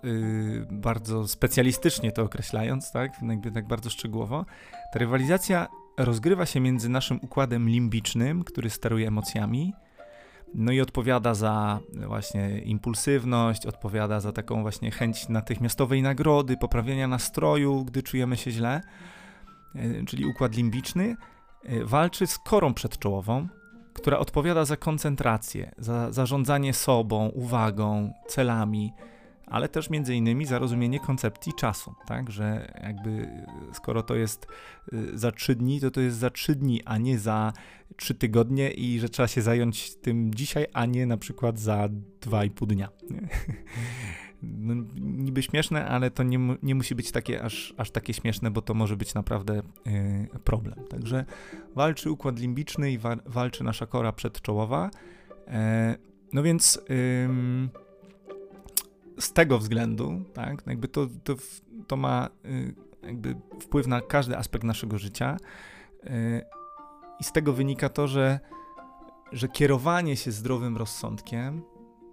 bardzo 0.70 1.28
specjalistycznie 1.28 2.12
to 2.12 2.22
określając, 2.22 2.92
tak, 2.92 3.12
tak 3.54 3.66
bardzo 3.66 3.90
szczegółowo, 3.90 4.44
ta 4.92 4.98
rywalizacja 4.98 5.68
rozgrywa 5.98 6.46
się 6.46 6.60
między 6.60 6.88
naszym 6.88 7.18
układem 7.22 7.68
limbicznym, 7.68 8.44
który 8.44 8.70
steruje 8.70 9.08
emocjami, 9.08 9.72
no 10.54 10.72
i 10.72 10.80
odpowiada 10.80 11.34
za 11.34 11.80
właśnie 12.06 12.58
impulsywność, 12.58 13.66
odpowiada 13.66 14.20
za 14.20 14.32
taką 14.32 14.62
właśnie 14.62 14.90
chęć 14.90 15.28
natychmiastowej 15.28 16.02
nagrody, 16.02 16.56
poprawienia 16.56 17.08
nastroju, 17.08 17.84
gdy 17.84 18.02
czujemy 18.02 18.36
się 18.36 18.50
źle 18.50 18.80
czyli 20.06 20.26
układ 20.26 20.56
limbiczny, 20.56 21.16
e, 21.62 21.84
walczy 21.84 22.26
z 22.26 22.38
korą 22.38 22.74
przedczołową, 22.74 23.48
która 23.94 24.18
odpowiada 24.18 24.64
za 24.64 24.76
koncentrację, 24.76 25.72
za 25.78 26.12
zarządzanie 26.12 26.74
sobą, 26.74 27.28
uwagą, 27.28 28.12
celami, 28.28 28.92
ale 29.46 29.68
też 29.68 29.90
między 29.90 30.14
innymi 30.14 30.46
za 30.46 30.58
rozumienie 30.58 31.00
koncepcji 31.00 31.52
czasu, 31.52 31.94
tak, 32.06 32.30
że 32.30 32.74
jakby 32.82 33.28
skoro 33.72 34.02
to 34.02 34.14
jest 34.14 34.46
e, 34.92 34.96
za 35.18 35.32
trzy 35.32 35.54
dni, 35.54 35.80
to 35.80 35.90
to 35.90 36.00
jest 36.00 36.16
za 36.16 36.30
trzy 36.30 36.54
dni, 36.54 36.82
a 36.84 36.98
nie 36.98 37.18
za 37.18 37.52
trzy 37.96 38.14
tygodnie 38.14 38.70
i 38.70 39.00
że 39.00 39.08
trzeba 39.08 39.28
się 39.28 39.42
zająć 39.42 39.96
tym 39.96 40.34
dzisiaj, 40.34 40.66
a 40.72 40.86
nie 40.86 41.06
na 41.06 41.16
przykład 41.16 41.58
za 41.58 41.88
dwa 42.20 42.44
i 42.44 42.50
pół 42.50 42.68
dnia. 42.68 42.88
no, 44.42 44.74
niby 45.00 45.42
śmieszne, 45.42 45.86
ale 45.86 46.10
to 46.10 46.22
nie, 46.22 46.56
nie 46.62 46.74
musi 46.74 46.94
być 46.94 47.12
takie 47.12 47.42
aż, 47.42 47.74
aż 47.76 47.90
takie 47.90 48.14
śmieszne, 48.14 48.50
bo 48.50 48.62
to 48.62 48.74
może 48.74 48.96
być 48.96 49.14
naprawdę 49.14 49.62
y, 49.86 50.28
problem. 50.44 50.78
Także 50.90 51.24
walczy 51.74 52.10
układ 52.10 52.38
limbiczny 52.38 52.92
i 52.92 52.98
wa 52.98 53.16
walczy 53.26 53.64
nasza 53.64 53.86
kora 53.86 54.12
przedczołowa. 54.12 54.90
E, 55.48 55.96
no 56.32 56.42
więc 56.42 56.80
z 59.18 59.32
tego 59.32 59.58
względu, 59.58 60.24
tak, 60.34 60.62
jakby 60.66 60.88
to, 60.88 61.06
to, 61.24 61.34
to 61.86 61.96
ma 61.96 62.28
y, 62.44 62.74
jakby 63.02 63.36
wpływ 63.60 63.86
na 63.86 64.00
każdy 64.00 64.36
aspekt 64.36 64.64
naszego 64.64 64.98
życia. 64.98 65.36
Y, 66.04 66.42
I 67.20 67.24
z 67.24 67.32
tego 67.32 67.52
wynika 67.52 67.88
to, 67.88 68.08
że, 68.08 68.40
że 69.32 69.48
kierowanie 69.48 70.16
się 70.16 70.32
zdrowym 70.32 70.76
rozsądkiem 70.76 71.62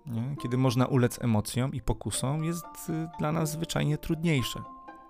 nie? 0.06 0.36
kiedy 0.42 0.58
można 0.58 0.86
ulec 0.86 1.24
emocjom 1.24 1.74
i 1.74 1.82
pokusom, 1.82 2.44
jest 2.44 2.66
y, 2.90 3.08
dla 3.20 3.32
nas 3.32 3.52
zwyczajnie 3.52 3.98
trudniejsze. 3.98 4.60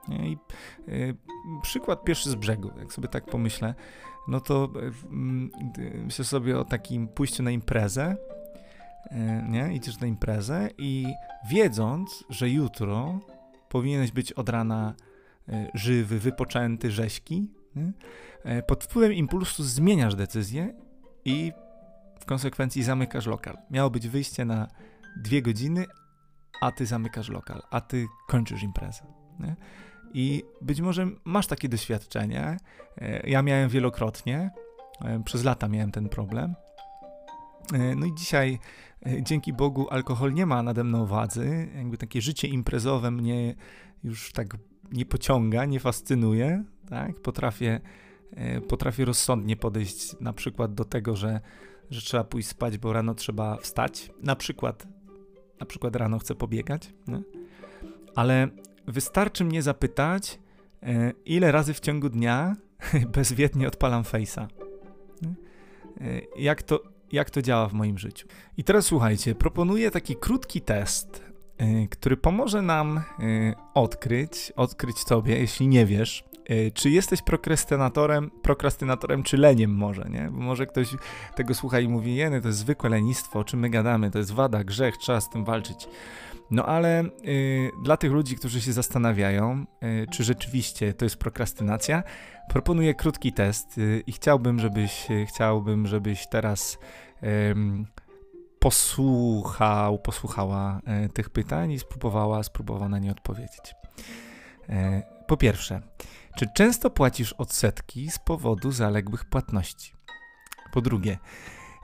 Nie? 0.07 0.29
I 0.29 0.37
y, 0.87 1.15
przykład 1.61 2.03
pierwszy 2.03 2.29
z 2.29 2.35
brzegu, 2.35 2.71
jak 2.79 2.93
sobie 2.93 3.07
tak 3.07 3.25
pomyślę, 3.25 3.75
no 4.27 4.39
to 4.39 4.69
y, 5.77 6.03
myślę 6.03 6.25
sobie 6.25 6.59
o 6.59 6.65
takim 6.65 7.07
pójściu 7.07 7.43
na 7.43 7.51
imprezę, 7.51 8.15
y, 9.11 9.15
nie? 9.49 9.73
Idziesz 9.73 9.99
na 9.99 10.07
imprezę 10.07 10.69
i 10.77 11.05
wiedząc, 11.49 12.23
że 12.29 12.49
jutro 12.49 13.19
powinieneś 13.69 14.11
być 14.11 14.33
od 14.33 14.49
rana 14.49 14.93
żywy, 15.73 16.19
wypoczęty, 16.19 16.91
rześki, 16.91 17.51
nie? 17.75 17.93
pod 18.63 18.83
wpływem 18.83 19.13
impulsu 19.13 19.63
zmieniasz 19.63 20.15
decyzję 20.15 20.73
i 21.25 21.51
w 22.19 22.25
konsekwencji 22.25 22.83
zamykasz 22.83 23.25
lokal. 23.25 23.57
Miało 23.71 23.89
być 23.89 24.07
wyjście 24.07 24.45
na 24.45 24.67
dwie 25.17 25.41
godziny, 25.41 25.85
a 26.61 26.71
ty 26.71 26.85
zamykasz 26.85 27.29
lokal, 27.29 27.61
a 27.71 27.81
ty 27.81 28.07
kończysz 28.27 28.63
imprezę. 28.63 29.03
Nie? 29.39 29.55
I 30.13 30.43
być 30.61 30.81
może 30.81 31.07
masz 31.25 31.47
takie 31.47 31.69
doświadczenie. 31.69 32.57
E, 32.97 33.29
ja 33.29 33.41
miałem 33.41 33.69
wielokrotnie, 33.69 34.51
e, 35.05 35.23
przez 35.23 35.43
lata 35.43 35.67
miałem 35.67 35.91
ten 35.91 36.09
problem. 36.09 36.55
E, 37.73 37.95
no 37.95 38.05
i 38.05 38.13
dzisiaj, 38.13 38.59
dzięki 39.21 39.53
Bogu, 39.53 39.89
alkohol 39.89 40.33
nie 40.33 40.45
ma 40.45 40.63
nade 40.63 40.83
mną 40.83 41.05
wadzy. 41.05 41.69
Jakby 41.75 41.97
takie 41.97 42.21
życie 42.21 42.47
imprezowe 42.47 43.11
mnie 43.11 43.55
już 44.03 44.31
tak 44.31 44.47
nie 44.91 45.05
pociąga, 45.05 45.65
nie 45.65 45.79
fascynuje. 45.79 46.63
Tak? 46.89 47.19
Potrafię, 47.19 47.81
potrafię 48.67 49.05
rozsądnie 49.05 49.55
podejść 49.55 50.19
na 50.19 50.33
przykład 50.33 50.73
do 50.73 50.85
tego, 50.85 51.15
że, 51.15 51.41
że 51.89 52.01
trzeba 52.01 52.23
pójść 52.23 52.47
spać, 52.47 52.77
bo 52.77 52.93
rano 52.93 53.15
trzeba 53.15 53.57
wstać. 53.57 54.11
Na 54.21 54.35
przykład, 54.35 54.87
na 55.59 55.65
przykład 55.65 55.95
rano 55.95 56.19
chcę 56.19 56.35
pobiegać. 56.35 56.93
Nie? 57.07 57.21
Ale 58.15 58.49
Wystarczy 58.89 59.45
mnie 59.45 59.61
zapytać, 59.61 60.39
e, 60.83 61.11
ile 61.25 61.51
razy 61.51 61.73
w 61.73 61.79
ciągu 61.79 62.09
dnia 62.09 62.55
bezwiednie 63.15 63.67
odpalam 63.67 64.03
Face'a. 64.03 64.47
E, 66.01 66.21
jak 66.37 66.63
to, 66.63 66.83
jak 67.11 67.29
to 67.29 67.41
działa 67.41 67.67
w 67.67 67.73
moim 67.73 67.97
życiu. 67.97 68.27
I 68.57 68.63
teraz 68.63 68.85
słuchajcie, 68.85 69.35
proponuję 69.35 69.91
taki 69.91 70.15
krótki 70.15 70.61
test, 70.61 71.23
e, 71.57 71.87
który 71.87 72.17
pomoże 72.17 72.61
nam 72.61 73.01
odkryć, 73.73 74.53
odkryć 74.55 75.05
tobie, 75.05 75.39
jeśli 75.39 75.67
nie 75.67 75.85
wiesz, 75.85 76.23
czy 76.73 76.89
jesteś 76.89 77.21
prokrastynatorem, 77.21 78.31
prokrastynatorem 78.41 79.23
czy 79.23 79.37
leniem 79.37 79.71
może, 79.75 80.09
nie? 80.09 80.29
Bo 80.31 80.39
może 80.39 80.65
ktoś 80.65 80.95
tego 81.35 81.55
słucha 81.55 81.79
i 81.79 81.87
mówi, 81.87 82.15
jeny, 82.15 82.41
to 82.41 82.47
jest 82.47 82.59
zwykłe 82.59 82.89
lenistwo, 82.89 83.39
o 83.39 83.43
czym 83.43 83.59
my 83.59 83.69
gadamy, 83.69 84.11
to 84.11 84.17
jest 84.17 84.31
wada, 84.31 84.63
grzech, 84.63 84.97
trzeba 84.97 85.21
z 85.21 85.29
tym 85.29 85.45
walczyć. 85.45 85.87
No 86.51 86.65
ale 86.65 87.03
y, 87.03 87.71
dla 87.83 87.97
tych 87.97 88.11
ludzi, 88.11 88.35
którzy 88.35 88.61
się 88.61 88.73
zastanawiają, 88.73 89.65
y, 89.83 90.07
czy 90.11 90.23
rzeczywiście 90.23 90.93
to 90.93 91.05
jest 91.05 91.17
prokrastynacja, 91.17 92.03
proponuję 92.49 92.95
krótki 92.95 93.33
test 93.33 93.77
y, 93.77 94.03
i 94.07 94.11
chciałbym, 94.11 94.59
żebyś, 94.59 95.11
y, 95.11 95.25
chciałbym, 95.25 95.87
żebyś 95.87 96.27
teraz 96.27 96.77
posłuchał, 98.59 99.99
posłuchała 99.99 100.81
y, 101.05 101.09
tych 101.09 101.29
pytań 101.29 101.71
i 101.71 101.79
spróbowała, 101.79 102.43
spróbowała 102.43 102.89
na 102.89 102.99
nie 102.99 103.11
odpowiedzieć. 103.11 103.75
E, 104.69 105.01
po 105.27 105.37
pierwsze, 105.37 105.81
czy 106.35 106.47
często 106.55 106.89
płacisz 106.89 107.33
odsetki 107.33 108.11
z 108.11 108.19
powodu 108.19 108.71
zaległych 108.71 109.25
płatności? 109.25 109.93
Po 110.71 110.81
drugie, 110.81 111.17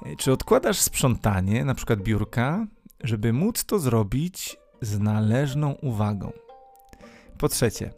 y, 0.05 0.15
czy 0.15 0.31
odkładasz 0.31 0.79
sprzątanie, 0.79 1.65
na 1.65 1.75
przykład 1.75 2.01
biurka, 2.01 2.67
żeby 3.03 3.33
móc 3.33 3.65
to 3.65 3.79
zrobić 3.79 4.57
z 4.81 4.99
należną 4.99 5.71
uwagą. 5.71 6.31
Po 7.37 7.49
trzecie, 7.49 7.93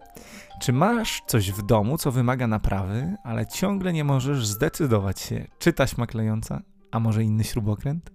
czy 0.62 0.74
masz 0.74 1.22
coś 1.28 1.52
w 1.52 1.66
domu, 1.66 1.98
co 1.98 2.12
wymaga 2.12 2.48
naprawy, 2.48 3.16
ale 3.24 3.48
ciągle 3.48 3.94
nie 3.94 4.04
możesz 4.04 4.48
zdecydować 4.48 5.22
się, 5.22 5.48
czy 5.60 5.74
taśma 5.74 6.08
klejąca, 6.08 6.62
a 6.92 7.00
może 7.00 7.24
inny 7.24 7.44
śrubokręt? 7.44 8.12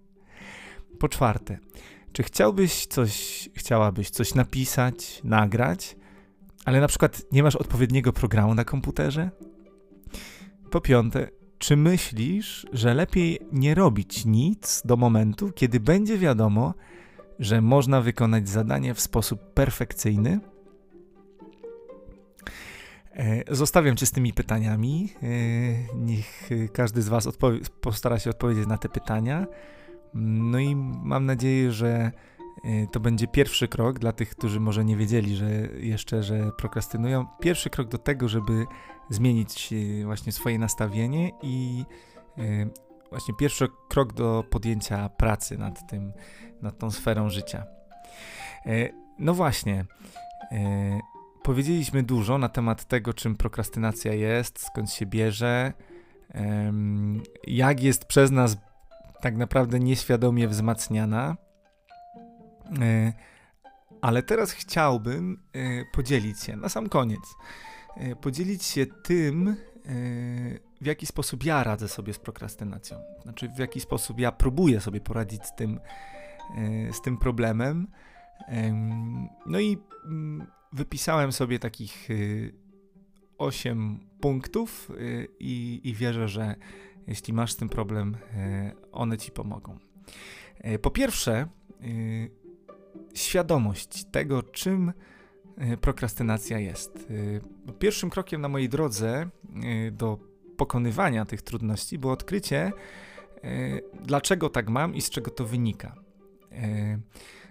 Po 0.98 1.08
czwarte, 1.08 1.58
czy 2.12 2.22
chciałbyś 2.22 2.86
coś, 2.86 3.48
chciałabyś 3.54 4.10
coś 4.10 4.34
napisać, 4.34 5.20
nagrać, 5.24 5.96
ale 6.64 6.80
na 6.80 6.88
przykład 6.88 7.22
nie 7.32 7.42
masz 7.42 7.56
odpowiedniego 7.56 8.12
programu 8.12 8.54
na 8.54 8.64
komputerze? 8.64 9.30
Po 10.70 10.80
piąte, 10.80 11.28
czy 11.58 11.76
myślisz, 11.76 12.66
że 12.72 12.94
lepiej 12.94 13.38
nie 13.52 13.74
robić 13.74 14.24
nic 14.24 14.82
do 14.84 14.96
momentu, 14.96 15.52
kiedy 15.54 15.80
będzie 15.80 16.18
wiadomo, 16.18 16.74
że 17.38 17.60
można 17.60 18.00
wykonać 18.00 18.48
zadanie 18.48 18.94
w 18.94 19.00
sposób 19.00 19.54
perfekcyjny? 19.54 20.40
E, 23.16 23.54
zostawiam 23.54 23.96
Cię 23.96 24.06
z 24.06 24.10
tymi 24.10 24.32
pytaniami. 24.32 25.12
E, 25.22 25.26
niech 25.96 26.50
każdy 26.72 27.02
z 27.02 27.08
Was 27.08 27.28
postara 27.80 28.18
się 28.18 28.30
odpowiedzieć 28.30 28.66
na 28.66 28.78
te 28.78 28.88
pytania. 28.88 29.46
No 30.14 30.58
i 30.58 30.76
mam 31.04 31.26
nadzieję, 31.26 31.72
że 31.72 31.88
e, 31.88 32.12
to 32.92 33.00
będzie 33.00 33.26
pierwszy 33.26 33.68
krok 33.68 33.98
dla 33.98 34.12
tych, 34.12 34.30
którzy 34.30 34.60
może 34.60 34.84
nie 34.84 34.96
wiedzieli, 34.96 35.36
że 35.36 35.50
jeszcze, 35.80 36.22
że 36.22 36.50
prokrastynują. 36.58 37.26
Pierwszy 37.40 37.70
krok 37.70 37.88
do 37.88 37.98
tego, 37.98 38.28
żeby 38.28 38.66
zmienić 39.10 39.74
właśnie 40.04 40.32
swoje 40.32 40.58
nastawienie 40.58 41.30
i 41.42 41.84
właśnie 43.10 43.34
pierwszy 43.34 43.68
krok 43.88 44.12
do 44.12 44.44
podjęcia 44.50 45.08
pracy 45.08 45.58
nad 45.58 45.90
tym, 45.90 46.12
nad 46.62 46.78
tą 46.78 46.90
sferą 46.90 47.28
życia. 47.28 47.66
No 49.18 49.34
właśnie, 49.34 49.84
powiedzieliśmy 51.42 52.02
dużo 52.02 52.38
na 52.38 52.48
temat 52.48 52.84
tego, 52.84 53.14
czym 53.14 53.36
prokrastynacja 53.36 54.14
jest, 54.14 54.66
skąd 54.66 54.90
się 54.90 55.06
bierze, 55.06 55.72
jak 57.46 57.82
jest 57.82 58.04
przez 58.04 58.30
nas 58.30 58.56
tak 59.20 59.36
naprawdę 59.36 59.80
nieświadomie 59.80 60.48
wzmacniana. 60.48 61.36
E, 62.80 63.12
ale 64.00 64.22
teraz 64.22 64.52
chciałbym 64.52 65.42
podzielić 65.92 66.40
się 66.40 66.56
na 66.56 66.68
sam 66.68 66.88
koniec. 66.88 67.34
Podzielić 68.20 68.64
się 68.64 68.86
tym, 68.86 69.56
w 70.82 70.86
jaki 70.86 71.06
sposób 71.06 71.44
ja 71.44 71.64
radzę 71.64 71.88
sobie 71.88 72.12
z 72.12 72.18
prokrastynacją. 72.18 72.98
Znaczy, 73.22 73.48
w 73.48 73.58
jaki 73.58 73.80
sposób 73.80 74.20
ja 74.20 74.32
próbuję 74.32 74.80
sobie 74.80 75.00
poradzić 75.00 75.46
z 75.46 75.54
tym, 75.54 75.80
e, 76.56 76.92
z 76.92 77.00
tym 77.00 77.18
problemem. 77.18 77.86
No 79.46 79.60
i 79.60 79.78
mm, 80.04 80.46
wypisałem 80.72 81.32
sobie 81.32 81.58
takich 81.58 82.08
8 83.38 84.00
e, 84.00 84.20
punktów 84.20 84.90
e, 84.90 84.94
i, 85.40 85.80
i 85.84 85.94
wierzę, 85.94 86.28
że 86.28 86.56
jeśli 87.06 87.32
masz 87.32 87.52
z 87.52 87.56
tym 87.56 87.68
problem, 87.68 88.16
one 88.92 89.18
ci 89.18 89.30
pomogą. 89.30 89.78
Po 90.82 90.90
pierwsze, 90.90 91.48
świadomość 93.14 94.04
tego, 94.04 94.42
czym 94.42 94.92
prokrastynacja 95.80 96.58
jest. 96.58 97.08
Pierwszym 97.78 98.10
krokiem 98.10 98.40
na 98.40 98.48
mojej 98.48 98.68
drodze 98.68 99.28
do 99.92 100.18
pokonywania 100.56 101.24
tych 101.24 101.42
trudności 101.42 101.98
było 101.98 102.12
odkrycie, 102.12 102.72
e, 103.44 103.80
dlaczego 104.00 104.48
tak 104.48 104.68
mam 104.68 104.94
i 104.94 105.00
z 105.00 105.10
czego 105.10 105.30
to 105.30 105.44
wynika. 105.44 105.94
E, 106.52 106.98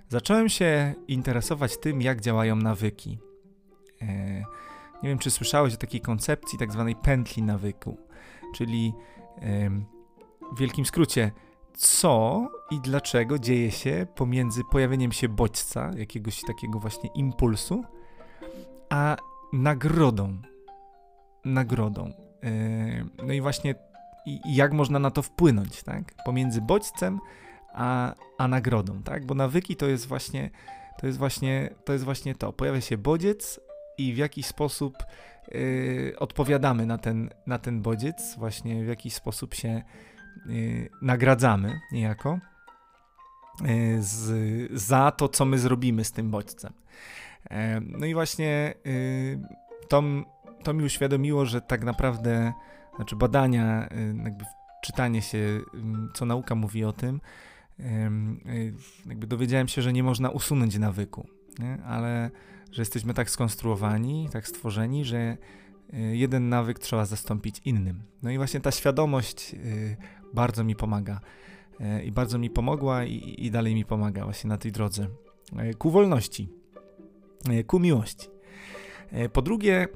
zacząłem 0.09 0.49
się 0.49 0.93
interesować 1.07 1.77
tym, 1.77 2.01
jak 2.01 2.21
działają 2.21 2.55
nawyki. 2.55 3.19
E, 4.01 4.07
nie 5.03 5.09
wiem, 5.09 5.19
czy 5.19 5.31
słyszałeś 5.31 5.73
o 5.73 5.77
takiej 5.77 6.01
koncepcji 6.01 6.59
tak 6.59 6.71
zwanej 6.71 6.95
pętli 6.95 7.43
nawyku, 7.43 7.97
czyli 8.55 8.93
w 10.55 10.59
wielkim 10.59 10.85
skrócie, 10.85 11.31
co 11.77 12.47
i 12.71 12.79
dlaczego 12.79 13.39
dzieje 13.39 13.71
się 13.71 14.07
pomiędzy 14.15 14.61
pojawieniem 14.71 15.11
się 15.11 15.29
bodźca, 15.29 15.91
jakiegoś 15.97 16.41
takiego 16.41 16.79
właśnie 16.79 17.09
impulsu, 17.15 17.83
a 18.89 19.17
nagrodą. 19.53 20.37
Nagrodą. 21.45 22.13
Yy, 22.43 23.25
no 23.27 23.33
i 23.33 23.41
właśnie 23.41 23.75
i, 24.25 24.55
jak 24.55 24.73
można 24.73 24.99
na 24.99 25.11
to 25.11 25.21
wpłynąć, 25.21 25.83
tak? 25.83 26.03
Pomiędzy 26.25 26.61
bodźcem 26.61 27.19
a, 27.73 28.15
a 28.37 28.47
nagrodą, 28.47 29.03
tak? 29.03 29.25
Bo 29.25 29.35
nawyki 29.35 29.75
to 29.75 29.87
jest 29.87 30.07
właśnie 30.07 30.49
to 30.99 31.07
jest 31.07 31.19
właśnie 31.19 31.69
to 31.85 31.93
jest 31.93 32.05
właśnie 32.05 32.35
to. 32.35 32.53
Pojawia 32.53 32.81
się 32.81 32.97
bodziec 32.97 33.59
i 33.97 34.13
w 34.13 34.17
jakiś 34.17 34.45
sposób 34.45 34.97
yy, 35.51 36.13
odpowiadamy 36.19 36.85
na 36.85 36.97
ten, 36.97 37.29
na 37.47 37.59
ten 37.59 37.81
bodziec, 37.81 38.35
właśnie 38.37 38.83
w 38.83 38.87
jakiś 38.87 39.13
sposób 39.13 39.53
się 39.53 39.83
nagradzamy 41.01 41.79
niejako 41.91 42.39
yy, 43.61 44.03
z, 44.03 44.71
za 44.71 45.11
to, 45.11 45.29
co 45.29 45.45
my 45.45 45.59
zrobimy 45.59 46.03
z 46.03 46.11
tym 46.11 46.31
bodźcem. 46.31 46.73
Yy, 47.51 47.57
no 47.81 48.05
i 48.05 48.13
właśnie 48.13 48.73
to 49.87 50.03
to 50.63 50.73
mi 50.73 50.83
uświadomiło, 50.83 51.45
że 51.45 51.61
tak 51.61 51.83
naprawdę, 51.83 52.53
znaczy 52.95 53.15
badania, 53.15 53.89
y, 53.91 54.15
jakby 54.23 54.45
czytanie 54.83 55.21
się, 55.21 55.37
y, 55.37 55.63
co 56.13 56.25
nauka 56.25 56.55
mówi 56.55 56.83
o 56.83 56.93
tym, 56.93 57.21
y, 57.79 58.73
jakby 59.05 59.27
dowiedziałem 59.27 59.67
się, 59.67 59.81
że 59.81 59.93
nie 59.93 60.03
można 60.03 60.29
usunąć 60.29 60.77
nawyku. 60.77 61.27
nie? 61.59 61.83
ale 61.83 62.31
że 62.71 62.81
jesteśmy 62.81 63.13
tak 63.13 63.29
skonstruowani, 63.29 64.29
tak 64.31 64.47
stworzeni, 64.47 65.05
że 65.05 65.37
y, 65.93 66.17
jeden 66.17 66.49
nawyk 66.49 66.79
trzeba 66.79 67.05
zastąpić 67.05 67.61
innym. 67.65 68.03
No 68.23 68.31
i 68.31 68.37
właśnie 68.37 68.59
ta 68.59 68.71
świadomość 68.71 69.53
y, 69.53 69.97
bardzo 70.33 70.63
mi 70.63 70.75
pomaga. 70.75 71.19
Y, 71.81 72.03
I 72.03 72.11
bardzo 72.11 72.37
mi 72.37 72.49
pomogła 72.49 73.03
i, 73.03 73.35
i 73.37 73.51
dalej 73.51 73.75
mi 73.75 73.85
pomaga 73.85 74.23
właśnie 74.23 74.47
na 74.47 74.57
tej 74.57 74.71
drodze 74.71 75.07
ku 75.77 75.91
wolności, 75.91 76.49
ku 77.67 77.79
miłości. 77.79 78.27
Po 79.33 79.41
drugie, 79.41 79.87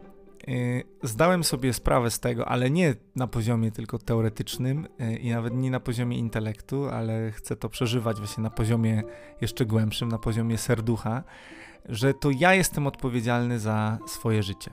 zdałem 1.03 1.43
sobie 1.43 1.73
sprawę 1.73 2.11
z 2.11 2.19
tego, 2.19 2.47
ale 2.47 2.69
nie 2.69 2.95
na 3.15 3.27
poziomie 3.27 3.71
tylko 3.71 3.97
teoretycznym 3.97 4.88
i 5.19 5.29
nawet 5.29 5.53
nie 5.53 5.71
na 5.71 5.79
poziomie 5.79 6.17
intelektu, 6.17 6.86
ale 6.86 7.31
chcę 7.31 7.55
to 7.55 7.69
przeżywać 7.69 8.17
właśnie 8.17 8.43
na 8.43 8.49
poziomie 8.49 9.03
jeszcze 9.41 9.65
głębszym, 9.65 10.09
na 10.09 10.17
poziomie 10.17 10.57
serducha, 10.57 11.23
że 11.89 12.13
to 12.13 12.29
ja 12.39 12.53
jestem 12.53 12.88
odpowiedzialny 12.88 13.59
za 13.59 13.97
swoje 14.07 14.43
życie. 14.43 14.71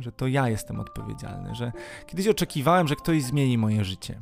Że 0.00 0.12
to 0.12 0.26
ja 0.26 0.48
jestem 0.48 0.80
odpowiedzialny, 0.80 1.54
że 1.54 1.72
kiedyś 2.06 2.28
oczekiwałem, 2.28 2.88
że 2.88 2.96
ktoś 2.96 3.22
zmieni 3.22 3.58
moje 3.58 3.84
życie. 3.84 4.20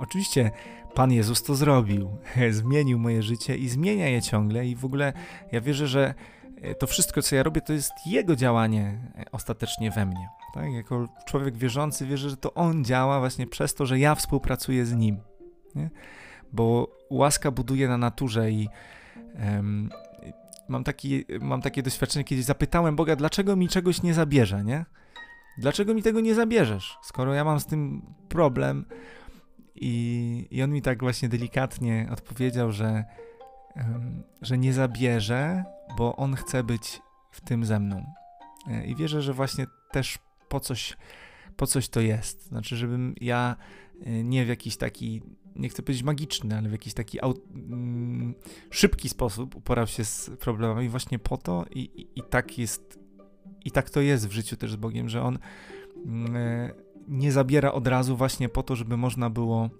Oczywiście 0.00 0.50
Pan 0.94 1.12
Jezus 1.12 1.42
to 1.42 1.54
zrobił, 1.54 2.18
zmienił 2.50 2.98
moje 2.98 3.22
życie 3.22 3.56
i 3.56 3.68
zmienia 3.68 4.08
je 4.08 4.22
ciągle, 4.22 4.66
i 4.66 4.76
w 4.76 4.84
ogóle 4.84 5.12
ja 5.52 5.60
wierzę, 5.60 5.86
że 5.86 6.14
e, 6.62 6.74
to 6.74 6.86
wszystko, 6.86 7.22
co 7.22 7.36
ja 7.36 7.42
robię, 7.42 7.60
to 7.60 7.72
jest 7.72 7.92
Jego 8.06 8.36
działanie 8.36 8.98
e, 9.18 9.24
ostatecznie 9.32 9.90
we 9.90 10.06
mnie. 10.06 10.28
Tak? 10.54 10.72
Jako 10.72 11.08
człowiek 11.26 11.56
wierzący 11.56 12.06
wierzę, 12.06 12.30
że 12.30 12.36
to 12.36 12.54
On 12.54 12.84
działa 12.84 13.18
właśnie 13.20 13.46
przez 13.46 13.74
to, 13.74 13.86
że 13.86 13.98
ja 13.98 14.14
współpracuję 14.14 14.86
z 14.86 14.94
Nim. 14.94 15.20
Nie? 15.74 15.90
Bo 16.52 16.88
łaska 17.10 17.50
buduje 17.50 17.88
na 17.88 17.98
naturze 17.98 18.50
i 18.50 18.68
um, 19.34 19.90
mam, 20.68 20.84
taki, 20.84 21.24
mam 21.40 21.62
takie 21.62 21.82
doświadczenie, 21.82 22.24
kiedy 22.24 22.42
zapytałem 22.42 22.96
Boga, 22.96 23.16
dlaczego 23.16 23.56
mi 23.56 23.68
czegoś 23.68 24.02
nie 24.02 24.14
zabierze, 24.14 24.64
nie? 24.64 24.84
Dlaczego 25.58 25.94
mi 25.94 26.02
tego 26.02 26.20
nie 26.20 26.34
zabierzesz, 26.34 26.98
skoro 27.02 27.34
ja 27.34 27.44
mam 27.44 27.60
z 27.60 27.66
tym 27.66 28.02
problem? 28.28 28.84
I, 29.74 30.46
i 30.50 30.62
on 30.62 30.70
mi 30.70 30.82
tak 30.82 31.00
właśnie 31.00 31.28
delikatnie 31.28 32.08
odpowiedział, 32.12 32.72
że, 32.72 33.04
że 34.42 34.58
nie 34.58 34.72
zabierze, 34.72 35.64
bo 35.96 36.16
on 36.16 36.34
chce 36.34 36.64
być 36.64 37.02
w 37.30 37.40
tym 37.40 37.64
ze 37.64 37.80
mną. 37.80 38.06
E, 38.66 38.86
I 38.86 38.96
wierzę, 38.96 39.22
że 39.22 39.32
właśnie 39.32 39.66
też 39.92 40.18
po 40.48 40.60
coś, 40.60 40.96
po 41.56 41.66
coś 41.66 41.88
to 41.88 42.00
jest. 42.00 42.46
Znaczy, 42.46 42.76
żebym 42.76 43.14
ja 43.20 43.56
e, 44.06 44.24
nie 44.24 44.44
w 44.44 44.48
jakiś 44.48 44.76
taki 44.76 45.22
nie 45.56 45.68
chcę 45.68 45.82
powiedzieć 45.82 46.02
magiczny, 46.02 46.58
ale 46.58 46.68
w 46.68 46.72
jakiś 46.72 46.94
taki 46.94 47.18
mm, 47.20 48.34
szybki 48.70 49.08
sposób 49.08 49.56
uporał 49.56 49.86
się 49.86 50.04
z 50.04 50.30
problemami 50.40 50.88
właśnie 50.88 51.18
po 51.18 51.36
to 51.36 51.64
i, 51.70 51.80
i, 51.80 52.18
i, 52.18 52.22
tak 52.22 52.58
jest, 52.58 52.98
i 53.64 53.70
tak 53.70 53.90
to 53.90 54.00
jest 54.00 54.28
w 54.28 54.32
życiu 54.32 54.56
też 54.56 54.72
z 54.72 54.76
Bogiem, 54.76 55.08
że 55.08 55.22
On 55.22 55.38
mm, 56.06 56.36
e, 56.36 56.70
nie 57.08 57.32
zabiera 57.32 57.72
od 57.72 57.86
razu 57.86 58.16
właśnie 58.16 58.48
po 58.48 58.62
to, 58.62 58.76
żeby 58.76 58.96
można 58.96 59.30
było 59.30 59.70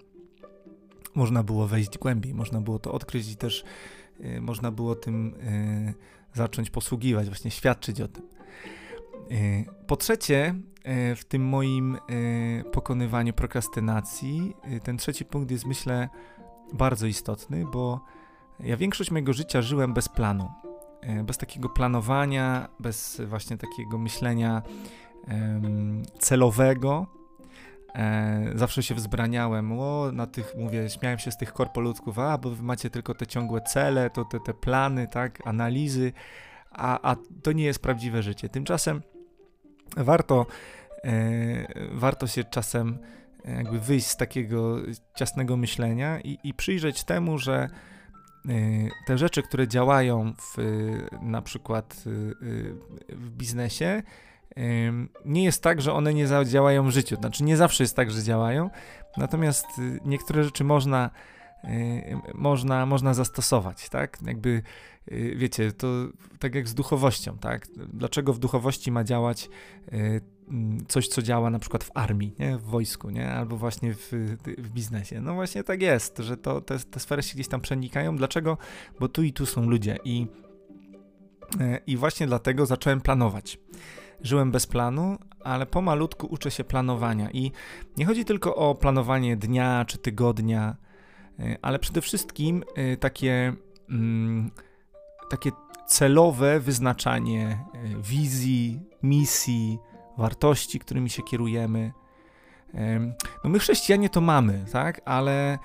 można 1.15 1.43
było 1.43 1.67
wejść 1.67 1.99
głębiej, 1.99 2.35
można 2.35 2.61
było 2.61 2.79
to 2.79 2.93
odkryć 2.93 3.33
i 3.33 3.37
też 3.37 3.65
y, 4.21 4.41
można 4.41 4.71
było 4.71 4.95
tym 4.95 5.35
y, 5.35 5.95
zacząć 6.35 6.71
posługiwać, 6.71 7.27
właśnie 7.27 7.51
świadczyć 7.51 8.01
o 8.01 8.09
tym. 8.09 8.23
Y, 9.31 9.65
po 9.87 9.97
trzecie, 9.97 10.55
y, 11.13 11.17
w 11.17 11.25
tym 11.25 11.43
moim 11.43 11.99
y, 12.11 12.65
pokonywaniu 12.73 13.33
prokrastynacji, 13.33 14.57
ten 14.83 14.97
trzeci 14.97 15.25
punkt 15.25 15.51
jest 15.51 15.67
myślę 15.67 16.09
bardzo 16.73 17.07
istotny, 17.07 17.65
bo 17.73 18.01
ja 18.61 18.77
większość 18.77 19.11
mojego 19.11 19.33
życia 19.33 19.63
żyłem 19.63 19.95
bez 19.95 20.09
planu. 20.09 20.49
Bez 21.25 21.39
takiego 21.39 21.69
planowania, 21.69 22.69
bez 22.81 23.21
właśnie 23.27 23.57
takiego 23.57 23.99
myślenia 23.99 24.63
celowego. 26.19 27.07
Zawsze 28.55 28.83
się 28.83 28.95
wzbraniałem, 28.95 29.81
o, 29.81 30.13
na 30.13 30.27
tych, 30.27 30.55
mówię, 30.59 30.91
śmiałem 30.91 31.19
się 31.19 31.31
z 31.31 31.37
tych 31.37 31.53
korpoludków, 31.53 32.19
a, 32.19 32.39
bo 32.39 32.51
wy 32.51 32.63
macie 32.63 32.91
tylko 32.91 33.15
te 33.15 33.27
ciągłe 33.27 33.61
cele, 33.61 34.11
to 34.11 34.25
te, 34.25 34.41
te 34.41 34.55
plany, 34.55 35.09
tak, 35.09 35.47
analizy, 35.47 36.13
a, 36.71 37.11
a 37.11 37.17
to 37.43 37.53
nie 37.53 37.65
jest 37.65 37.83
prawdziwe 37.83 38.23
życie. 38.23 38.49
Tymczasem 38.49 39.03
warto, 39.97 40.47
e, 41.05 41.11
warto 41.93 42.27
się 42.27 42.45
czasem 42.45 42.99
e, 43.45 43.53
jakby 43.53 43.81
wyjść 43.81 44.07
z 44.07 44.17
takiego 44.17 44.77
ciasnego 45.15 45.57
myślenia 45.57 46.21
i, 46.21 46.39
i 46.45 46.55
przyjrzeć 46.55 47.05
temu, 47.05 47.39
że 47.39 47.55
e, 47.55 47.69
te 49.07 49.19
rzeczy, 49.19 49.43
które 49.43 49.69
działają 49.69 50.33
w, 50.33 50.57
na 51.23 51.43
przykład 51.43 52.03
w 53.09 53.31
biznesie, 53.31 54.03
nie 55.25 55.45
jest 55.45 55.63
tak, 55.63 55.83
że 55.83 55.93
one 55.93 56.15
nie 56.15 56.27
zadziałają 56.27 56.87
w 56.87 56.91
życiu. 56.91 57.17
Znaczy, 57.17 57.45
nie 57.45 57.57
zawsze 57.57 57.85
jest 57.85 57.97
tak, 57.97 58.11
że 58.11 58.23
działają, 58.23 58.71
natomiast 59.17 59.67
niektóre 60.05 60.45
rzeczy 60.45 60.65
można, 60.65 61.11
można, 62.35 62.87
można 62.87 63.15
zastosować, 63.15 63.89
tak? 63.89 64.19
Jakby 64.27 64.63
Y, 65.13 65.35
wiecie, 65.37 65.73
to 65.73 65.87
tak 66.39 66.55
jak 66.55 66.69
z 66.69 66.75
duchowością, 66.75 67.39
tak? 67.39 67.67
Dlaczego 67.77 68.33
w 68.33 68.39
duchowości 68.39 68.93
ma 68.93 69.05
działać 69.05 69.49
y, 69.93 70.21
mm, 70.49 70.87
coś, 70.89 71.09
co 71.09 71.23
działa 71.23 71.51
na 71.51 71.59
przykład 71.59 71.85
w 71.85 71.91
armii, 71.95 72.35
nie? 72.39 72.59
w 72.59 72.63
wojsku, 72.63 73.11
nie? 73.11 73.31
albo 73.31 73.57
właśnie 73.57 73.95
w, 73.95 74.09
w 74.59 74.71
biznesie. 74.71 75.21
No 75.21 75.35
właśnie 75.35 75.65
tak 75.65 75.83
jest, 75.83 76.19
że 76.19 76.37
to, 76.37 76.61
te, 76.61 76.79
te 76.79 77.01
sfery 77.01 77.23
się 77.23 77.35
gdzieś 77.35 77.49
tam 77.49 77.61
przenikają. 77.61 78.17
Dlaczego? 78.17 78.59
Bo 79.01 79.09
tu 79.09 79.23
i 79.23 79.33
tu 79.33 79.47
są 79.47 79.69
ludzie 79.69 79.99
i, 80.05 80.27
y, 81.61 81.81
i 81.87 81.97
właśnie 81.97 82.27
dlatego 82.27 82.67
zacząłem 82.67 83.01
planować. 83.01 83.59
Żyłem 84.21 84.51
bez 84.51 84.67
planu, 84.67 85.19
ale 85.41 85.67
pomalutku 85.67 86.27
uczę 86.27 86.51
się 86.51 86.65
planowania 86.65 87.31
i 87.31 87.53
nie 87.97 88.07
chodzi 88.07 88.25
tylko 88.25 88.57
o 88.57 88.75
planowanie 88.75 89.37
dnia 89.37 89.85
czy 89.85 89.99
tygodnia, 89.99 90.77
ale 91.63 91.79
przede 91.79 92.01
wszystkim 92.01 92.65
takie... 93.01 93.53
Mm, 93.91 94.51
takie 95.31 95.51
celowe 95.87 96.61
wyznaczanie 96.61 97.65
e, 97.75 98.03
wizji, 98.03 98.81
misji, 99.03 99.79
wartości, 100.19 100.79
którymi 100.79 101.11
się 101.11 101.23
kierujemy. 101.23 101.93
No 103.45 103.51
my 103.51 103.59
chrześcijanie 103.59 104.09
to 104.09 104.21
mamy, 104.21 104.65
tak, 104.73 105.01
ale 105.05 105.59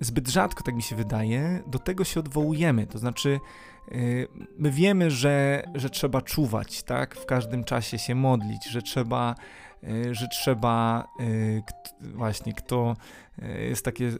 zbyt 0.00 0.28
rzadko, 0.28 0.62
tak 0.62 0.74
mi 0.74 0.82
się 0.82 0.96
wydaje, 0.96 1.62
do 1.66 1.78
tego 1.78 2.04
się 2.04 2.20
odwołujemy. 2.20 2.86
To 2.86 2.98
znaczy, 2.98 3.40
my 4.58 4.70
wiemy, 4.70 5.10
że, 5.10 5.62
że 5.74 5.90
trzeba 5.90 6.22
czuwać, 6.22 6.82
tak, 6.82 7.16
w 7.16 7.26
każdym 7.26 7.64
czasie 7.64 7.98
się 7.98 8.14
modlić, 8.14 8.66
że 8.70 8.82
trzeba, 8.82 9.34
że 10.12 10.28
trzeba, 10.28 11.08
właśnie, 12.00 12.52
kto 12.52 12.96
jest 13.58 13.84
takie, 13.84 14.12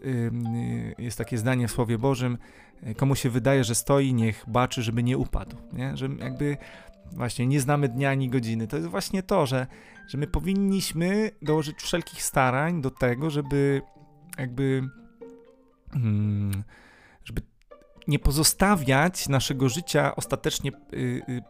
jest 0.99 1.19
takie 1.19 1.39
zdanie 1.39 1.69
w 1.69 1.73
Słowie 1.73 1.99
Bożym, 1.99 2.39
komu 2.97 3.15
się 3.15 3.31
wydaje, 3.31 3.65
że 3.65 3.75
stoi, 3.75 4.15
niech 4.15 4.45
baczy, 4.49 4.83
żeby 4.83 5.03
nie 5.03 5.19
upadł. 5.19 5.57
Nie? 5.73 5.97
Że 5.97 6.09
jakby 6.19 6.57
właśnie 7.13 7.47
nie 7.47 7.61
znamy 7.61 7.89
dnia 7.89 8.11
ani 8.11 8.29
godziny. 8.31 8.67
To 8.67 8.77
jest 8.77 8.89
właśnie 8.89 9.23
to, 9.23 9.47
że, 9.47 9.67
że 10.09 10.19
my 10.19 10.27
powinniśmy 10.27 11.31
dołożyć 11.43 11.77
wszelkich 11.79 12.23
starań 12.23 12.83
do 12.83 12.91
tego, 12.91 13.31
żeby 13.31 13.83
jakby 14.39 14.89
hmm, 15.93 16.65
nie 18.09 18.19
pozostawiać 18.19 19.29
naszego 19.29 19.69
życia 19.69 20.17
ostatecznie 20.17 20.71
y, 20.93 20.97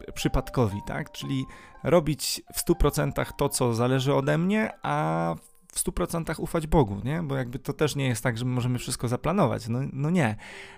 y, 0.07 0.11
przypadkowi, 0.13 0.77
tak? 0.87 1.11
Czyli 1.11 1.45
robić 1.83 2.41
w 2.53 2.69
100% 2.69 3.25
to, 3.37 3.49
co 3.49 3.73
zależy 3.73 4.13
ode 4.13 4.37
mnie, 4.37 4.69
a 4.83 5.35
w 5.71 5.79
100% 5.83 6.39
ufać 6.39 6.67
Bogu, 6.67 7.01
nie? 7.03 7.23
Bo 7.23 7.35
jakby 7.35 7.59
to 7.59 7.73
też 7.73 7.95
nie 7.95 8.07
jest 8.07 8.23
tak, 8.23 8.37
że 8.37 8.45
możemy 8.45 8.79
wszystko 8.79 9.07
zaplanować. 9.07 9.67
No, 9.67 9.79
no 9.93 10.09
nie. 10.09 10.35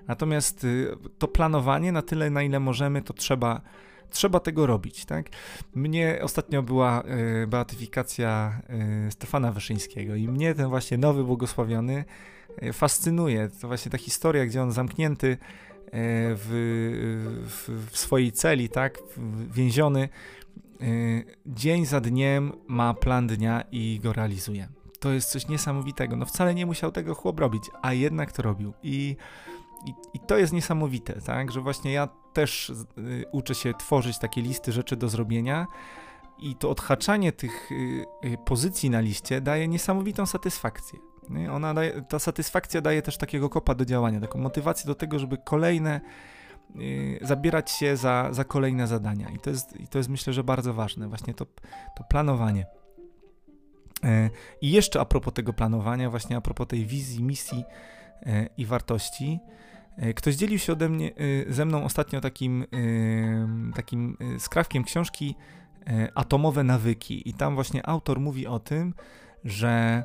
Natomiast 0.07 0.63
y, 0.63 0.95
to 1.17 1.27
planowanie 1.27 1.91
na 1.91 2.01
tyle, 2.01 2.29
na 2.29 2.43
ile 2.43 2.59
możemy, 2.59 3.01
to 3.01 3.13
trzeba 3.13 3.61
trzeba 4.09 4.39
tego 4.39 4.65
robić, 4.65 5.05
tak? 5.05 5.29
Mnie 5.75 6.19
ostatnio 6.23 6.63
była 6.63 7.03
y, 7.43 7.47
beatyfikacja 7.47 8.61
y, 9.07 9.11
Stefana 9.11 9.51
Wyszyńskiego 9.51 10.15
i 10.15 10.27
mnie 10.27 10.55
ten 10.55 10.69
właśnie 10.69 10.97
nowy 10.97 11.23
błogosławiony 11.23 12.05
y, 12.63 12.73
fascynuje. 12.73 13.49
To 13.61 13.67
właśnie 13.67 13.91
ta 13.91 13.97
historia, 13.97 14.45
gdzie 14.45 14.61
on 14.61 14.71
zamknięty 14.71 15.37
w, 15.91 17.39
w, 17.47 17.91
w, 17.91 17.97
swojej 17.97 18.31
celi, 18.31 18.69
tak? 18.69 18.99
Więziony, 19.51 20.09
y, 20.81 21.23
dzień 21.45 21.85
za 21.85 22.01
dniem 22.01 22.51
ma 22.67 22.93
plan 22.93 23.27
dnia 23.27 23.63
i 23.71 23.99
go 24.03 24.13
realizuje 24.13 24.79
to 24.99 25.11
jest 25.11 25.29
coś 25.29 25.47
niesamowitego. 25.47 26.15
No 26.15 26.25
wcale 26.25 26.55
nie 26.55 26.65
musiał 26.65 26.91
tego 26.91 27.15
chłop 27.15 27.39
robić, 27.39 27.63
a 27.81 27.93
jednak 27.93 28.31
to 28.31 28.41
robił. 28.41 28.73
I, 28.83 29.15
i, 29.85 29.93
i 30.13 30.19
to 30.19 30.37
jest 30.37 30.53
niesamowite, 30.53 31.21
tak? 31.21 31.51
Że 31.51 31.61
właśnie 31.61 31.91
ja 31.91 32.09
też 32.33 32.69
y, 32.69 33.25
uczę 33.31 33.55
się 33.55 33.73
tworzyć 33.73 34.19
takie 34.19 34.41
listy 34.41 34.71
rzeczy 34.71 34.95
do 34.95 35.09
zrobienia. 35.09 35.67
I 36.39 36.55
to 36.55 36.69
odhaczanie 36.69 37.31
tych 37.31 37.71
y, 37.71 38.05
y, 38.25 38.37
pozycji 38.45 38.89
na 38.89 38.99
liście 38.99 39.41
daje 39.41 39.67
niesamowitą 39.67 40.25
satysfakcję. 40.25 40.99
Nie? 41.29 41.51
Ona 41.51 41.73
daje, 41.73 42.01
ta 42.01 42.19
satysfakcja 42.19 42.81
daje 42.81 43.01
też 43.01 43.17
takiego 43.17 43.49
kopa 43.49 43.75
do 43.75 43.85
działania, 43.85 44.19
taką 44.19 44.39
motywację 44.39 44.87
do 44.87 44.95
tego, 44.95 45.19
żeby 45.19 45.37
kolejne 45.37 46.01
y, 46.75 47.19
zabierać 47.21 47.71
się 47.71 47.97
za, 47.97 48.27
za 48.31 48.43
kolejne 48.43 48.87
zadania. 48.87 49.29
I 49.29 49.39
to, 49.39 49.49
jest, 49.49 49.79
I 49.79 49.87
to 49.87 49.97
jest 49.97 50.09
myślę, 50.09 50.33
że 50.33 50.43
bardzo 50.43 50.73
ważne, 50.73 51.07
właśnie 51.07 51.33
to, 51.33 51.45
to 51.97 52.03
planowanie. 52.09 52.65
E, 54.03 54.29
I 54.61 54.71
jeszcze 54.71 54.99
a 54.99 55.05
propos 55.05 55.33
tego 55.33 55.53
planowania, 55.53 56.09
właśnie 56.09 56.37
a 56.37 56.41
propos 56.41 56.67
tej 56.67 56.85
wizji, 56.85 57.23
misji 57.23 57.63
e, 58.25 58.49
i 58.57 58.65
wartości, 58.65 59.39
e, 59.97 60.13
Ktoś 60.13 60.35
dzielił 60.35 60.59
się 60.59 60.73
ode 60.73 60.89
mnie, 60.89 61.11
ze 61.49 61.65
mną 61.65 61.83
ostatnio 61.83 62.21
takim, 62.21 62.65
takim 63.75 64.17
skrawkiem 64.37 64.83
książki 64.83 65.35
Atomowe 66.15 66.63
nawyki. 66.63 67.29
I 67.29 67.33
tam 67.33 67.55
właśnie 67.55 67.87
autor 67.87 68.19
mówi 68.19 68.47
o 68.47 68.59
tym, 68.59 68.93
że 69.43 70.03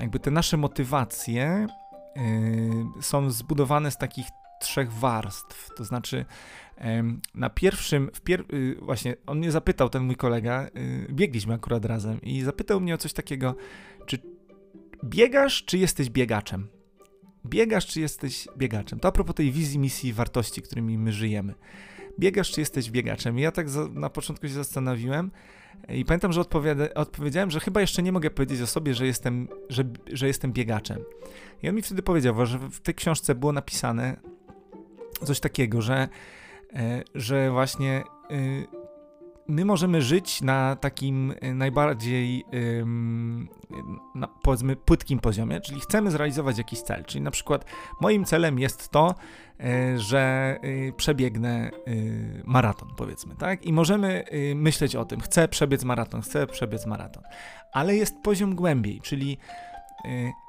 jakby 0.00 0.18
te 0.20 0.30
nasze 0.30 0.56
motywacje 0.56 1.66
są 3.00 3.30
zbudowane 3.30 3.90
z 3.90 3.96
takich 3.98 4.26
trzech 4.60 4.92
warstw. 4.92 5.74
To 5.76 5.84
znaczy, 5.84 6.24
na 7.34 7.50
pierwszym, 7.50 8.10
pier 8.24 8.44
y, 8.52 8.76
właśnie, 8.82 9.16
on 9.26 9.38
mnie 9.38 9.50
zapytał, 9.50 9.88
ten 9.88 10.02
mój 10.02 10.16
kolega, 10.16 10.66
y, 10.76 11.12
biegliśmy 11.12 11.54
akurat 11.54 11.84
razem 11.84 12.20
i 12.22 12.42
zapytał 12.42 12.80
mnie 12.80 12.94
o 12.94 12.98
coś 12.98 13.12
takiego, 13.12 13.54
czy 14.06 14.18
biegasz, 15.04 15.64
czy 15.64 15.78
jesteś 15.78 16.10
biegaczem? 16.10 16.68
Biegasz, 17.46 17.86
czy 17.86 18.00
jesteś 18.00 18.48
biegaczem? 18.56 19.00
To 19.00 19.08
a 19.08 19.12
propos 19.12 19.34
tej 19.34 19.52
wizji, 19.52 19.78
misji, 19.78 20.12
wartości, 20.12 20.62
którymi 20.62 20.98
my 20.98 21.12
żyjemy. 21.12 21.54
Biegasz, 22.18 22.50
czy 22.50 22.60
jesteś 22.60 22.90
biegaczem? 22.90 23.38
I 23.38 23.42
ja 23.42 23.52
tak 23.52 23.70
za, 23.70 23.88
na 23.88 24.10
początku 24.10 24.48
się 24.48 24.54
zastanowiłem 24.54 25.30
i 25.88 26.04
pamiętam, 26.04 26.32
że 26.32 26.40
odpowiedziałem, 26.94 27.50
że 27.50 27.60
chyba 27.60 27.80
jeszcze 27.80 28.02
nie 28.02 28.12
mogę 28.12 28.30
powiedzieć 28.30 28.60
o 28.60 28.66
sobie, 28.66 28.94
że 28.94 29.06
jestem, 29.06 29.48
że, 29.68 29.84
że 30.12 30.26
jestem 30.26 30.52
biegaczem. 30.52 30.98
I 31.62 31.68
on 31.68 31.74
mi 31.74 31.82
wtedy 31.82 32.02
powiedział, 32.02 32.46
że 32.46 32.58
w 32.58 32.80
tej 32.80 32.94
książce 32.94 33.34
było 33.34 33.52
napisane 33.52 34.16
coś 35.24 35.40
takiego, 35.40 35.82
że 35.82 36.08
E, 36.74 37.02
że 37.14 37.50
właśnie 37.50 38.02
y, 38.30 38.66
my 39.50 39.64
możemy 39.64 40.02
żyć 40.02 40.42
na 40.42 40.76
takim 40.76 41.34
y, 41.44 41.54
najbardziej, 41.54 42.44
na, 44.14 44.28
powiedzmy, 44.42 44.76
płytkim 44.76 45.18
poziomie, 45.18 45.60
czyli 45.60 45.80
chcemy 45.80 46.10
zrealizować 46.10 46.58
jakiś 46.58 46.80
cel. 46.80 47.04
Czyli 47.04 47.24
na 47.24 47.30
przykład 47.30 47.64
moim 48.00 48.24
celem 48.24 48.58
jest 48.58 48.88
to, 48.88 49.14
e, 49.60 49.98
że 49.98 50.56
y, 50.64 50.92
przebiegnę 50.96 51.70
maraton, 52.44 52.88
powiedzmy, 52.96 53.36
tak? 53.36 53.66
I 53.66 53.72
możemy 53.72 54.24
myśleć 54.54 54.96
o 54.96 55.04
tym, 55.04 55.20
chcę 55.20 55.48
przebiec 55.48 55.84
maraton, 55.84 56.22
chcę 56.22 56.46
przebiec 56.46 56.86
maraton. 56.86 57.22
Ale 57.72 57.96
jest 57.96 58.22
poziom 58.22 58.54
głębiej, 58.54 59.00
czyli 59.00 59.38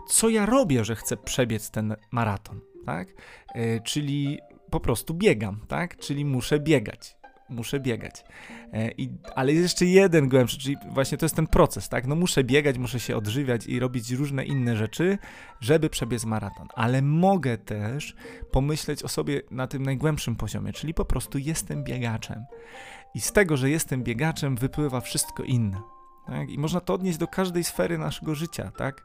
co 0.07 0.29
ja 0.29 0.45
robię, 0.45 0.85
że 0.85 0.95
chcę 0.95 1.17
przebiec 1.17 1.71
ten 1.71 1.95
maraton, 2.11 2.59
tak? 2.85 3.07
Czyli 3.83 4.39
po 4.69 4.79
prostu 4.79 5.13
biegam, 5.13 5.59
tak? 5.67 5.97
Czyli 5.97 6.25
muszę 6.25 6.59
biegać. 6.59 7.20
Muszę 7.51 7.79
biegać. 7.79 8.23
E, 8.73 8.91
i, 8.91 9.09
ale 9.35 9.51
jest 9.53 9.63
jeszcze 9.63 9.85
jeden 9.85 10.29
głębszy, 10.29 10.57
czyli 10.57 10.77
właśnie 10.89 11.17
to 11.17 11.25
jest 11.25 11.35
ten 11.35 11.47
proces, 11.47 11.89
tak? 11.89 12.07
No 12.07 12.15
muszę 12.15 12.43
biegać, 12.43 12.77
muszę 12.77 12.99
się 12.99 13.17
odżywiać 13.17 13.67
i 13.67 13.79
robić 13.79 14.11
różne 14.11 14.45
inne 14.45 14.77
rzeczy, 14.77 15.17
żeby 15.59 15.89
przebiec 15.89 16.25
maraton. 16.25 16.67
Ale 16.75 17.01
mogę 17.01 17.57
też 17.57 18.15
pomyśleć 18.51 19.03
o 19.03 19.07
sobie 19.07 19.41
na 19.51 19.67
tym 19.67 19.83
najgłębszym 19.83 20.35
poziomie, 20.35 20.73
czyli 20.73 20.93
po 20.93 21.05
prostu 21.05 21.37
jestem 21.37 21.83
biegaczem. 21.83 22.45
I 23.15 23.21
z 23.21 23.31
tego, 23.31 23.57
że 23.57 23.69
jestem 23.69 24.03
biegaczem, 24.03 24.55
wypływa 24.55 25.01
wszystko 25.01 25.43
inne. 25.43 25.81
Tak? 26.27 26.49
I 26.49 26.57
można 26.57 26.79
to 26.79 26.93
odnieść 26.93 27.17
do 27.17 27.27
każdej 27.27 27.63
sfery 27.63 27.97
naszego 27.97 28.35
życia, 28.35 28.71
tak? 28.77 29.03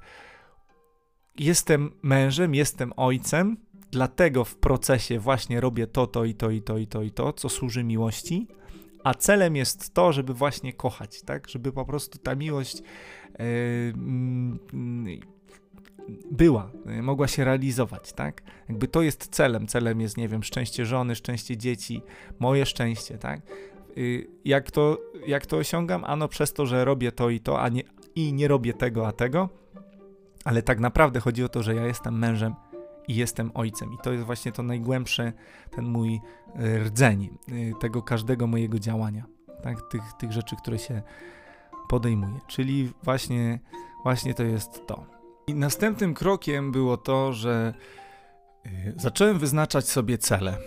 Jestem 1.38 1.90
mężem, 2.02 2.54
jestem 2.54 2.92
ojcem, 2.96 3.56
dlatego 3.90 4.44
w 4.44 4.56
procesie 4.56 5.18
właśnie 5.18 5.60
robię 5.60 5.86
to, 5.86 6.06
to 6.06 6.24
i 6.24 6.34
to 6.34 6.50
i 6.50 6.62
to 6.62 6.78
i 6.78 6.86
to 6.86 7.02
i 7.02 7.10
to, 7.10 7.32
co 7.32 7.48
służy 7.48 7.84
miłości, 7.84 8.46
a 9.04 9.14
celem 9.14 9.56
jest 9.56 9.94
to, 9.94 10.12
żeby 10.12 10.34
właśnie 10.34 10.72
kochać, 10.72 11.22
tak? 11.22 11.48
Żeby 11.48 11.72
po 11.72 11.84
prostu 11.84 12.18
ta 12.18 12.34
miłość 12.34 12.82
yy, 13.38 13.44
yy, 15.04 15.20
była, 16.30 16.70
yy, 16.86 17.02
mogła 17.02 17.28
się 17.28 17.44
realizować, 17.44 18.12
tak? 18.12 18.42
Jakby 18.68 18.88
to 18.88 19.02
jest 19.02 19.28
celem. 19.28 19.66
Celem 19.66 20.00
jest, 20.00 20.16
nie 20.16 20.28
wiem, 20.28 20.42
szczęście 20.42 20.86
żony, 20.86 21.14
szczęście 21.14 21.56
dzieci, 21.56 22.02
moje 22.38 22.66
szczęście, 22.66 23.18
tak? 23.18 23.40
Y, 23.98 24.26
jak 24.44 24.70
to, 24.70 24.98
jak 25.26 25.46
to 25.46 25.56
osiągam? 25.56 26.04
Ano 26.04 26.28
przez 26.28 26.52
to, 26.52 26.66
że 26.66 26.84
robię 26.84 27.12
to 27.12 27.30
i 27.30 27.40
to, 27.40 27.60
a 27.60 27.68
nie, 27.68 27.82
i 28.14 28.32
nie 28.32 28.48
robię 28.48 28.74
tego, 28.74 29.06
a 29.06 29.12
tego. 29.12 29.48
Ale 30.44 30.62
tak 30.62 30.80
naprawdę 30.80 31.20
chodzi 31.20 31.44
o 31.44 31.48
to, 31.48 31.62
że 31.62 31.74
ja 31.74 31.86
jestem 31.86 32.18
mężem 32.18 32.54
i 33.08 33.16
jestem 33.16 33.50
ojcem. 33.54 33.92
I 33.92 33.98
to 34.02 34.12
jest 34.12 34.24
właśnie 34.24 34.52
to 34.52 34.62
najgłębsze, 34.62 35.32
ten 35.70 35.84
mój 35.84 36.20
e, 36.54 36.78
rdzeń 36.78 37.28
e, 37.48 37.78
tego 37.80 38.02
każdego 38.02 38.46
mojego 38.46 38.78
działania, 38.78 39.24
tak? 39.62 39.82
tych, 39.90 40.02
tych 40.18 40.32
rzeczy, 40.32 40.56
które 40.56 40.78
się 40.78 41.02
podejmuje. 41.88 42.40
Czyli 42.46 42.92
właśnie, 43.02 43.58
właśnie 44.02 44.34
to 44.34 44.42
jest 44.42 44.86
to. 44.86 45.06
I 45.46 45.54
następnym 45.54 46.14
krokiem 46.14 46.72
było 46.72 46.96
to, 46.96 47.32
że 47.32 47.74
e, 48.66 48.70
zacząłem 48.96 49.38
wyznaczać 49.38 49.88
sobie 49.88 50.18
cele. 50.18 50.58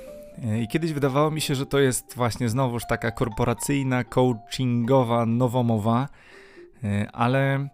I 0.64 0.68
kiedyś 0.68 0.94
wydawało 0.94 1.32
mi 1.32 1.42
się, 1.42 1.56
że 1.56 1.66
to 1.66 1.80
jest 1.80 2.16
właśnie 2.16 2.50
znowuż 2.50 2.84
taka 2.90 3.12
korporacyjna, 3.12 4.04
coachingowa 4.04 5.26
nowomowa, 5.26 6.10
ale 7.14 7.70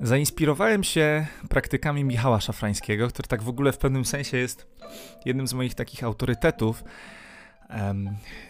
Zainspirowałem 0.00 0.84
się 0.84 1.26
praktykami 1.48 2.04
Michała 2.04 2.40
Szafrańskiego, 2.40 3.08
który 3.08 3.28
tak 3.28 3.42
w 3.42 3.48
ogóle 3.48 3.72
w 3.72 3.78
pewnym 3.78 4.04
sensie 4.04 4.36
jest 4.36 4.66
jednym 5.24 5.46
z 5.46 5.54
moich 5.54 5.74
takich 5.74 6.04
autorytetów. 6.04 6.84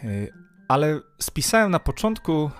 Y, 0.03 0.33
ale 0.67 0.99
spisałem 1.19 1.71
na 1.71 1.79
początku 1.79 2.51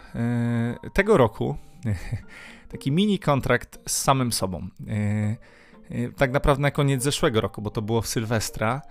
y, 0.85 0.91
tego 0.93 1.17
roku 1.17 1.57
taki 2.71 2.91
mini 2.91 3.19
kontrakt 3.19 3.79
z 3.87 4.03
samym 4.03 4.31
sobą. 4.31 4.69
Y, 5.91 6.13
tak 6.17 6.31
naprawdę 6.31 6.61
na 6.61 6.71
koniec 6.71 7.03
zeszłego 7.03 7.41
roku, 7.41 7.61
bo 7.61 7.69
to 7.69 7.81
było 7.81 8.01
w 8.01 8.07
Sylwestra. 8.07 8.81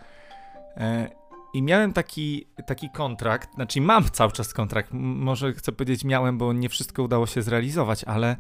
I 1.55 1.63
miałem 1.63 1.93
taki, 1.93 2.47
taki 2.67 2.91
kontrakt, 2.91 3.55
znaczy 3.55 3.81
mam 3.81 4.05
cały 4.05 4.33
czas 4.33 4.55
kontrakt, 4.55 4.89
może 4.93 5.53
chcę 5.53 5.73
powiedzieć 5.73 6.05
miałem, 6.05 6.39
bo 6.39 6.53
nie 6.53 6.69
wszystko 6.69 7.03
udało 7.03 7.27
się 7.27 7.43
zrealizować, 7.43 8.05
ale, 8.05 8.37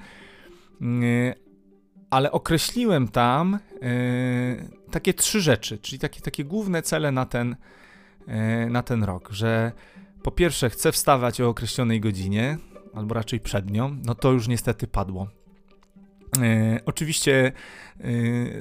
ale 2.14 2.32
określiłem 2.32 3.08
tam 3.08 3.58
yy, 3.82 4.90
takie 4.90 5.14
trzy 5.14 5.40
rzeczy, 5.40 5.78
czyli 5.78 5.98
takie, 5.98 6.20
takie 6.20 6.44
główne 6.44 6.82
cele 6.82 7.12
na 7.12 7.26
ten, 7.26 7.56
yy, 8.26 8.34
na 8.70 8.82
ten 8.82 9.04
rok, 9.04 9.28
że 9.32 9.72
po 10.22 10.30
pierwsze 10.30 10.70
chcę 10.70 10.92
wstawać 10.92 11.40
o 11.40 11.48
określonej 11.48 12.00
godzinie, 12.00 12.58
albo 12.94 13.14
raczej 13.14 13.40
przed 13.40 13.70
nią, 13.70 13.96
no 14.04 14.14
to 14.14 14.32
już 14.32 14.48
niestety 14.48 14.86
padło. 14.86 15.28
E, 16.42 16.80
oczywiście 16.86 17.52
e, 18.00 18.04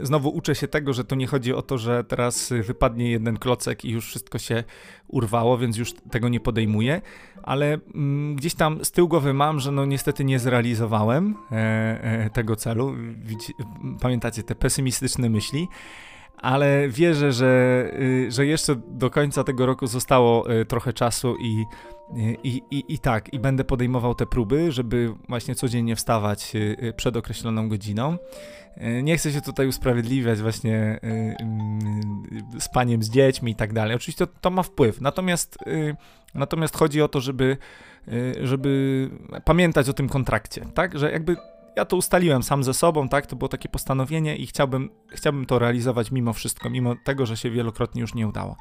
znowu 0.05 0.29
uczę 0.29 0.55
się 0.55 0.67
tego, 0.67 0.93
że 0.93 1.03
to 1.03 1.15
nie 1.15 1.27
chodzi 1.27 1.53
o 1.53 1.61
to, 1.61 1.77
że 1.77 2.03
teraz 2.03 2.53
wypadnie 2.63 3.11
jeden 3.11 3.37
klocek 3.37 3.85
i 3.85 3.91
już 3.91 4.07
wszystko 4.07 4.39
się 4.39 4.63
urwało, 5.07 5.57
więc 5.57 5.77
już 5.77 5.93
tego 5.93 6.29
nie 6.29 6.39
podejmuję, 6.39 7.01
ale 7.43 7.77
mm, 7.95 8.35
gdzieś 8.35 8.55
tam 8.55 8.85
z 8.85 8.91
tyłu 8.91 9.07
głowy 9.07 9.33
mam, 9.33 9.59
że 9.59 9.71
no 9.71 9.85
niestety 9.85 10.23
nie 10.23 10.39
zrealizowałem 10.39 11.35
e, 11.51 12.29
tego 12.33 12.55
celu. 12.55 12.95
Pamiętacie 14.01 14.43
te 14.43 14.55
pesymistyczne 14.55 15.29
myśli 15.29 15.67
ale 16.37 16.89
wierzę, 16.89 17.31
że, 17.31 17.85
y, 18.01 18.31
że 18.31 18.45
jeszcze 18.45 18.75
do 18.75 19.09
końca 19.09 19.43
tego 19.43 19.65
roku 19.65 19.87
zostało 19.87 20.45
trochę 20.67 20.93
czasu 20.93 21.35
i, 21.39 21.65
i, 22.43 22.61
i, 22.71 22.83
i 22.93 22.99
tak, 22.99 23.33
i 23.33 23.39
będę 23.39 23.63
podejmował 23.63 24.15
te 24.15 24.25
próby, 24.25 24.71
żeby 24.71 25.13
właśnie 25.29 25.55
codziennie 25.55 25.95
wstawać 25.95 26.55
y, 26.55 26.93
przed 26.97 27.17
określoną 27.17 27.69
godziną. 27.69 28.17
Nie 29.03 29.17
chcę 29.17 29.31
się 29.31 29.41
tutaj 29.41 29.67
usprawiedliwiać 29.67 30.41
właśnie 30.41 30.99
spaniem 32.59 33.03
z 33.03 33.09
dziećmi 33.09 33.51
i 33.51 33.55
tak 33.55 33.73
dalej. 33.73 33.95
Oczywiście 33.95 34.27
to, 34.27 34.33
to 34.41 34.49
ma 34.49 34.63
wpływ, 34.63 35.01
natomiast, 35.01 35.57
natomiast 36.33 36.77
chodzi 36.77 37.01
o 37.01 37.07
to, 37.07 37.21
żeby, 37.21 37.57
żeby 38.41 39.09
pamiętać 39.45 39.89
o 39.89 39.93
tym 39.93 40.09
kontrakcie, 40.09 40.65
tak, 40.73 40.99
że 40.99 41.11
jakby 41.11 41.37
ja 41.75 41.85
to 41.85 41.97
ustaliłem 41.97 42.43
sam 42.43 42.63
ze 42.63 42.73
sobą, 42.73 43.09
tak? 43.09 43.27
To 43.27 43.35
było 43.35 43.49
takie 43.49 43.69
postanowienie 43.69 44.35
i 44.35 44.47
chciałbym, 44.47 44.89
chciałbym 45.09 45.45
to 45.45 45.59
realizować 45.59 46.11
mimo 46.11 46.33
wszystko, 46.33 46.69
mimo 46.69 46.95
tego, 47.03 47.25
że 47.25 47.37
się 47.37 47.51
wielokrotnie 47.51 48.01
już 48.01 48.13
nie 48.13 48.27
udało. 48.27 48.57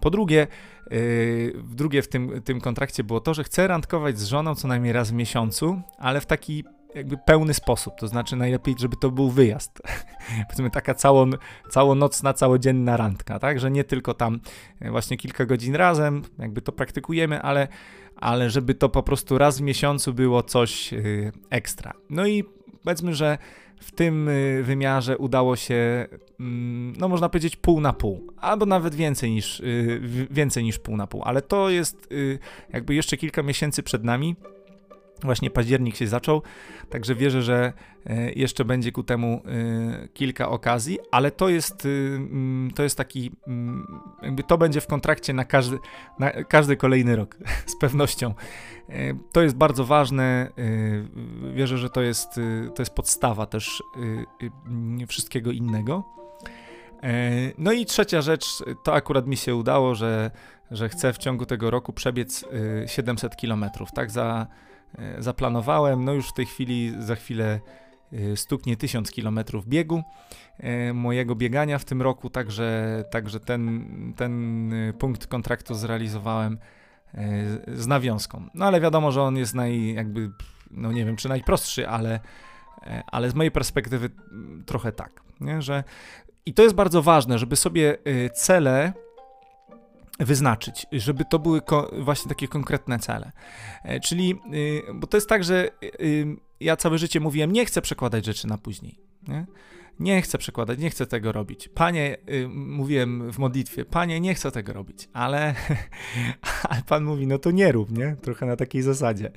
Po 0.00 0.10
drugie, 0.10 0.46
yy, 0.90 1.54
drugie 1.64 2.02
w 2.02 2.08
tym, 2.08 2.42
tym 2.42 2.60
kontrakcie 2.60 3.04
było 3.04 3.20
to, 3.20 3.34
że 3.34 3.44
chcę 3.44 3.66
randkować 3.66 4.18
z 4.18 4.24
żoną 4.24 4.54
co 4.54 4.68
najmniej 4.68 4.92
raz 4.92 5.10
w 5.10 5.14
miesiącu, 5.14 5.82
ale 5.98 6.20
w 6.20 6.26
taki 6.26 6.64
jakby 6.94 7.16
pełny 7.16 7.54
sposób, 7.54 7.94
to 7.98 8.08
znaczy 8.08 8.36
najlepiej, 8.36 8.74
żeby 8.78 8.96
to 8.96 9.10
był 9.10 9.30
wyjazd. 9.30 9.82
Powiedzmy 10.48 10.70
taka 10.70 10.94
cało, 10.94 11.26
całonocna, 11.70 12.32
całodzienna 12.32 12.96
randka, 12.96 13.38
tak? 13.38 13.60
Że 13.60 13.70
nie 13.70 13.84
tylko 13.84 14.14
tam 14.14 14.40
właśnie 14.90 15.16
kilka 15.16 15.46
godzin 15.46 15.74
razem, 15.74 16.22
jakby 16.38 16.62
to 16.62 16.72
praktykujemy, 16.72 17.42
ale 17.42 17.68
ale 18.22 18.50
żeby 18.50 18.74
to 18.74 18.88
po 18.88 19.02
prostu 19.02 19.38
raz 19.38 19.58
w 19.58 19.62
miesiącu 19.62 20.14
było 20.14 20.42
coś 20.42 20.92
yy, 20.92 21.32
ekstra. 21.50 21.92
No 22.10 22.26
i 22.26 22.44
powiedzmy, 22.84 23.14
że 23.14 23.38
w 23.80 23.92
tym 23.92 24.28
y, 24.28 24.62
wymiarze 24.62 25.18
udało 25.18 25.56
się, 25.56 26.06
mm, 26.40 26.92
no 26.98 27.08
można 27.08 27.28
powiedzieć, 27.28 27.56
pół 27.56 27.80
na 27.80 27.92
pół, 27.92 28.32
albo 28.36 28.66
nawet 28.66 28.94
więcej 28.94 29.30
niż, 29.30 29.60
y, 29.60 30.00
więcej 30.30 30.64
niż 30.64 30.78
pół 30.78 30.96
na 30.96 31.06
pół, 31.06 31.22
ale 31.24 31.42
to 31.42 31.70
jest 31.70 32.12
y, 32.12 32.38
jakby 32.72 32.94
jeszcze 32.94 33.16
kilka 33.16 33.42
miesięcy 33.42 33.82
przed 33.82 34.04
nami. 34.04 34.36
Właśnie 35.22 35.50
październik 35.50 35.96
się 35.96 36.06
zaczął, 36.06 36.42
także 36.90 37.14
wierzę, 37.14 37.42
że 37.42 37.72
jeszcze 38.36 38.64
będzie 38.64 38.92
ku 38.92 39.02
temu 39.02 39.42
kilka 40.14 40.48
okazji, 40.48 40.98
ale 41.10 41.30
to 41.30 41.48
jest, 41.48 41.86
mm, 41.86 42.70
to 42.74 42.82
jest 42.82 42.96
taki, 42.96 43.32
mm, 43.46 44.00
jakby 44.22 44.42
to 44.42 44.58
będzie 44.58 44.80
w 44.80 44.86
kontrakcie 44.86 45.32
na 45.32 45.44
każdy, 45.44 45.78
na 46.18 46.30
każdy 46.30 46.76
kolejny 46.76 47.16
rok, 47.16 47.36
z 47.66 47.78
pewnością. 47.80 48.34
E, 48.88 49.14
to 49.32 49.42
jest 49.42 49.56
bardzo 49.56 49.84
ważne. 49.84 50.48
E, 51.42 51.54
wierzę, 51.54 51.78
że 51.78 51.90
to 51.90 52.02
jest, 52.02 52.38
e, 52.38 52.70
to 52.74 52.82
jest 52.82 52.94
podstawa 52.94 53.46
też 53.46 53.82
wszystkiego 55.08 55.50
innego. 55.50 56.04
No 57.58 57.72
i 57.72 57.86
trzecia 57.86 58.22
rzecz, 58.22 58.46
to 58.84 58.94
akurat 58.94 59.26
mi 59.26 59.36
się 59.36 59.54
udało, 59.54 59.94
że, 59.94 60.30
że 60.70 60.88
chcę 60.88 61.12
w 61.12 61.18
ciągu 61.18 61.46
tego 61.46 61.70
roku 61.70 61.92
przebiec 61.92 62.44
700 62.86 63.36
km. 63.36 63.64
Tak 63.94 64.10
za, 64.10 64.46
zaplanowałem. 65.18 66.04
No 66.04 66.12
już 66.12 66.28
w 66.28 66.32
tej 66.32 66.46
chwili, 66.46 66.94
za 66.98 67.14
chwilę 67.14 67.60
stuknie 68.34 68.76
1000 68.76 69.10
km 69.10 69.40
biegu 69.66 70.02
mojego 70.94 71.34
biegania 71.34 71.78
w 71.78 71.84
tym 71.84 72.02
roku, 72.02 72.30
także, 72.30 73.04
także 73.10 73.40
ten, 73.40 73.84
ten 74.16 74.72
punkt 74.98 75.26
kontraktu 75.26 75.74
zrealizowałem 75.74 76.58
E, 77.14 77.76
z 77.76 77.86
nawiązką. 77.86 78.48
No 78.54 78.66
ale 78.66 78.80
wiadomo, 78.80 79.12
że 79.12 79.22
on 79.22 79.36
jest 79.36 79.54
naj, 79.54 79.94
jakby, 79.94 80.30
no 80.70 80.92
nie 80.92 81.04
wiem 81.04 81.16
czy 81.16 81.28
najprostszy, 81.28 81.88
ale, 81.88 82.20
e, 82.86 83.02
ale 83.06 83.30
z 83.30 83.34
mojej 83.34 83.50
perspektywy 83.50 84.10
mm, 84.32 84.64
trochę 84.64 84.92
tak, 84.92 85.20
nie? 85.40 85.62
że 85.62 85.84
i 86.46 86.54
to 86.54 86.62
jest 86.62 86.74
bardzo 86.74 87.02
ważne, 87.02 87.38
żeby 87.38 87.56
sobie 87.56 87.98
e, 88.04 88.30
cele 88.30 88.92
wyznaczyć, 90.24 90.86
żeby 90.92 91.24
to 91.24 91.38
były 91.38 91.60
właśnie 91.98 92.28
takie 92.28 92.48
konkretne 92.48 92.98
cele. 92.98 93.32
Czyli, 94.02 94.40
bo 94.94 95.06
to 95.06 95.16
jest 95.16 95.28
tak, 95.28 95.44
że 95.44 95.70
ja 96.60 96.76
całe 96.76 96.98
życie 96.98 97.20
mówiłem, 97.20 97.52
nie 97.52 97.66
chcę 97.66 97.82
przekładać 97.82 98.24
rzeczy 98.24 98.46
na 98.46 98.58
później. 98.58 99.00
Nie? 99.28 99.46
nie 100.00 100.22
chcę 100.22 100.38
przekładać, 100.38 100.78
nie 100.78 100.90
chcę 100.90 101.06
tego 101.06 101.32
robić. 101.32 101.68
Panie, 101.68 102.16
y, 102.30 102.48
mówiłem 102.48 103.32
w 103.32 103.38
modlitwie, 103.38 103.84
panie, 103.84 104.20
nie 104.20 104.34
chcę 104.34 104.50
tego 104.50 104.72
robić, 104.72 105.08
ale, 105.12 105.54
ale 106.68 106.82
pan 106.82 107.04
mówi, 107.04 107.26
no 107.26 107.38
to 107.38 107.50
nie 107.50 107.72
rób, 107.72 107.98
nie? 107.98 108.16
Trochę 108.22 108.46
na 108.46 108.56
takiej 108.56 108.82
zasadzie. 108.82 109.32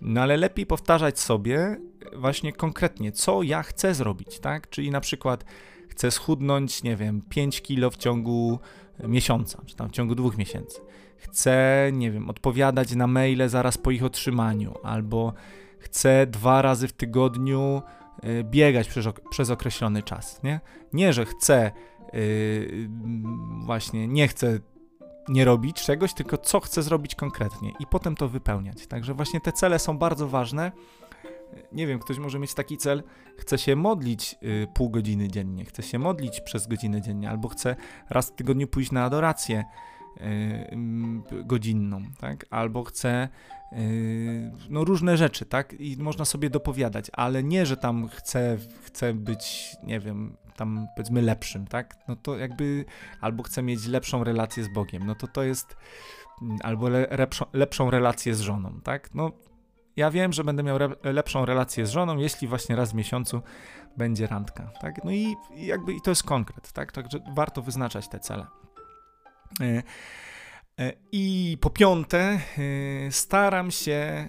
No 0.00 0.20
ale 0.20 0.36
lepiej 0.36 0.66
powtarzać 0.66 1.20
sobie 1.20 1.76
właśnie 2.16 2.52
konkretnie, 2.52 3.12
co 3.12 3.42
ja 3.42 3.62
chcę 3.62 3.94
zrobić, 3.94 4.38
tak? 4.40 4.70
Czyli 4.70 4.90
na 4.90 5.00
przykład 5.00 5.44
chcę 5.88 6.10
schudnąć, 6.10 6.82
nie 6.82 6.96
wiem, 6.96 7.22
5 7.28 7.62
kilo 7.62 7.90
w 7.90 7.96
ciągu 7.96 8.58
miesiąca, 9.04 9.62
czy 9.66 9.76
tam 9.76 9.88
w 9.88 9.92
ciągu 9.92 10.14
dwóch 10.14 10.38
miesięcy. 10.38 10.80
Chcę, 11.16 11.88
nie 11.92 12.10
wiem, 12.10 12.30
odpowiadać 12.30 12.94
na 12.94 13.06
maile 13.06 13.48
zaraz 13.48 13.78
po 13.78 13.90
ich 13.90 14.04
otrzymaniu, 14.04 14.74
albo 14.82 15.32
chcę 15.78 16.26
dwa 16.26 16.62
razy 16.62 16.88
w 16.88 16.92
tygodniu 16.92 17.82
Y, 18.24 18.44
biegać 18.44 18.88
przez, 18.88 19.06
przez 19.30 19.50
określony 19.50 20.02
czas, 20.02 20.42
nie? 20.42 20.60
Nie, 20.92 21.12
że 21.12 21.24
chcę 21.24 21.70
yy, 22.12 22.88
właśnie, 23.64 24.08
nie 24.08 24.28
chcę 24.28 24.58
nie 25.28 25.44
robić 25.44 25.82
czegoś, 25.82 26.14
tylko 26.14 26.38
co 26.38 26.60
chcę 26.60 26.82
zrobić 26.82 27.14
konkretnie 27.14 27.72
i 27.80 27.86
potem 27.86 28.16
to 28.16 28.28
wypełniać. 28.28 28.86
Także 28.86 29.14
właśnie 29.14 29.40
te 29.40 29.52
cele 29.52 29.78
są 29.78 29.98
bardzo 29.98 30.28
ważne. 30.28 30.72
Nie 31.72 31.86
wiem, 31.86 31.98
ktoś 31.98 32.18
może 32.18 32.38
mieć 32.38 32.54
taki 32.54 32.76
cel, 32.76 33.02
chce 33.36 33.58
się 33.58 33.76
modlić 33.76 34.36
yy, 34.42 34.66
pół 34.74 34.90
godziny 34.90 35.28
dziennie, 35.28 35.64
chce 35.64 35.82
się 35.82 35.98
modlić 35.98 36.40
przez 36.40 36.66
godzinę 36.66 37.02
dziennie, 37.02 37.30
albo 37.30 37.48
chce 37.48 37.76
raz 38.10 38.30
w 38.30 38.34
tygodniu 38.34 38.66
pójść 38.66 38.92
na 38.92 39.04
adorację 39.04 39.64
yy, 40.16 41.44
godzinną, 41.44 42.02
tak? 42.20 42.46
Albo 42.50 42.84
chce 42.84 43.28
Yy, 43.72 44.52
no 44.70 44.84
różne 44.84 45.16
rzeczy, 45.16 45.46
tak? 45.46 45.74
I 45.80 45.96
można 45.96 46.24
sobie 46.24 46.50
dopowiadać, 46.50 47.06
ale 47.12 47.42
nie, 47.42 47.66
że 47.66 47.76
tam 47.76 48.08
chcę, 48.08 48.58
chcę 48.84 49.14
być, 49.14 49.76
nie 49.82 50.00
wiem, 50.00 50.36
tam 50.56 50.86
powiedzmy 50.96 51.22
lepszym, 51.22 51.66
tak? 51.66 51.94
No 52.08 52.16
to 52.16 52.36
jakby, 52.36 52.84
albo 53.20 53.42
chcę 53.42 53.62
mieć 53.62 53.86
lepszą 53.86 54.24
relację 54.24 54.64
z 54.64 54.68
Bogiem, 54.68 55.06
no 55.06 55.14
to 55.14 55.26
to 55.26 55.42
jest, 55.42 55.76
mm, 56.42 56.58
albo 56.62 56.88
le, 56.88 57.06
lepszą, 57.10 57.44
lepszą 57.52 57.90
relację 57.90 58.34
z 58.34 58.40
żoną, 58.40 58.80
tak? 58.84 59.14
No 59.14 59.32
ja 59.96 60.10
wiem, 60.10 60.32
że 60.32 60.44
będę 60.44 60.62
miał 60.62 60.76
re, 60.76 60.88
lepszą 61.02 61.44
relację 61.44 61.86
z 61.86 61.90
żoną, 61.90 62.16
jeśli 62.18 62.48
właśnie 62.48 62.76
raz 62.76 62.92
w 62.92 62.94
miesiącu 62.94 63.42
będzie 63.96 64.26
randka, 64.26 64.70
tak? 64.80 65.04
No 65.04 65.10
i, 65.10 65.34
i 65.54 65.66
jakby 65.66 65.94
i 65.94 66.00
to 66.00 66.10
jest 66.10 66.22
konkret, 66.22 66.72
tak? 66.72 66.92
Także 66.92 67.18
warto 67.34 67.62
wyznaczać 67.62 68.08
te 68.08 68.20
cele. 68.20 68.46
Yy. 69.60 69.82
E, 70.80 70.92
I 71.12 71.58
po 71.60 71.70
piąte, 71.70 72.18
e, 72.18 72.40
staram 73.12 73.70
się 73.70 73.92
e, 73.92 74.28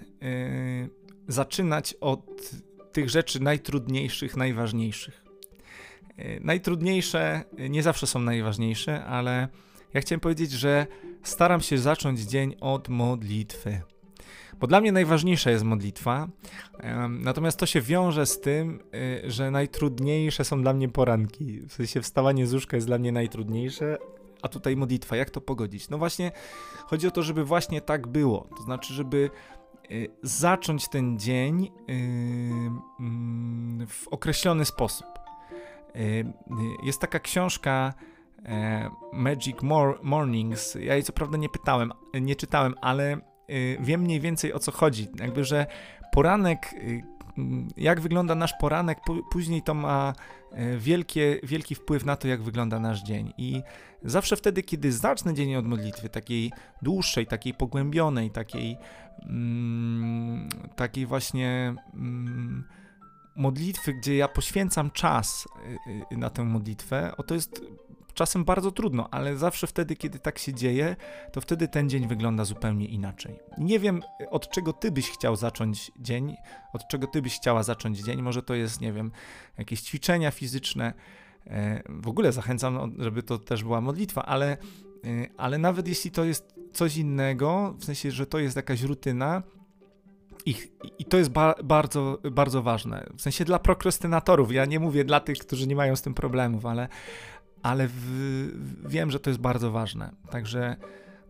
zaczynać 1.28 1.94
od 2.00 2.50
tych 2.92 3.10
rzeczy 3.10 3.40
najtrudniejszych, 3.42 4.36
najważniejszych. 4.36 5.24
Najtrudniejsze 6.40 7.44
nie 7.58 7.82
zawsze 7.82 8.06
są 8.06 8.20
najważniejsze, 8.20 9.04
ale 9.04 9.48
ja 9.94 10.00
chciałem 10.00 10.20
powiedzieć, 10.20 10.50
że 10.50 10.86
staram 11.22 11.60
się 11.60 11.78
zacząć 11.78 12.20
dzień 12.20 12.54
od 12.60 12.88
modlitwy. 12.88 13.80
Bo 14.60 14.66
dla 14.66 14.80
mnie 14.80 14.92
najważniejsza 14.92 15.50
jest 15.50 15.64
modlitwa, 15.64 16.28
natomiast 17.08 17.58
to 17.58 17.66
się 17.66 17.80
wiąże 17.80 18.26
z 18.26 18.40
tym, 18.40 18.82
że 19.24 19.50
najtrudniejsze 19.50 20.44
są 20.44 20.62
dla 20.62 20.72
mnie 20.72 20.88
poranki. 20.88 21.60
W 21.60 21.72
sensie 21.72 22.02
wstawanie 22.02 22.46
z 22.46 22.54
łóżka 22.54 22.76
jest 22.76 22.86
dla 22.86 22.98
mnie 22.98 23.12
najtrudniejsze, 23.12 23.98
a 24.42 24.48
tutaj 24.48 24.76
modlitwa. 24.76 25.16
Jak 25.16 25.30
to 25.30 25.40
pogodzić? 25.40 25.88
No 25.88 25.98
właśnie 25.98 26.32
chodzi 26.86 27.06
o 27.06 27.10
to, 27.10 27.22
żeby 27.22 27.44
właśnie 27.44 27.80
tak 27.80 28.06
było. 28.06 28.48
To 28.56 28.62
znaczy, 28.62 28.94
żeby 28.94 29.30
y, 29.90 30.08
zacząć 30.22 30.88
ten 30.88 31.18
dzień 31.18 31.64
y, 31.64 31.92
mm, 33.00 33.86
w 33.86 34.08
określony 34.08 34.64
sposób. 34.64 35.06
Y, 35.96 36.24
jest 36.82 37.00
taka 37.00 37.20
książka 37.20 37.94
e, 38.44 38.90
Magic 39.12 39.56
Mornings. 40.02 40.74
Ja 40.74 40.94
jej 40.94 41.02
co 41.02 41.12
prawda 41.12 41.38
nie 41.38 41.48
pytałem, 41.48 41.92
nie 42.20 42.36
czytałem, 42.36 42.74
ale 42.80 43.20
wiem 43.80 44.00
mniej 44.00 44.20
więcej 44.20 44.52
o 44.52 44.58
co 44.58 44.72
chodzi. 44.72 45.08
Jakby, 45.20 45.44
że 45.44 45.66
poranek 46.12 46.74
jak 47.76 48.00
wygląda 48.00 48.34
nasz 48.34 48.52
poranek, 48.60 48.98
później 49.30 49.62
to 49.62 49.74
ma 49.74 50.12
e, 50.52 50.76
wielkie, 50.76 51.40
wielki 51.42 51.74
wpływ 51.74 52.04
na 52.04 52.16
to, 52.16 52.28
jak 52.28 52.42
wygląda 52.42 52.80
nasz 52.80 53.02
dzień. 53.02 53.32
I 53.38 53.62
zawsze 54.02 54.36
wtedy, 54.36 54.62
kiedy 54.62 54.92
zacznę 54.92 55.34
dzień 55.34 55.54
od 55.54 55.66
modlitwy, 55.66 56.08
takiej 56.08 56.52
dłuższej, 56.82 57.26
takiej 57.26 57.54
pogłębionej, 57.54 58.30
takiej, 58.30 58.76
mm, 59.22 60.48
takiej 60.76 61.06
właśnie 61.06 61.74
mm, 61.94 62.64
modlitwy, 63.36 63.94
gdzie 63.94 64.16
ja 64.16 64.28
poświęcam 64.28 64.90
czas 64.90 65.48
na 66.10 66.30
tę 66.30 66.44
modlitwę, 66.44 67.16
o 67.16 67.22
to 67.22 67.34
jest 67.34 67.62
czasem 68.18 68.44
bardzo 68.44 68.72
trudno, 68.72 69.08
ale 69.10 69.36
zawsze 69.36 69.66
wtedy, 69.66 69.96
kiedy 69.96 70.18
tak 70.18 70.38
się 70.38 70.54
dzieje, 70.54 70.96
to 71.32 71.40
wtedy 71.40 71.68
ten 71.68 71.88
dzień 71.88 72.08
wygląda 72.08 72.44
zupełnie 72.44 72.86
inaczej. 72.86 73.38
Nie 73.58 73.78
wiem, 73.78 74.02
od 74.30 74.50
czego 74.50 74.72
ty 74.72 74.90
byś 74.90 75.10
chciał 75.10 75.36
zacząć 75.36 75.92
dzień, 75.98 76.36
od 76.72 76.88
czego 76.88 77.06
ty 77.06 77.22
byś 77.22 77.36
chciała 77.36 77.62
zacząć 77.62 77.98
dzień. 77.98 78.22
Może 78.22 78.42
to 78.42 78.54
jest, 78.54 78.80
nie 78.80 78.92
wiem, 78.92 79.10
jakieś 79.58 79.80
ćwiczenia 79.80 80.30
fizyczne. 80.30 80.92
E, 81.46 81.82
w 81.88 82.08
ogóle 82.08 82.32
zachęcam, 82.32 82.94
żeby 82.98 83.22
to 83.22 83.38
też 83.38 83.62
była 83.62 83.80
modlitwa, 83.80 84.22
ale, 84.22 84.52
e, 84.52 84.56
ale 85.36 85.58
nawet 85.58 85.88
jeśli 85.88 86.10
to 86.10 86.24
jest 86.24 86.54
coś 86.72 86.96
innego, 86.96 87.74
w 87.78 87.84
sensie, 87.84 88.10
że 88.10 88.26
to 88.26 88.38
jest 88.38 88.56
jakaś 88.56 88.82
rutyna, 88.82 89.42
i, 90.46 90.54
I, 90.98 91.04
to 91.04 91.16
jest 91.18 91.30
ba 91.30 91.54
bardzo, 91.64 92.18
bardzo 92.30 92.62
ważne. 92.62 93.06
W 93.16 93.22
sensie 93.22 93.44
dla 93.44 93.58
prokrastynatorów. 93.58 94.52
Ja 94.52 94.64
nie 94.64 94.80
mówię 94.80 95.04
dla 95.04 95.20
tych, 95.20 95.38
którzy 95.38 95.66
nie 95.66 95.76
mają 95.76 95.96
z 95.96 96.02
tym 96.02 96.14
problemów, 96.14 96.66
ale, 96.66 96.88
ale 97.62 97.88
w, 97.88 98.00
wiem, 98.88 99.10
że 99.10 99.20
to 99.20 99.30
jest 99.30 99.40
bardzo 99.40 99.70
ważne. 99.70 100.12
Także, 100.30 100.76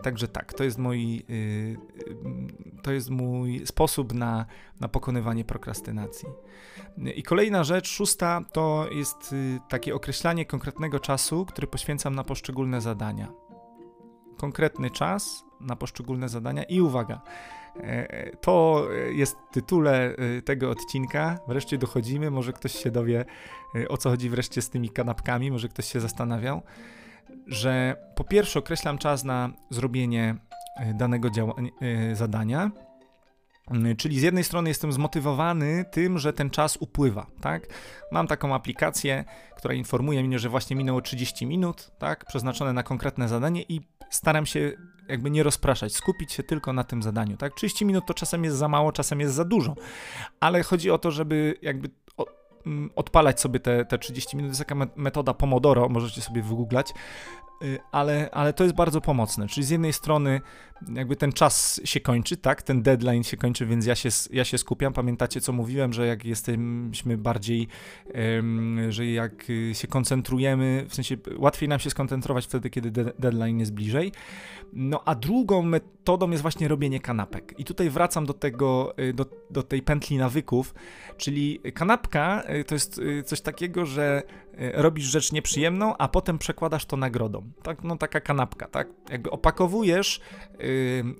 także 0.03 0.29
tak, 0.29 0.53
to 0.55 0.65
jest 0.65 0.79
mój, 0.79 1.25
yy, 1.29 1.77
to 2.83 2.93
jest 2.93 3.11
mój 3.11 3.67
sposób 3.67 4.15
na, 4.15 4.47
na 4.81 4.89
pokonywanie 4.89 5.45
prokrastynacji. 5.45 6.29
I 7.17 7.23
kolejna 7.23 7.65
rzecz, 7.65 7.89
szósta, 7.89 8.41
to 8.53 8.87
jest 8.91 9.33
yy, 9.33 9.61
takie 9.69 9.95
określanie 9.95 10.47
konkretnego 10.47 11.01
czasu, 11.01 11.45
który 11.45 11.67
poświęcam 11.67 12.15
na 12.15 12.25
poszczególne 12.25 12.81
zadania. 12.81 13.33
Konkretny 14.37 14.91
czas 14.91 15.45
na 15.61 15.77
poszczególne 15.77 16.29
zadania 16.29 16.63
i 16.63 16.81
uwaga, 16.81 17.21
to 18.41 18.87
jest 19.11 19.37
tytule 19.53 20.17
e, 20.17 20.43
tego 20.43 20.71
odcinka. 20.71 21.39
Wreszcie 21.49 21.79
dochodzimy, 21.79 22.31
może 22.31 22.53
ktoś 22.53 22.73
się 22.73 22.91
dowie 22.91 23.25
e, 23.75 23.89
o 23.89 23.97
co 23.97 24.11
chodzi 24.11 24.31
wreszcie 24.31 24.63
z 24.63 24.71
tymi 24.71 24.91
kanapkami, 24.91 25.51
może 25.51 25.69
ktoś 25.69 25.93
się 25.93 26.01
zastanawiał, 26.01 26.63
że 27.47 27.97
po 28.15 28.25
pierwsze 28.25 28.59
określam 28.59 28.99
czas 28.99 29.25
na 29.25 29.51
zrobienie 29.71 30.37
danego 30.95 31.29
zadania. 32.13 32.71
Mm, 33.71 33.97
czyli 33.97 34.21
z 34.21 34.23
jednej 34.23 34.45
strony 34.45 34.69
jestem 34.69 34.93
zmotywowany 34.93 35.85
tym, 35.91 36.19
że 36.19 36.33
ten 36.33 36.51
czas 36.51 36.77
upływa, 36.77 37.27
tak? 37.41 37.67
Mam 38.13 38.27
taką 38.27 38.55
aplikację, 38.55 39.25
która 39.57 39.75
informuje 39.75 40.25
mnie, 40.25 40.39
że 40.39 40.49
właśnie 40.49 40.77
minęło 40.77 41.01
30 41.01 41.47
minut, 41.47 41.91
tak? 41.99 42.25
Przeznaczone 42.25 42.73
na 42.73 42.83
konkretne 42.83 43.29
zadanie 43.29 43.63
i 43.63 43.81
staram 44.11 44.47
się 44.47 44.73
jakby 45.09 45.31
nie 45.31 45.43
rozpraszać, 45.43 45.95
skupić 45.95 46.33
się 46.33 46.43
tylko 46.43 46.73
na 46.73 46.85
tym 46.85 47.03
zadaniu, 47.03 47.37
tak? 47.37 47.55
30 47.55 47.85
minut 47.85 48.07
to 48.07 48.15
czasem 48.15 48.45
jest 48.45 48.57
za 48.57 48.69
mało, 48.69 48.93
czasem 48.93 49.21
jest 49.21 49.35
za 49.35 49.45
dużo, 49.45 49.75
ale 50.41 50.63
chodzi 50.63 50.91
o 50.91 50.99
to, 50.99 51.11
żeby 51.11 51.55
jakby 51.63 51.91
mm, 52.67 52.91
odpalać 52.97 53.41
sobie 53.41 53.61
te, 53.61 53.85
te 53.85 53.99
30 53.99 54.37
minut. 54.37 54.51
Jest 54.51 54.61
taka 54.61 54.75
metoda 54.97 55.35
Pomodoro, 55.35 55.89
możecie 55.89 56.21
sobie 56.21 56.43
wygooglać, 56.43 56.93
ale, 57.93 58.31
ale 58.33 58.53
to 58.53 58.65
jest 58.65 58.77
bardzo 58.77 59.01
pomocne. 59.01 59.47
Czyli 59.49 59.67
z 59.67 59.71
jednej 59.71 59.93
strony 59.93 60.41
jakby 60.95 61.17
ten 61.17 61.33
czas 61.33 61.81
się 61.85 62.01
kończy, 62.01 62.37
tak, 62.37 62.63
ten 62.63 62.83
deadline 62.83 63.25
się 63.25 63.37
kończy, 63.37 63.67
więc 63.67 63.87
ja 63.87 63.95
się, 63.95 64.09
ja 64.31 64.45
się 64.45 64.59
skupiam. 64.59 64.93
Pamiętacie, 64.93 65.41
co 65.41 65.53
mówiłem, 65.53 65.93
że 65.93 66.07
jak 66.07 66.25
jesteśmy 66.25 67.19
bardziej, 67.19 67.69
że 68.89 69.07
jak 69.07 69.51
y, 69.51 69.75
się 69.75 69.89
koncentrujemy, 69.89 70.87
w 70.89 70.95
sensie 70.95 71.17
łatwiej 71.39 71.69
nam 71.69 71.79
się 71.79 71.91
skoncentrować 71.91 72.45
wtedy, 72.45 72.71
kiedy 72.71 72.91
de 72.91 73.13
deadline 73.19 73.61
jest 73.61 73.73
bliżej. 73.73 74.13
No 74.73 75.03
a 75.05 75.15
drugą 75.15 75.63
metodą 75.63 76.31
jest 76.31 76.43
właśnie 76.43 76.69
robienie 76.69 77.01
kanapek. 77.01 77.55
I 77.59 77.65
tutaj 77.65 77.91
wracam 77.91 78.27
do 78.27 78.35
tego, 78.35 78.99
y, 78.99 79.13
do, 79.13 79.27
do 79.51 79.63
tej 79.63 79.83
pętli 79.83 80.17
nawyków, 80.17 80.75
czyli 81.17 81.61
kanapka 81.75 82.43
y, 82.61 82.65
to 82.65 82.75
jest 82.75 83.01
coś 83.25 83.41
takiego, 83.41 83.87
że 83.87 84.23
robisz 84.75 85.05
rzecz 85.05 85.33
nieprzyjemną, 85.33 85.97
a 85.97 86.09
potem 86.09 86.39
przekładasz 86.39 86.87
to 86.87 86.97
nagrodą. 86.97 87.48
Tak, 87.63 87.85
no 87.85 87.97
taka 87.97 88.21
kanapka, 88.21 88.69
tak? 88.69 88.89
Jakby 89.11 89.31
opakowujesz 89.31 90.21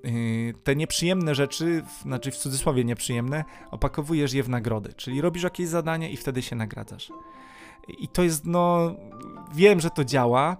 yy, 0.03 0.53
te 0.63 0.75
nieprzyjemne 0.75 1.35
rzeczy, 1.35 1.83
znaczy 2.01 2.31
w 2.31 2.37
cudzysłowie 2.37 2.85
nieprzyjemne, 2.85 3.43
opakowujesz 3.71 4.33
je 4.33 4.43
w 4.43 4.49
nagrody. 4.49 4.93
Czyli 4.93 5.21
robisz 5.21 5.43
jakieś 5.43 5.67
zadanie 5.67 6.11
i 6.11 6.17
wtedy 6.17 6.41
się 6.41 6.55
nagradzasz. 6.55 7.11
I 7.87 8.07
to 8.07 8.23
jest, 8.23 8.45
no, 8.45 8.95
wiem, 9.53 9.79
że 9.79 9.89
to 9.89 10.05
działa. 10.05 10.57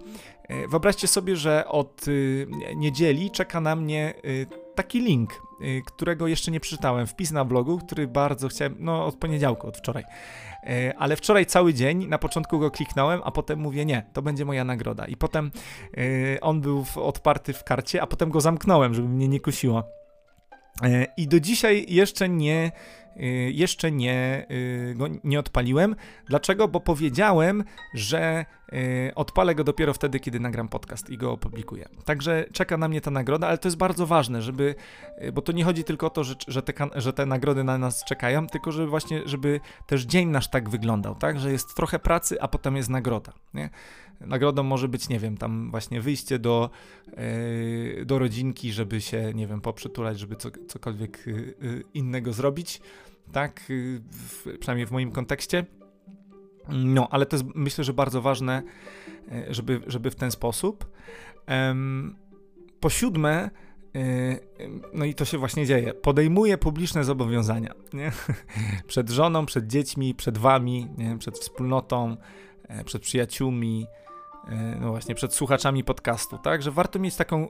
Y, 0.50 0.68
wyobraźcie 0.68 1.08
sobie, 1.08 1.36
że 1.36 1.68
od 1.68 2.08
y, 2.08 2.46
niedzieli 2.76 3.30
czeka 3.30 3.60
na 3.60 3.76
mnie 3.76 4.14
y, 4.24 4.46
taki 4.74 5.00
link, 5.00 5.42
którego 5.86 6.26
jeszcze 6.26 6.50
nie 6.50 6.60
przeczytałem, 6.60 7.06
wpis 7.06 7.30
na 7.30 7.44
blogu, 7.44 7.78
który 7.78 8.08
bardzo 8.08 8.48
chciałem, 8.48 8.76
no 8.78 9.06
od 9.06 9.16
poniedziałku, 9.16 9.66
od 9.66 9.78
wczoraj. 9.78 10.04
E, 10.66 10.94
ale 10.98 11.16
wczoraj 11.16 11.46
cały 11.46 11.74
dzień, 11.74 12.06
na 12.06 12.18
początku 12.18 12.58
go 12.58 12.70
kliknąłem, 12.70 13.20
a 13.24 13.30
potem 13.30 13.58
mówię, 13.58 13.84
nie, 13.84 14.06
to 14.12 14.22
będzie 14.22 14.44
moja 14.44 14.64
nagroda. 14.64 15.06
I 15.06 15.16
potem 15.16 15.50
e, 15.96 16.40
on 16.40 16.60
był 16.60 16.84
odparty 16.96 17.52
w 17.52 17.64
karcie, 17.64 18.02
a 18.02 18.06
potem 18.06 18.30
go 18.30 18.40
zamknąłem, 18.40 18.94
żeby 18.94 19.08
mnie 19.08 19.28
nie 19.28 19.40
kusiło. 19.40 19.84
E, 20.82 21.06
I 21.16 21.28
do 21.28 21.40
dzisiaj 21.40 21.86
jeszcze 21.88 22.28
nie 22.28 22.72
jeszcze 23.52 23.92
nie, 23.92 24.46
y, 24.50 24.94
go 24.94 25.06
nie 25.24 25.40
odpaliłem. 25.40 25.96
Dlaczego? 26.28 26.68
Bo 26.68 26.80
powiedziałem, 26.80 27.64
że 27.94 28.44
y, 28.72 29.12
odpalę 29.14 29.54
go 29.54 29.64
dopiero 29.64 29.94
wtedy, 29.94 30.20
kiedy 30.20 30.40
nagram 30.40 30.68
podcast 30.68 31.10
i 31.10 31.18
go 31.18 31.32
opublikuję. 31.32 31.88
Także 32.04 32.44
czeka 32.52 32.76
na 32.76 32.88
mnie 32.88 33.00
ta 33.00 33.10
nagroda, 33.10 33.48
ale 33.48 33.58
to 33.58 33.68
jest 33.68 33.78
bardzo 33.78 34.06
ważne, 34.06 34.42
żeby, 34.42 34.74
bo 35.32 35.42
to 35.42 35.52
nie 35.52 35.64
chodzi 35.64 35.84
tylko 35.84 36.06
o 36.06 36.10
to, 36.10 36.24
że, 36.24 36.34
że, 36.48 36.62
te, 36.62 36.72
że 36.94 37.12
te 37.12 37.26
nagrody 37.26 37.64
na 37.64 37.78
nas 37.78 38.04
czekają, 38.04 38.46
tylko 38.46 38.72
żeby 38.72 38.86
właśnie, 38.86 39.22
żeby 39.24 39.60
też 39.86 40.02
dzień 40.02 40.28
nasz 40.28 40.50
tak 40.50 40.68
wyglądał, 40.68 41.14
tak, 41.14 41.40
że 41.40 41.52
jest 41.52 41.74
trochę 41.74 41.98
pracy, 41.98 42.42
a 42.42 42.48
potem 42.48 42.76
jest 42.76 42.88
nagroda, 42.88 43.32
nie? 43.54 43.70
Nagrodą 44.20 44.62
może 44.62 44.88
być, 44.88 45.08
nie 45.08 45.18
wiem, 45.18 45.36
tam 45.36 45.70
właśnie 45.70 46.00
wyjście 46.00 46.38
do, 46.38 46.70
do 48.06 48.18
rodzinki, 48.18 48.72
żeby 48.72 49.00
się, 49.00 49.32
nie 49.34 49.46
wiem, 49.46 49.60
poprzytulać, 49.60 50.18
żeby 50.18 50.36
co, 50.36 50.50
cokolwiek 50.68 51.24
innego 51.94 52.32
zrobić, 52.32 52.80
tak, 53.32 53.60
w, 54.12 54.58
przynajmniej 54.58 54.86
w 54.86 54.90
moim 54.90 55.12
kontekście. 55.12 55.66
No, 56.68 57.08
ale 57.10 57.26
to 57.26 57.36
jest 57.36 57.46
myślę, 57.54 57.84
że 57.84 57.92
bardzo 57.92 58.22
ważne, 58.22 58.62
żeby, 59.48 59.80
żeby 59.86 60.10
w 60.10 60.14
ten 60.14 60.30
sposób. 60.30 60.90
Po 62.80 62.90
siódme, 62.90 63.50
no 64.92 65.04
i 65.04 65.14
to 65.14 65.24
się 65.24 65.38
właśnie 65.38 65.66
dzieje. 65.66 65.94
Podejmuje 65.94 66.58
publiczne 66.58 67.04
zobowiązania. 67.04 67.74
Nie? 67.92 68.12
Przed 68.86 69.10
żoną, 69.10 69.46
przed 69.46 69.66
dziećmi, 69.66 70.14
przed 70.14 70.38
wami, 70.38 70.88
nie? 70.98 71.18
przed 71.18 71.38
wspólnotą, 71.38 72.16
przed 72.84 73.02
przyjaciółmi, 73.02 73.86
E, 74.48 74.76
no 74.80 74.88
właśnie, 74.88 75.14
przed 75.14 75.34
słuchaczami 75.34 75.84
podcastu, 75.84 76.38
tak, 76.38 76.62
że 76.62 76.70
warto 76.70 76.98
mieć 76.98 77.16
taką 77.16 77.44
y, 77.44 77.48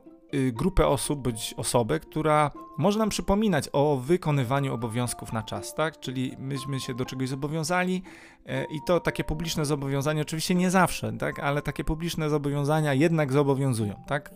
grupę 0.53 0.87
osób 0.87 1.23
bądź 1.23 1.55
osobę, 1.57 2.01
która 2.01 2.51
może 2.79 2.99
nam 2.99 3.09
przypominać 3.09 3.69
o 3.73 3.97
wykonywaniu 3.97 4.75
obowiązków 4.75 5.33
na 5.33 5.43
czas, 5.43 5.75
tak? 5.75 6.01
Czyli 6.01 6.37
myśmy 6.39 6.81
się 6.81 6.95
do 6.95 7.05
czegoś 7.05 7.29
zobowiązali 7.29 8.03
e, 8.47 8.65
i 8.65 8.79
to 8.87 9.01
takie 9.01 9.25
publiczne 9.25 9.65
zobowiązania, 9.65 10.23
oczywiście 10.23 10.55
nie 10.55 10.71
zawsze, 10.71 11.13
tak? 11.13 11.39
Ale 11.39 11.63
takie 11.63 11.85
publiczne 11.85 12.31
zobowiązania 12.31 12.95
jednak 12.95 13.33
zobowiązują, 13.33 13.95
tak? 14.07 14.31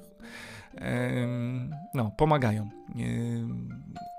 No, 1.94 2.10
pomagają. 2.16 2.70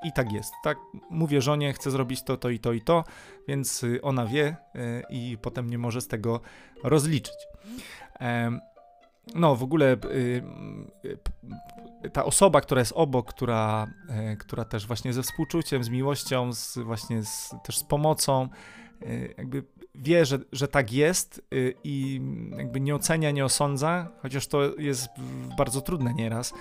I 0.05 0.13
tak 0.15 0.31
jest, 0.31 0.53
tak? 0.63 0.77
Mówię 1.09 1.41
żonie, 1.41 1.73
chcę 1.73 1.91
zrobić 1.91 2.23
to, 2.23 2.37
to 2.37 2.49
i 2.49 2.59
to 2.59 2.73
i 2.73 2.81
to, 2.81 3.03
więc 3.47 3.83
y, 3.83 4.01
ona 4.01 4.25
wie 4.25 4.55
e, 4.75 5.01
i 5.09 5.37
potem 5.41 5.69
nie 5.69 5.77
może 5.77 6.01
z 6.01 6.07
tego 6.07 6.41
rozliczyć. 6.83 7.47
No, 9.35 9.55
w 9.55 9.63
ogóle 9.63 9.93
y, 9.93 10.43
y, 11.05 12.09
ta 12.09 12.25
osoba, 12.25 12.61
która 12.61 12.79
jest 12.79 12.93
obok, 12.95 13.29
która, 13.29 13.87
e, 14.09 14.35
która 14.37 14.65
też 14.65 14.87
właśnie 14.87 15.13
ze 15.13 15.23
współczuciem, 15.23 15.83
z 15.83 15.89
miłością, 15.89 16.53
z, 16.53 16.77
właśnie 16.77 17.23
z, 17.23 17.55
też 17.63 17.77
z 17.77 17.83
pomocą, 17.83 18.49
e, 19.01 19.27
jakby 19.37 19.63
wie, 19.95 20.25
że, 20.25 20.39
że 20.51 20.67
tak 20.67 20.93
jest 20.93 21.41
y, 21.53 21.73
i 21.83 22.21
jakby 22.57 22.79
nie 22.79 22.95
ocenia, 22.95 23.31
nie 23.31 23.45
osądza, 23.45 24.07
chociaż 24.21 24.47
to 24.47 24.75
jest 24.77 25.07
bardzo 25.57 25.81
trudne 25.81 26.13
nieraz, 26.13 26.53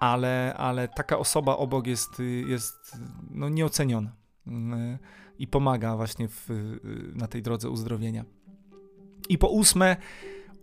ale, 0.00 0.54
ale 0.56 0.88
taka 0.88 1.18
osoba 1.18 1.56
obok 1.56 1.86
jest, 1.86 2.22
jest 2.46 2.96
no, 3.30 3.48
nieoceniona 3.48 4.12
i 5.38 5.46
pomaga 5.46 5.96
właśnie 5.96 6.28
w, 6.28 6.48
na 7.14 7.26
tej 7.26 7.42
drodze 7.42 7.70
uzdrowienia. 7.70 8.24
I 9.28 9.38
po 9.38 9.48
ósme, 9.48 9.96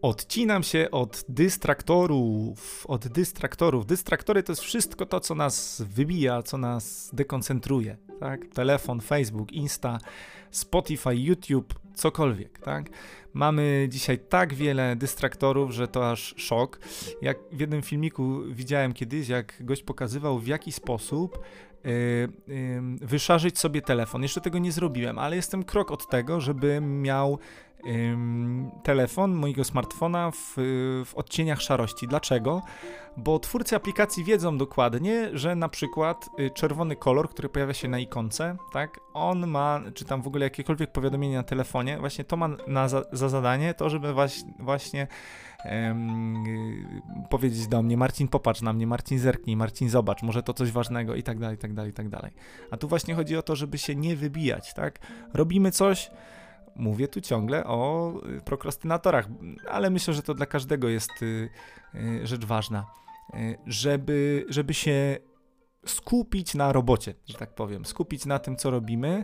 Odcinam 0.03 0.63
się 0.63 0.91
od 0.91 1.25
dystraktorów, 1.29 2.85
od 2.87 3.07
dystraktorów. 3.07 3.85
Dystraktory 3.85 4.43
to 4.43 4.51
jest 4.51 4.61
wszystko 4.61 5.05
to, 5.05 5.19
co 5.19 5.35
nas 5.35 5.81
wybija, 5.81 6.43
co 6.43 6.57
nas 6.57 7.09
dekoncentruje, 7.13 7.97
tak? 8.19 8.45
Telefon, 8.47 9.01
Facebook, 9.01 9.51
Insta, 9.51 9.97
Spotify, 10.51 11.15
YouTube, 11.15 11.73
cokolwiek, 11.93 12.59
tak? 12.59 12.89
Mamy 13.33 13.87
dzisiaj 13.89 14.19
tak 14.19 14.53
wiele 14.53 14.95
dystraktorów, 14.95 15.71
że 15.71 15.87
to 15.87 16.11
aż 16.11 16.33
szok. 16.37 16.79
Jak 17.21 17.37
w 17.51 17.59
jednym 17.59 17.81
filmiku 17.81 18.41
widziałem 18.51 18.93
kiedyś, 18.93 19.27
jak 19.27 19.65
gość 19.65 19.83
pokazywał 19.83 20.39
w 20.39 20.47
jaki 20.47 20.71
sposób 20.71 21.39
yy, 21.83 21.91
yy, 22.47 22.81
wyszarzyć 23.01 23.59
sobie 23.59 23.81
telefon. 23.81 24.23
Jeszcze 24.23 24.41
tego 24.41 24.59
nie 24.59 24.71
zrobiłem, 24.71 25.19
ale 25.19 25.35
jestem 25.35 25.63
krok 25.63 25.91
od 25.91 26.09
tego, 26.09 26.41
żeby 26.41 26.81
miał 26.81 27.39
telefon 28.83 29.33
mojego 29.33 29.63
smartfona 29.63 30.31
w, 30.31 30.53
w 31.05 31.15
odcieniach 31.15 31.61
szarości. 31.61 32.07
Dlaczego? 32.07 32.61
Bo 33.17 33.39
twórcy 33.39 33.75
aplikacji 33.75 34.23
wiedzą 34.23 34.57
dokładnie, 34.57 35.29
że 35.33 35.55
na 35.55 35.69
przykład 35.69 36.29
y, 36.39 36.51
czerwony 36.51 36.95
kolor, 36.95 37.29
który 37.29 37.49
pojawia 37.49 37.73
się 37.73 37.87
na 37.87 37.99
ikonce, 37.99 38.55
tak, 38.71 38.99
on 39.13 39.47
ma, 39.47 39.81
czy 39.93 40.05
tam 40.05 40.21
w 40.21 40.27
ogóle 40.27 40.45
jakiekolwiek 40.45 40.91
powiadomienie 40.91 41.37
na 41.37 41.43
telefonie, 41.43 41.97
właśnie 41.97 42.23
to 42.23 42.37
ma 42.37 42.49
na, 42.67 42.87
za, 42.87 43.03
za 43.11 43.29
zadanie 43.29 43.73
to, 43.73 43.89
żeby 43.89 44.13
właśnie, 44.13 44.53
właśnie 44.59 45.07
um, 45.65 46.43
powiedzieć 47.29 47.67
do 47.67 47.81
mnie, 47.81 47.97
Marcin 47.97 48.27
popatrz 48.27 48.61
na 48.61 48.73
mnie, 48.73 48.87
Marcin 48.87 49.19
zerknij, 49.19 49.55
Marcin 49.55 49.89
zobacz, 49.89 50.23
może 50.23 50.43
to 50.43 50.53
coś 50.53 50.71
ważnego 50.71 51.15
i 51.15 51.23
tak 51.23 51.39
dalej, 51.39 51.55
i 51.55 51.59
tak 51.59 51.73
dalej, 51.73 51.91
i 51.91 51.93
tak 51.93 52.09
dalej. 52.09 52.31
A 52.71 52.77
tu 52.77 52.87
właśnie 52.87 53.15
chodzi 53.15 53.37
o 53.37 53.41
to, 53.41 53.55
żeby 53.55 53.77
się 53.77 53.95
nie 53.95 54.15
wybijać, 54.15 54.73
tak? 54.73 54.99
Robimy 55.33 55.71
coś, 55.71 56.11
mówię 56.75 57.07
tu 57.07 57.21
ciągle 57.21 57.63
o 57.65 58.13
y, 58.37 58.41
prokrastynatorach, 58.41 59.27
ale 59.69 59.89
myślę, 59.89 60.13
że 60.13 60.23
to 60.23 60.33
dla 60.33 60.45
każdego 60.45 60.89
jest 60.89 61.21
y, 61.21 61.49
y, 61.95 62.27
rzecz 62.27 62.45
ważna, 62.45 62.85
żeby, 63.65 64.45
żeby 64.49 64.73
się 64.73 65.17
skupić 65.85 66.55
na 66.55 66.73
robocie, 66.73 67.13
że 67.25 67.37
tak 67.37 67.55
powiem, 67.55 67.85
skupić 67.85 68.25
na 68.25 68.39
tym, 68.39 68.55
co 68.55 68.71
robimy. 68.71 69.23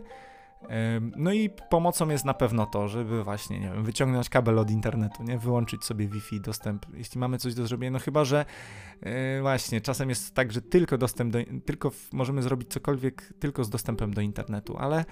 No 1.16 1.32
i 1.32 1.50
pomocą 1.70 2.08
jest 2.08 2.24
na 2.24 2.34
pewno 2.34 2.66
to, 2.66 2.88
żeby 2.88 3.24
właśnie, 3.24 3.60
nie 3.60 3.70
wiem, 3.70 3.84
wyciągnąć 3.84 4.28
kabel 4.28 4.58
od 4.58 4.70
internetu, 4.70 5.22
nie, 5.22 5.38
wyłączyć 5.38 5.84
sobie 5.84 6.08
Wi-Fi 6.08 6.40
dostęp, 6.40 6.86
jeśli 6.94 7.20
mamy 7.20 7.38
coś 7.38 7.54
do 7.54 7.66
zrobienia, 7.66 7.90
no 7.90 7.98
chyba, 7.98 8.24
że 8.24 8.44
właśnie 9.40 9.80
czasem 9.80 10.08
jest 10.08 10.34
tak, 10.34 10.52
że 10.52 10.62
tylko 10.62 10.98
dostęp 10.98 11.32
do, 11.32 11.38
tylko 11.66 11.90
możemy 12.12 12.42
zrobić 12.42 12.68
cokolwiek 12.68 13.32
tylko 13.38 13.64
z 13.64 13.70
dostępem 13.70 14.14
do 14.14 14.20
internetu, 14.20 14.76
ale 14.78 15.04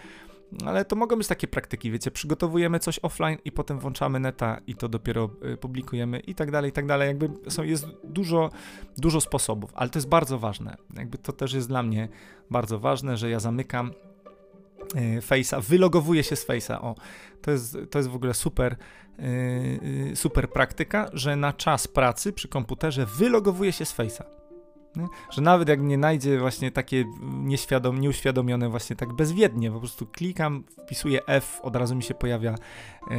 Ale 0.66 0.84
to 0.84 0.96
mogą 0.96 1.16
być 1.16 1.26
takie 1.26 1.49
praktyki, 1.49 1.90
wiecie, 1.90 2.11
przygotowujemy 2.11 2.78
coś 2.78 2.99
offline 3.03 3.38
i 3.44 3.53
potem 3.53 3.78
włączamy 3.78 4.20
neta 4.20 4.61
i 4.66 4.74
to 4.74 4.88
dopiero 4.88 5.30
y, 5.53 5.57
publikujemy 5.57 6.20
i 6.20 6.34
tak 6.34 6.51
dalej, 6.51 6.70
i 6.70 6.72
tak 6.72 6.86
dalej. 6.86 7.09
Jakby 7.09 7.51
są, 7.51 7.62
jest 7.62 7.86
dużo, 8.05 8.51
dużo 8.99 9.20
sposobów, 9.20 9.70
ale 9.74 9.90
to 9.90 9.99
jest 9.99 10.09
bardzo 10.09 10.38
ważne. 10.38 10.76
Jakby 10.96 11.18
to 11.18 11.32
też 11.32 11.53
jest 11.53 11.68
dla 11.68 11.82
mnie 11.82 12.09
bardzo 12.51 12.78
ważne, 12.78 13.16
że 13.16 13.30
ja 13.30 13.40
zamykam 13.40 13.90
y, 14.94 15.20
Face'a, 15.20 15.62
wylogowuję 15.62 16.24
się 16.24 16.36
z 16.36 16.46
Face'a. 16.46 16.78
O, 16.80 16.94
to 17.42 17.51
jest, 17.51 17.78
to 17.90 17.99
jest 17.99 18.09
w 18.09 18.14
ogóle 18.14 18.34
super, 18.34 18.76
yy, 19.18 20.16
super 20.16 20.51
praktyka, 20.51 21.11
że 21.12 21.36
na 21.36 21.53
czas 21.53 21.88
pracy 21.88 22.32
przy 22.32 22.49
komputerze 22.49 23.07
wylogowuję 23.07 23.72
się 23.72 23.84
z 23.84 23.96
Face'a. 23.96 24.38
Nie? 24.97 25.07
Że 25.30 25.43
nawet 25.43 25.68
jak 25.68 25.80
mnie 25.80 25.99
najdzie 25.99 26.39
właśnie 26.39 26.70
takie 26.70 27.05
nieświadom, 27.22 28.01
nieuświadomione 28.01 28.68
właśnie 28.68 28.97
tak 28.97 29.12
bezwiednie, 29.12 29.70
po 29.70 29.78
prostu 29.78 30.07
klikam, 30.07 30.64
wpisuję 30.82 31.26
F, 31.26 31.61
od 31.62 31.76
razu 31.76 31.97
mi 31.97 32.03
się 32.03 32.14
pojawia 32.14 32.55
y, 32.55 33.14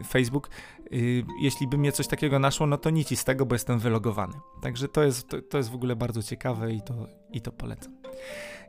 y, 0.00 0.04
Facebook. 0.04 0.50
Y, 0.92 1.24
jeśli 1.40 1.66
by 1.66 1.78
mnie 1.78 1.92
coś 1.92 2.06
takiego 2.06 2.38
naszło, 2.38 2.66
no 2.66 2.78
to 2.78 2.90
nic 2.90 3.20
z 3.20 3.24
tego, 3.24 3.46
bo 3.46 3.54
jestem 3.54 3.78
wylogowany. 3.78 4.34
Także 4.62 4.88
to 4.88 5.02
jest, 5.04 5.28
to, 5.28 5.42
to 5.42 5.58
jest 5.58 5.70
w 5.70 5.74
ogóle 5.74 5.96
bardzo 5.96 6.22
ciekawe 6.22 6.72
i 6.72 6.82
to, 6.82 6.94
i 7.30 7.40
to 7.40 7.52
polecam. 7.52 7.96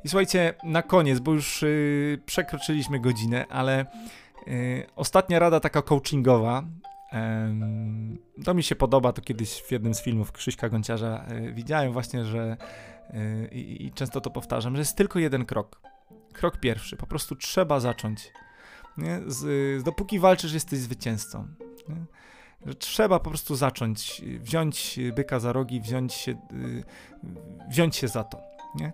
I 0.04 0.10
słuchajcie, 0.10 0.54
na 0.64 0.82
koniec, 0.82 1.20
bo 1.20 1.34
już 1.34 1.66
przekroczyliśmy 2.26 3.00
godzinę, 3.00 3.46
ale 3.50 3.86
ostatnia 4.96 5.39
rada 5.39 5.60
taka 5.60 5.82
coachingowa, 5.82 6.64
to 8.43 8.53
mi 8.53 8.63
się 8.63 8.76
podoba, 8.76 9.13
to 9.13 9.22
kiedyś 9.22 9.61
w 9.61 9.72
jednym 9.72 9.93
z 9.93 10.01
filmów 10.01 10.32
Krzyśka 10.32 10.70
Gonciarza 10.70 11.26
e, 11.28 11.51
widziałem 11.51 11.93
właśnie, 11.93 12.26
że 12.26 12.57
e, 13.09 13.47
i, 13.47 13.91
często 13.91 14.22
to 14.22 14.30
powtarzam, 14.30 14.76
że 14.76 14.82
jest 14.82 14.95
tylko 14.95 15.20
jeden 15.20 15.45
krok. 15.45 15.82
Krok 16.34 16.57
pierwszy, 16.57 16.97
po 16.97 17.07
prostu 17.07 17.36
trzeba 17.36 17.80
zacząć. 17.80 18.32
Nie? 18.97 19.22
Z, 19.28 19.84
dopóki 19.84 20.20
walczysz, 20.20 20.53
jesteś 20.53 20.80
zwycięzcą. 20.80 21.47
Nie? 21.89 22.05
Że 22.66 22.76
trzeba 22.76 23.20
po 23.20 23.30
prostu 23.30 23.55
zacząć, 23.55 24.22
wziąć 24.39 24.99
byka 25.16 25.39
za 25.39 25.53
rogi, 25.53 25.82
wziąć 25.82 26.13
się, 26.13 26.32
y, 26.32 26.84
wziąć 27.70 27.95
się 27.95 28.07
za 28.07 28.24
to. 28.24 28.41
Nie? 28.76 28.93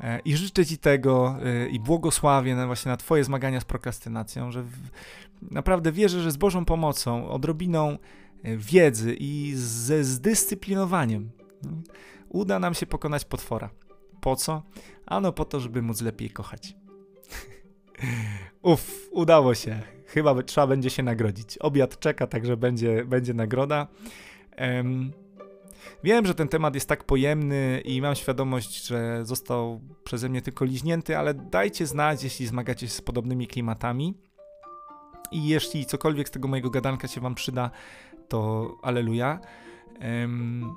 E, 0.00 0.18
I 0.18 0.36
życzę 0.36 0.66
Ci 0.66 0.78
tego 0.78 1.36
i 1.70 1.80
błogosławię 1.80 2.56
na 2.56 2.66
właśnie 2.66 2.90
na 2.90 2.96
Twoje 2.96 3.24
zmagania 3.24 3.60
z 3.60 3.64
prokrastynacją, 3.64 4.50
że 4.50 4.62
w, 4.62 4.72
naprawdę 5.50 5.92
wierzę, 5.92 6.20
że 6.20 6.30
z 6.30 6.36
Bożą 6.36 6.64
pomocą, 6.64 7.28
odrobiną 7.28 7.98
e, 8.42 8.56
wiedzy 8.56 9.16
i 9.20 9.52
ze 9.56 10.04
zdyscyplinowaniem 10.04 11.30
no, 11.62 11.70
uda 12.28 12.58
nam 12.58 12.74
się 12.74 12.86
pokonać 12.86 13.24
potwora. 13.24 13.70
Po 14.20 14.36
co? 14.36 14.62
Ano 15.06 15.32
po 15.32 15.44
to, 15.44 15.60
żeby 15.60 15.82
móc 15.82 16.00
lepiej 16.00 16.30
kochać. 16.30 16.76
Uff, 18.62 19.08
udało 19.12 19.54
się. 19.54 19.82
Chyba 20.06 20.42
trzeba 20.42 20.66
będzie 20.66 20.90
się 20.90 21.02
nagrodzić. 21.02 21.58
Obiad 21.58 21.98
czeka, 21.98 22.26
także 22.26 22.56
będzie, 22.56 23.04
będzie 23.04 23.34
nagroda. 23.34 23.86
Um, 24.58 25.12
wiem, 26.04 26.26
że 26.26 26.34
ten 26.34 26.48
temat 26.48 26.74
jest 26.74 26.88
tak 26.88 27.04
pojemny 27.04 27.82
i 27.84 28.00
mam 28.02 28.14
świadomość, 28.14 28.86
że 28.86 29.24
został 29.24 29.80
przeze 30.04 30.28
mnie 30.28 30.42
tylko 30.42 30.64
liźnięty, 30.64 31.18
ale 31.18 31.34
dajcie 31.34 31.86
znać, 31.86 32.24
jeśli 32.24 32.46
zmagacie 32.46 32.88
się 32.88 32.92
z 32.92 33.00
podobnymi 33.00 33.46
klimatami. 33.46 34.14
I 35.34 35.46
jeśli 35.46 35.86
cokolwiek 35.86 36.28
z 36.28 36.30
tego 36.30 36.48
mojego 36.48 36.70
gadanka 36.70 37.08
się 37.08 37.20
wam 37.20 37.34
przyda, 37.34 37.70
to 38.28 38.70
aleluja. 38.82 39.40
Um, 40.00 40.74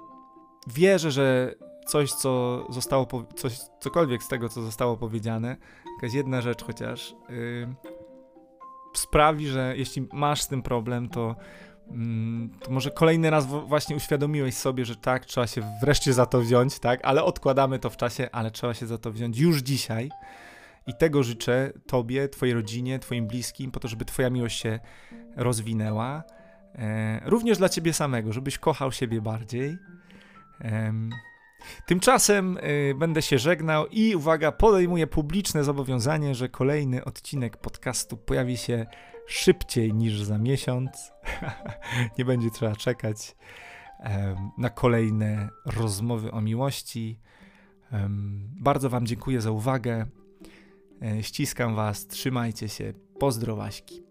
wierzę, 0.67 1.11
że 1.11 1.55
coś, 1.87 2.11
co 2.11 2.65
zostało, 2.69 3.07
coś, 3.35 3.59
cokolwiek 3.79 4.23
z 4.23 4.27
tego, 4.27 4.49
co 4.49 4.61
zostało 4.61 4.97
powiedziane, 4.97 5.57
jakaś 5.95 6.13
jedna 6.13 6.41
rzecz 6.41 6.63
chociaż, 6.63 7.15
yy, 7.29 7.75
sprawi, 8.93 9.47
że 9.47 9.73
jeśli 9.77 10.07
masz 10.13 10.41
z 10.41 10.47
tym 10.47 10.61
problem, 10.61 11.09
to, 11.09 11.35
yy, 11.87 11.95
to 12.59 12.71
może 12.71 12.91
kolejny 12.91 13.29
raz 13.29 13.45
właśnie 13.45 13.95
uświadomiłeś 13.95 14.55
sobie, 14.55 14.85
że 14.85 14.95
tak, 14.95 15.25
trzeba 15.25 15.47
się 15.47 15.61
wreszcie 15.81 16.13
za 16.13 16.25
to 16.25 16.41
wziąć, 16.41 16.79
tak, 16.79 16.99
ale 17.03 17.23
odkładamy 17.23 17.79
to 17.79 17.89
w 17.89 17.97
czasie, 17.97 18.29
ale 18.31 18.51
trzeba 18.51 18.73
się 18.73 18.87
za 18.87 18.97
to 18.97 19.11
wziąć 19.11 19.39
już 19.39 19.57
dzisiaj. 19.57 20.09
I 20.87 20.93
tego 20.93 21.23
życzę 21.23 21.73
Tobie, 21.87 22.29
Twojej 22.29 22.55
rodzinie, 22.55 22.99
Twoim 22.99 23.27
bliskim, 23.27 23.71
po 23.71 23.79
to, 23.79 23.87
żeby 23.87 24.05
Twoja 24.05 24.29
miłość 24.29 24.61
się 24.61 24.79
rozwinęła. 25.35 26.23
E, 26.75 27.21
również 27.25 27.57
dla 27.57 27.69
Ciebie 27.69 27.93
samego, 27.93 28.33
żebyś 28.33 28.57
kochał 28.57 28.91
siebie 28.91 29.21
bardziej. 29.21 29.77
Tymczasem 31.85 32.57
e, 32.57 32.93
będę 32.93 33.21
się 33.21 33.39
żegnał 33.39 33.87
i 33.87 34.15
uwaga, 34.15 34.51
podejmuję 34.51 35.07
publiczne 35.07 35.63
zobowiązanie, 35.63 36.35
że 36.35 36.49
kolejny 36.49 37.03
odcinek 37.05 37.57
podcastu 37.57 38.17
pojawi 38.17 38.57
się 38.57 38.85
szybciej 39.27 39.93
niż 39.93 40.21
za 40.21 40.37
miesiąc. 40.37 41.11
Nie 42.17 42.25
będzie 42.25 42.49
trzeba 42.51 42.75
czekać 42.75 43.35
na 44.57 44.69
kolejne 44.69 45.49
rozmowy 45.65 46.31
o 46.31 46.41
miłości. 46.41 47.19
Bardzo 48.59 48.89
Wam 48.89 49.05
dziękuję 49.05 49.41
za 49.41 49.51
uwagę. 49.51 50.05
E, 51.01 51.23
ściskam 51.23 51.75
Was, 51.75 52.07
trzymajcie 52.07 52.69
się, 52.69 52.93
pozdrowaśki. 53.19 54.06